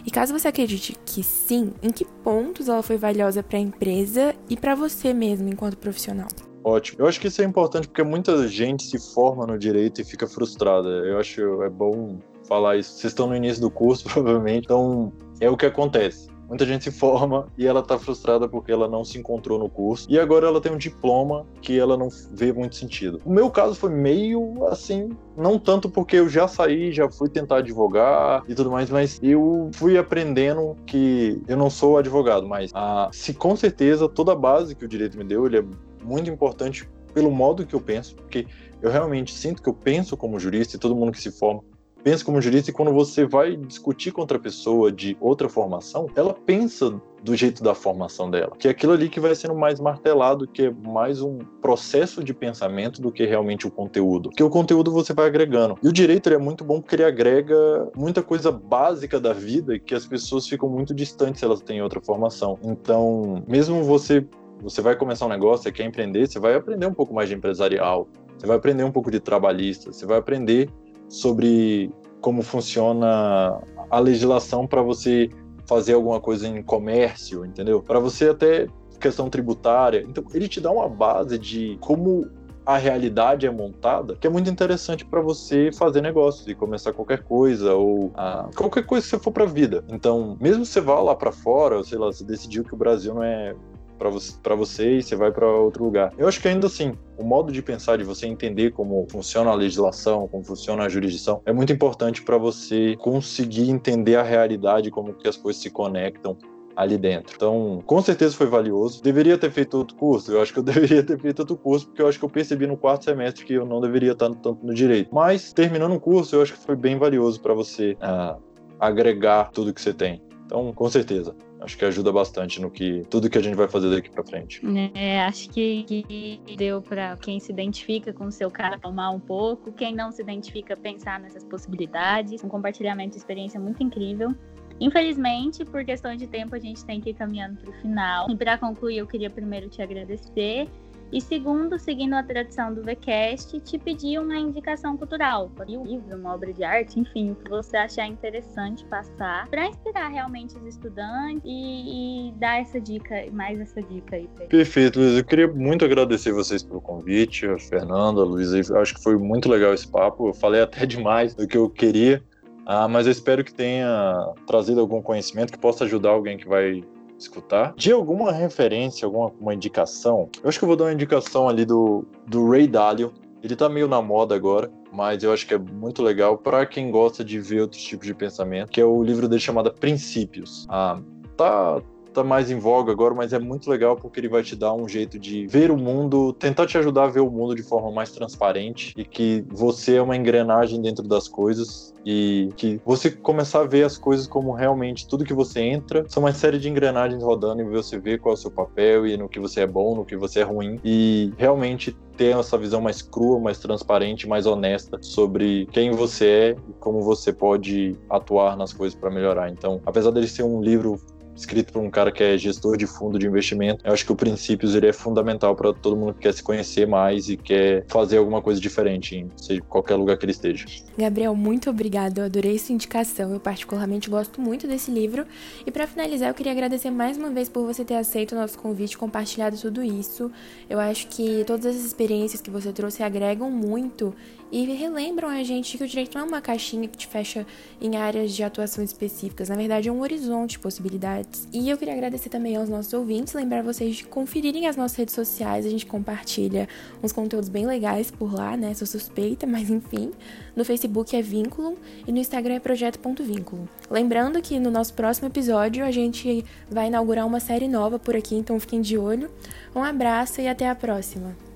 E 0.05 0.10
caso 0.10 0.31
você 0.31 0.47
acredite 0.47 0.97
que 1.05 1.21
sim, 1.21 1.73
em 1.84 1.91
que 1.91 2.05
pontos 2.05 2.69
ela 2.69 2.81
foi 2.81 2.95
valiosa 2.95 3.43
para 3.43 3.57
a 3.57 3.62
empresa 3.62 4.34
e 4.49 4.55
para 4.55 4.73
você 4.73 5.13
mesmo 5.13 5.49
enquanto 5.49 5.77
profissional? 5.77 6.29
Ótimo. 6.63 7.02
Eu 7.02 7.08
acho 7.08 7.19
que 7.19 7.28
isso 7.28 7.41
é 7.41 7.45
importante 7.45 7.88
porque 7.88 8.04
muita 8.04 8.47
gente 8.47 8.84
se 8.84 9.13
forma 9.13 9.45
no 9.45 9.58
direito 9.58 10.02
e 10.02 10.04
fica 10.04 10.28
frustrada. 10.28 10.88
Eu 10.88 11.19
acho 11.19 11.63
é 11.63 11.69
bom 11.69 12.19
falar 12.47 12.78
isso. 12.78 12.91
Vocês 12.91 13.12
estão 13.12 13.28
no 13.28 13.36
início 13.36 13.62
do 13.62 13.71
curso, 13.71 14.06
provavelmente, 14.12 14.65
então 14.65 15.12
é 15.39 15.50
o 15.50 15.58
que 15.58 15.65
acontece. 15.65 16.30
Muita 16.52 16.65
gente 16.65 16.84
se 16.84 16.91
forma 16.91 17.47
e 17.58 17.65
ela 17.65 17.82
tá 17.82 17.97
frustrada 17.97 18.45
porque 18.45 18.74
ela 18.74 18.86
não 18.86 19.06
se 19.06 19.17
encontrou 19.17 19.58
no 19.58 19.69
curso. 19.69 20.06
E 20.10 20.19
agora 20.19 20.47
ela 20.47 20.60
tem 20.60 20.69
um 20.69 20.78
diploma 20.78 21.45
que 21.62 21.80
ela 21.80 21.95
não 21.95 22.10
vê 22.34 22.52
muito 22.52 22.76
sentido. 22.76 23.21
O 23.24 23.32
meu 23.32 23.50
caso 23.50 23.74
foi 23.74 23.89
meio 23.89 24.67
assim, 24.67 25.12
não 25.38 25.58
tanto 25.58 25.89
porque 25.89 26.17
eu 26.17 26.28
já 26.28 26.50
saí, 26.50 26.91
já 26.91 27.10
fui 27.10 27.30
tentar 27.30 27.60
advogar 27.60 28.43
e 28.50 28.54
tudo 28.54 28.69
mais, 28.69 28.89
mas 28.89 29.17
eu 29.24 29.69
fui 29.74 29.97
aprendendo 29.97 30.76
que 30.86 31.41
eu 31.47 31.56
não 31.56 31.69
sou 31.69 31.97
advogado, 31.97 32.45
mas 32.45 32.69
ah, 32.74 33.10
se 33.13 33.34
com 33.34 33.56
certeza 33.56 34.10
toda 34.10 34.34
a 34.34 34.36
base 34.36 34.76
que 34.76 34.84
o 34.84 34.89
direito 34.89 35.17
me 35.17 35.24
deu, 35.24 35.45
ele 35.45 35.60
é 35.60 35.63
muito 36.04 36.30
importante 36.30 36.90
pelo 37.14 37.30
modo 37.30 37.66
que 37.66 37.76
eu 37.76 37.82
penso, 37.82 38.16
porque 38.16 38.48
eu 38.82 38.90
realmente 38.90 39.34
sinto 39.34 39.62
que 39.62 39.70
eu 39.70 39.74
penso 39.74 40.16
como 40.16 40.40
jurista 40.40 40.76
e 40.76 40.80
todo 40.80 40.96
mundo 40.96 41.12
que 41.12 41.22
se 41.22 41.32
forma 41.32 41.62
pensa 42.04 42.26
como 42.26 42.42
jurista 42.42 42.72
e 42.72 42.74
quando 42.74 42.92
você 42.92 43.26
vai 43.26 43.56
discutir 43.56 44.12
com 44.12 44.22
outra 44.22 44.40
pessoa 44.40 44.92
de 44.92 45.16
outra 45.20 45.48
formação, 45.48 46.08
ela 46.16 46.34
pensa 46.34 47.00
do 47.24 47.36
jeito 47.36 47.64
da 47.64 47.76
formação 47.76 48.32
dela, 48.32 48.54
que 48.58 48.68
é 48.68 48.72
aquilo 48.72 48.94
ali 48.94 49.08
que 49.08 49.20
vai 49.20 49.36
sendo 49.36 49.54
mais 49.54 49.80
martelado, 49.80 50.48
que 50.48 50.64
é 50.64 50.72
mais 50.72 51.22
um 51.22 51.38
processo 51.62 52.24
de 52.24 52.34
pensamento 52.34 53.00
do 53.00 53.12
que 53.12 53.24
realmente 53.26 53.68
o 53.68 53.72
conteúdo. 53.72 54.30
Porque 54.30 54.44
o 54.44 54.50
conteúdo 54.50 54.92
você 54.92 55.14
vai 55.14 55.28
agregando. 55.28 55.78
E 55.84 55.88
o 55.88 55.94
direito 55.94 56.30
é 56.30 56.38
muito 56.40 56.64
bom 56.64 56.82
porque 56.82 56.96
ele 56.96 57.04
agrega 57.04 57.56
muita 57.96 58.24
coisa 58.24 58.52
básica 58.52 59.20
da 59.20 59.34
vida 59.34 59.78
que 59.78 59.94
as 59.94 60.06
pessoas 60.06 60.48
ficam 60.48 60.68
muito 60.68 60.96
distantes 60.96 61.40
se 61.40 61.46
elas 61.46 61.62
têm 61.62 61.82
outra 61.84 62.02
formação. 62.02 62.58
Então, 62.64 63.44
mesmo 63.48 63.84
você 63.84 64.26
você 64.62 64.82
vai 64.82 64.95
começar 64.95 65.26
um 65.26 65.30
negócio, 65.30 65.63
você 65.63 65.71
quer 65.71 65.86
empreender, 65.86 66.28
você 66.28 66.39
vai 66.39 66.56
aprender 66.56 66.86
um 66.86 66.93
pouco 66.93 67.13
mais 67.13 67.30
de 67.30 67.36
empresarial, 67.36 68.08
você 68.38 68.47
vai 68.47 68.58
aprender 68.58 68.84
um 68.84 68.91
pouco 68.91 69.12
de 69.12 69.19
trabalhista, 69.19 69.91
você 69.91 70.06
vai 70.06 70.17
aprender 70.17 70.69
sobre 71.08 71.91
como 72.21 72.41
funciona 72.41 73.62
a 73.89 74.00
legislação 74.00 74.67
para 74.67 74.82
você 74.82 75.30
fazer 75.67 75.93
alguma 75.93 76.19
coisa 76.19 76.47
em 76.47 76.62
comércio, 76.62 77.45
entendeu? 77.45 77.82
Para 77.82 78.00
você 78.00 78.30
até 78.30 78.67
questão 79.00 79.30
tributária. 79.30 80.06
Então, 80.08 80.24
ele 80.34 80.47
te 80.47 80.62
dá 80.62 80.71
uma 80.71 80.88
base 80.88 81.38
de 81.38 81.78
como 81.82 82.30
a 82.63 82.78
realidade 82.78 83.47
é 83.47 83.52
montada, 83.52 84.15
que 84.15 84.28
é 84.28 84.30
muito 84.30 84.50
interessante 84.50 85.04
para 85.04 85.19
você 85.19 85.71
fazer 85.74 86.02
negócios 86.02 86.47
e 86.47 86.54
começar 86.54 86.93
qualquer 86.93 87.24
coisa 87.24 87.74
ou 87.74 88.12
ah, 88.15 88.50
qualquer 88.56 88.86
coisa 88.86 89.04
que 89.04 89.10
você 89.10 89.19
for 89.19 89.32
para 89.32 89.43
a 89.43 89.47
vida. 89.47 89.84
Então, 89.89 90.38
mesmo 90.39 90.63
você 90.63 90.80
vá 90.80 91.00
lá 91.02 91.15
para 91.15 91.32
fora, 91.32 91.84
sei 91.84 91.97
lá, 91.97 92.08
você 92.08 92.24
decidiu 92.24 92.63
que 92.63 92.74
o 92.74 92.78
Brasil 92.78 93.15
não 93.15 93.24
é 93.24 93.56
para 94.02 94.10
você, 94.10 94.34
você 94.58 94.98
e 94.98 95.04
você 95.04 95.16
vai 95.16 95.32
para 95.32 95.46
outro 95.48 95.84
lugar. 95.84 96.12
Eu 96.18 96.28
acho 96.28 96.42
que 96.42 96.48
ainda 96.48 96.66
assim, 96.66 96.94
o 97.20 97.24
modo 97.24 97.52
de 97.52 97.62
pensar, 97.62 98.00
de 98.00 98.04
você 98.04 98.26
entender 98.26 98.72
como 98.72 99.06
funciona 99.12 99.52
a 99.52 99.54
legislação, 99.54 100.28
como 100.28 100.44
funciona 100.44 100.84
a 100.84 100.90
jurisdição, 100.90 101.40
é 101.46 101.54
muito 101.54 101.72
importante 101.72 102.24
para 102.24 102.36
você 102.36 102.96
conseguir 102.98 103.70
entender 103.70 104.16
a 104.16 104.24
realidade, 104.24 104.90
como 104.90 105.14
que 105.14 105.28
as 105.28 105.38
coisas 105.38 105.62
se 105.62 105.70
conectam 105.70 106.36
ali 106.76 106.98
dentro. 106.98 107.36
Então, 107.36 107.84
com 107.86 108.02
certeza 108.02 108.36
foi 108.36 108.48
valioso. 108.48 109.04
Deveria 109.04 109.38
ter 109.38 109.52
feito 109.52 109.78
outro 109.78 109.96
curso? 109.96 110.32
Eu 110.32 110.42
acho 110.42 110.52
que 110.52 110.58
eu 110.58 110.64
deveria 110.64 111.04
ter 111.04 111.20
feito 111.20 111.42
outro 111.42 111.56
curso, 111.56 111.86
porque 111.86 112.02
eu 112.02 112.08
acho 112.08 112.18
que 112.18 112.26
eu 112.26 112.30
percebi 112.30 112.66
no 112.66 112.76
quarto 112.76 113.06
semestre 113.06 113.46
que 113.46 113.54
eu 113.54 113.66
não 113.66 113.80
deveria 113.80 114.14
estar 114.14 114.30
tanto 114.30 114.58
no 114.64 114.74
direito. 114.74 115.14
Mas, 115.14 115.54
terminando 115.54 115.94
o 115.94 116.00
curso, 116.00 116.36
eu 116.36 116.42
acho 116.42 116.54
que 116.54 116.60
foi 116.60 116.76
bem 116.76 116.98
valioso 116.98 117.40
para 117.40 117.54
você 117.54 117.96
uh, 118.02 118.42
agregar 118.80 119.52
tudo 119.52 119.72
que 119.72 119.82
você 119.82 119.94
tem. 119.94 120.24
Então, 120.48 120.74
com 120.74 120.90
certeza 120.90 121.36
acho 121.62 121.78
que 121.78 121.86
ajuda 121.86 122.12
bastante 122.12 122.60
no 122.60 122.69
que 122.69 123.04
tudo 123.10 123.30
que 123.30 123.38
a 123.38 123.41
gente 123.41 123.56
vai 123.56 123.67
fazer 123.67 123.89
daqui 123.89 124.10
para 124.10 124.24
frente. 124.24 124.62
É, 124.93 125.21
acho 125.21 125.50
que, 125.50 125.84
que 125.84 126.56
deu 126.58 126.82
para 126.82 127.15
quem 127.17 127.39
se 127.39 127.52
identifica 127.52 128.12
com 128.12 128.26
o 128.26 128.32
seu 128.32 128.50
cara 128.50 128.78
tomar 128.78 129.12
um 129.12 129.19
pouco, 129.19 129.71
quem 129.71 129.95
não 129.95 130.12
se 130.12 130.21
identifica 130.21 130.76
pensar 130.76 131.19
nessas 131.19 131.43
possibilidades. 131.43 132.43
Um 132.43 132.50
compartilhamento 132.50 133.12
de 133.12 133.17
experiência 133.17 133.60
muito 133.60 133.82
incrível. 133.84 134.36
Infelizmente, 134.80 135.63
por 135.63 135.86
questão 135.86 136.15
de 136.15 136.26
tempo, 136.26 136.56
a 136.56 136.60
gente 136.60 136.84
tem 136.84 137.00
que 137.00 137.12
ir 137.12 137.13
caminhando 137.13 137.58
para 137.62 137.69
o 137.69 137.74
final. 137.74 138.30
E 138.30 138.36
para 138.36 138.58
concluir, 138.58 138.97
eu 138.97 139.06
queria 139.06 139.30
primeiro 139.30 139.69
te 139.69 139.80
agradecer 139.82 140.67
e 141.12 141.19
segundo, 141.19 141.78
seguindo 141.78 142.13
a 142.13 142.24
tradição 142.24 142.74
do 142.74 142.82
VCast, 142.82 143.60
te 143.60 143.78
pedir 143.78 144.19
uma 144.19 144.38
indicação 144.38 144.95
cultural, 144.95 145.52
um 145.67 145.84
livro, 145.84 146.15
uma 146.15 146.34
obra 146.34 146.54
de 146.54 146.63
arte, 146.63 147.00
enfim, 147.00 147.32
o 147.32 147.36
que 147.36 147.50
você 147.50 147.78
achar 147.78 148.08
interessante 148.08 148.86
passar, 148.86 149.47
para 149.50 149.67
inspirar 149.67 150.08
realmente 150.10 150.58
os 150.58 150.65
estudantes 150.65 151.41
e, 151.43 152.30
e, 152.30 152.32
dar 152.34 152.62
essa 152.62 152.80
dica, 152.80 153.26
mais 153.32 153.60
essa 153.60 153.82
dica 153.82 154.15
aí. 154.15 154.30
Perfeito, 154.50 155.00
Luiz. 155.00 155.17
Eu 155.17 155.26
queria 155.26 155.47
muito 155.47 155.84
agradecer 155.84 156.32
vocês 156.32 156.63
pelo 156.63 156.82
convite, 156.82 157.45
a 157.45 157.58
Fernanda, 157.60 158.21
a 158.21 158.26
Luiz. 158.26 158.71
Acho 158.71 158.95
que 158.95 159.04
foi 159.04 159.17
muito 159.17 159.50
legal 159.50 159.74
esse 159.74 159.88
papo. 159.88 160.30
Eu 160.30 160.34
falei 160.34 160.62
até 160.62 160.86
demais 160.86 161.34
do 161.34 161.47
que 161.47 161.58
eu 161.58 161.69
queria. 161.69 162.24
Ah, 162.65 162.88
mas 162.88 163.06
eu 163.06 163.12
espero 163.12 163.43
que 163.43 163.54
tenha 163.54 164.34
trazido 164.45 164.80
algum 164.80 165.02
conhecimento 165.02 165.52
que 165.52 165.60
possa 165.60 165.84
ajudar 165.84 166.12
alguém 166.12 166.38
que 166.38 166.47
vai 166.47 166.84
escutar. 167.21 167.73
De 167.75 167.91
alguma 167.91 168.31
referência, 168.31 169.05
alguma 169.05 169.53
indicação, 169.53 170.29
eu 170.43 170.49
acho 170.49 170.60
que 170.60 170.65
eu 170.65 170.67
vou 170.67 170.75
dar 170.75 170.86
uma 170.86 170.93
indicação 170.93 171.47
ali 171.47 171.65
do, 171.65 172.05
do 172.27 172.49
Ray 172.49 172.67
Dalio. 172.67 173.13
Ele 173.43 173.55
tá 173.55 173.67
meio 173.67 173.88
na 173.88 174.01
moda 174.01 174.36
agora, 174.36 174.71
mas 174.91 175.23
eu 175.23 175.34
acho 175.34 175.47
que 175.47 175.53
é 175.53 175.57
muito 175.57 176.03
legal 176.03 176.38
para 176.38 176.65
quem 176.65 176.91
gosta 176.91 177.23
de 177.23 177.39
ver 177.39 177.62
outros 177.62 177.81
tipos 177.81 178.05
de 178.05 178.13
pensamento, 178.13 178.69
que 178.69 178.79
é 178.79 178.86
o 178.86 179.01
livro 179.01 179.27
dele 179.27 179.41
chamado 179.41 179.73
Princípios. 179.73 180.67
Ah, 180.69 180.99
tá, 181.36 181.81
tá 182.13 182.24
mais 182.24 182.52
em 182.52 182.60
voga 182.60 182.91
agora, 182.91 183.13
mas 183.13 183.34
é 183.34 183.39
muito 183.39 183.69
legal 183.69 183.95
porque 183.95 184.19
ele 184.19 184.30
vai 184.30 184.43
te 184.43 184.56
dar 184.56 184.74
um 184.74 184.88
jeito 184.88 185.17
de 185.17 185.47
ver 185.47 185.71
o 185.71 185.78
mundo, 185.78 186.34
tentar 186.34 186.67
te 186.67 186.78
ajudar 186.78 187.06
a 187.06 187.08
ver 187.08 187.21
o 187.21 187.32
mundo 187.32 187.56
de 187.56 187.63
forma 187.63 187.91
mais 187.91 188.12
transparente 188.12 188.93
e 188.97 189.04
que 189.04 189.43
você 189.50 189.95
é 189.95 190.02
uma 190.02 190.15
engrenagem 190.15 190.82
dentro 190.82 191.08
das 191.08 191.28
coisas 191.28 191.93
e 192.06 192.50
que 192.58 192.82
você 192.86 193.12
começar 193.12 193.62
a 193.62 193.65
ver 193.65 193.84
as 193.84 193.97
coisas 193.97 194.28
como 194.28 194.54
realmente 194.54 195.08
tudo 195.08 195.24
que 195.24 195.34
você 195.34 195.62
entra 195.62 196.04
são 196.08 196.24
uma 196.24 196.34
série 196.34 196.58
de 196.58 196.69
engrenagens 196.69 197.24
rodando 197.24 197.62
e 197.62 197.65
você 197.65 198.00
vê 198.00 198.17
qual 198.17 198.34
é 198.34 198.38
o 198.38 198.41
seu 198.41 198.52
papel 198.52 199.06
e 199.06 199.15
no 199.17 199.30
que 199.30 199.39
você 199.39 199.62
é 199.62 199.67
bom, 199.67 199.95
no 199.95 200.06
que 200.06 200.17
você 200.17 200.39
é 200.39 200.43
ruim 200.43 200.80
e 200.84 201.32
realmente 201.38 201.95
ter 202.17 202.38
essa 202.38 202.58
visão 202.58 202.82
mais 202.82 203.02
crua, 203.02 203.39
mais 203.39 203.60
transparente, 203.60 204.28
mais 204.28 204.45
honesta 204.45 205.00
sobre 205.02 205.67
quem 205.71 205.91
você 205.91 206.26
é 206.26 206.56
e 206.69 206.74
como 206.80 207.02
você 207.02 207.32
pode 207.32 207.95
atuar 208.10 208.58
nas 208.58 208.74
coisas 208.74 208.97
para 209.00 209.10
melhorar. 209.10 209.50
Então, 209.50 209.82
apesar 209.86 210.12
dele 210.12 210.28
ser 210.28 210.43
um 210.43 210.62
livro 210.62 211.00
escrito 211.36 211.74
por 211.74 211.82
um 211.82 211.89
cara 211.89 212.12
que 212.12 212.24
é 212.24 212.38
gestor 212.38 212.78
de 212.78 212.86
fundo 212.86 213.17
de 213.17 213.28
investimento. 213.28 213.86
Eu 213.86 213.94
acho 213.94 214.06
que 214.06 214.12
o 214.12 214.15
Princípios 214.15 214.76
ele 214.76 214.88
é 214.88 214.94
fundamental 214.94 215.56
para 215.56 215.74
todo 215.74 215.96
mundo 215.96 216.13
que 216.13 216.22
quer 216.22 216.34
se 216.34 216.44
conhecer 216.44 216.88
mais 216.88 217.30
e 217.30 217.38
quer 217.38 217.86
fazer 217.88 218.17
alguma 218.17 218.41
coisa 218.41 218.60
diferente 218.60 219.15
em 219.15 219.32
seja, 219.36 219.62
qualquer 219.62 219.96
lugar 219.96 220.17
que 220.17 220.26
ele 220.26 220.32
esteja. 220.32 220.65
Gabriel, 220.98 221.36
muito 221.36 221.70
obrigado. 221.70 222.20
Eu 222.20 222.26
adorei 222.26 222.58
sua 222.60 222.74
indicação. 222.74 223.34
Eu 223.34 223.39
particularmente 223.39 224.10
gosto 224.10 224.41
muito 224.41 224.67
desse 224.67 224.91
livro. 224.91 225.26
E 225.65 225.72
para 225.72 225.88
finalizar, 225.88 226.30
eu 226.30 226.34
queria 226.34 226.52
agradecer 226.52 226.89
mais 226.89 227.17
uma 227.17 227.30
vez 227.30 227.50
por 227.50 227.65
você 227.65 227.84
ter 227.84 227.96
aceito 227.96 228.34
o 228.34 228.36
nosso 228.36 228.58
convite, 228.58 228.98
compartilhado 228.98 229.58
tudo 229.58 229.84
isso. 229.84 230.32
Eu 230.70 230.80
acho 230.80 231.08
que 231.08 231.44
todas 231.46 231.65
as 231.65 231.84
experiências 231.84 232.41
que 232.41 232.50
você 232.50 232.72
trouxe 232.72 233.04
agregam 233.04 233.50
muito 233.50 234.13
e 234.52 234.66
relembram 234.66 235.30
a 235.30 235.44
gente 235.44 235.78
que 235.78 235.84
o 235.84 235.88
direito 235.88 236.18
não 236.18 236.26
é 236.26 236.28
uma 236.28 236.42
caixinha 236.42 236.88
que 236.88 236.98
te 236.98 237.08
fecha 237.08 237.46
em 237.80 237.96
áreas 237.96 238.34
de 238.34 238.44
atuação 238.44 238.84
específicas. 238.84 239.50
Na 239.50 239.56
verdade, 239.56 239.88
é 239.88 239.92
um 239.92 240.02
horizonte 240.02 240.52
de 240.52 240.60
possibilidades. 240.60 241.48
E 241.54 241.70
eu 241.70 241.78
queria 241.78 241.94
agradecer 241.94 242.30
também 242.30 242.58
aos 242.58 242.68
nossos 242.68 242.92
ouvintes, 242.94 243.34
lembrar 243.34 243.64
vocês 243.64 243.96
de 243.96 244.06
conferirem 244.06 244.68
as 244.68 244.76
nossas 244.76 244.98
redes 244.98 245.16
sociais. 245.16 245.66
A 245.66 245.70
gente 245.70 245.86
compartilha 245.86 246.68
uns 247.02 247.12
conteúdos 247.12 247.48
bem 247.48 247.66
legais 247.66 248.12
por 248.12 248.34
lá, 248.34 248.58
né? 248.58 248.74
Sou 248.74 248.86
suspeita, 248.86 249.48
mas 249.48 249.70
enfim. 249.70 250.12
No 250.56 250.66
Facebook 250.66 251.16
é 251.16 251.22
Vínculo 251.22 251.78
e 252.06 252.12
no 252.12 252.18
Instagram 252.18 252.56
é 252.56 252.60
Projeto.vínculo. 252.60 253.70
Lembrando 253.90 254.42
que 254.42 254.60
no 254.60 254.70
nosso 254.70 254.94
próximo 254.94 255.28
episódio 255.28 255.86
a 255.86 255.92
gente 255.92 256.44
vai 256.70 256.88
inaugurar 256.88 257.26
uma 257.26 257.40
série 257.40 257.68
nova 257.68 257.98
por 257.98 258.16
aqui, 258.16 258.36
então 258.36 258.60
fiquem 258.60 258.82
de 258.82 258.98
olho. 258.98 259.32
Um 259.76 259.84
abraço 259.84 260.42
e 260.42 260.48
até 260.48 260.70
a 260.70 260.76
próxima! 260.76 261.51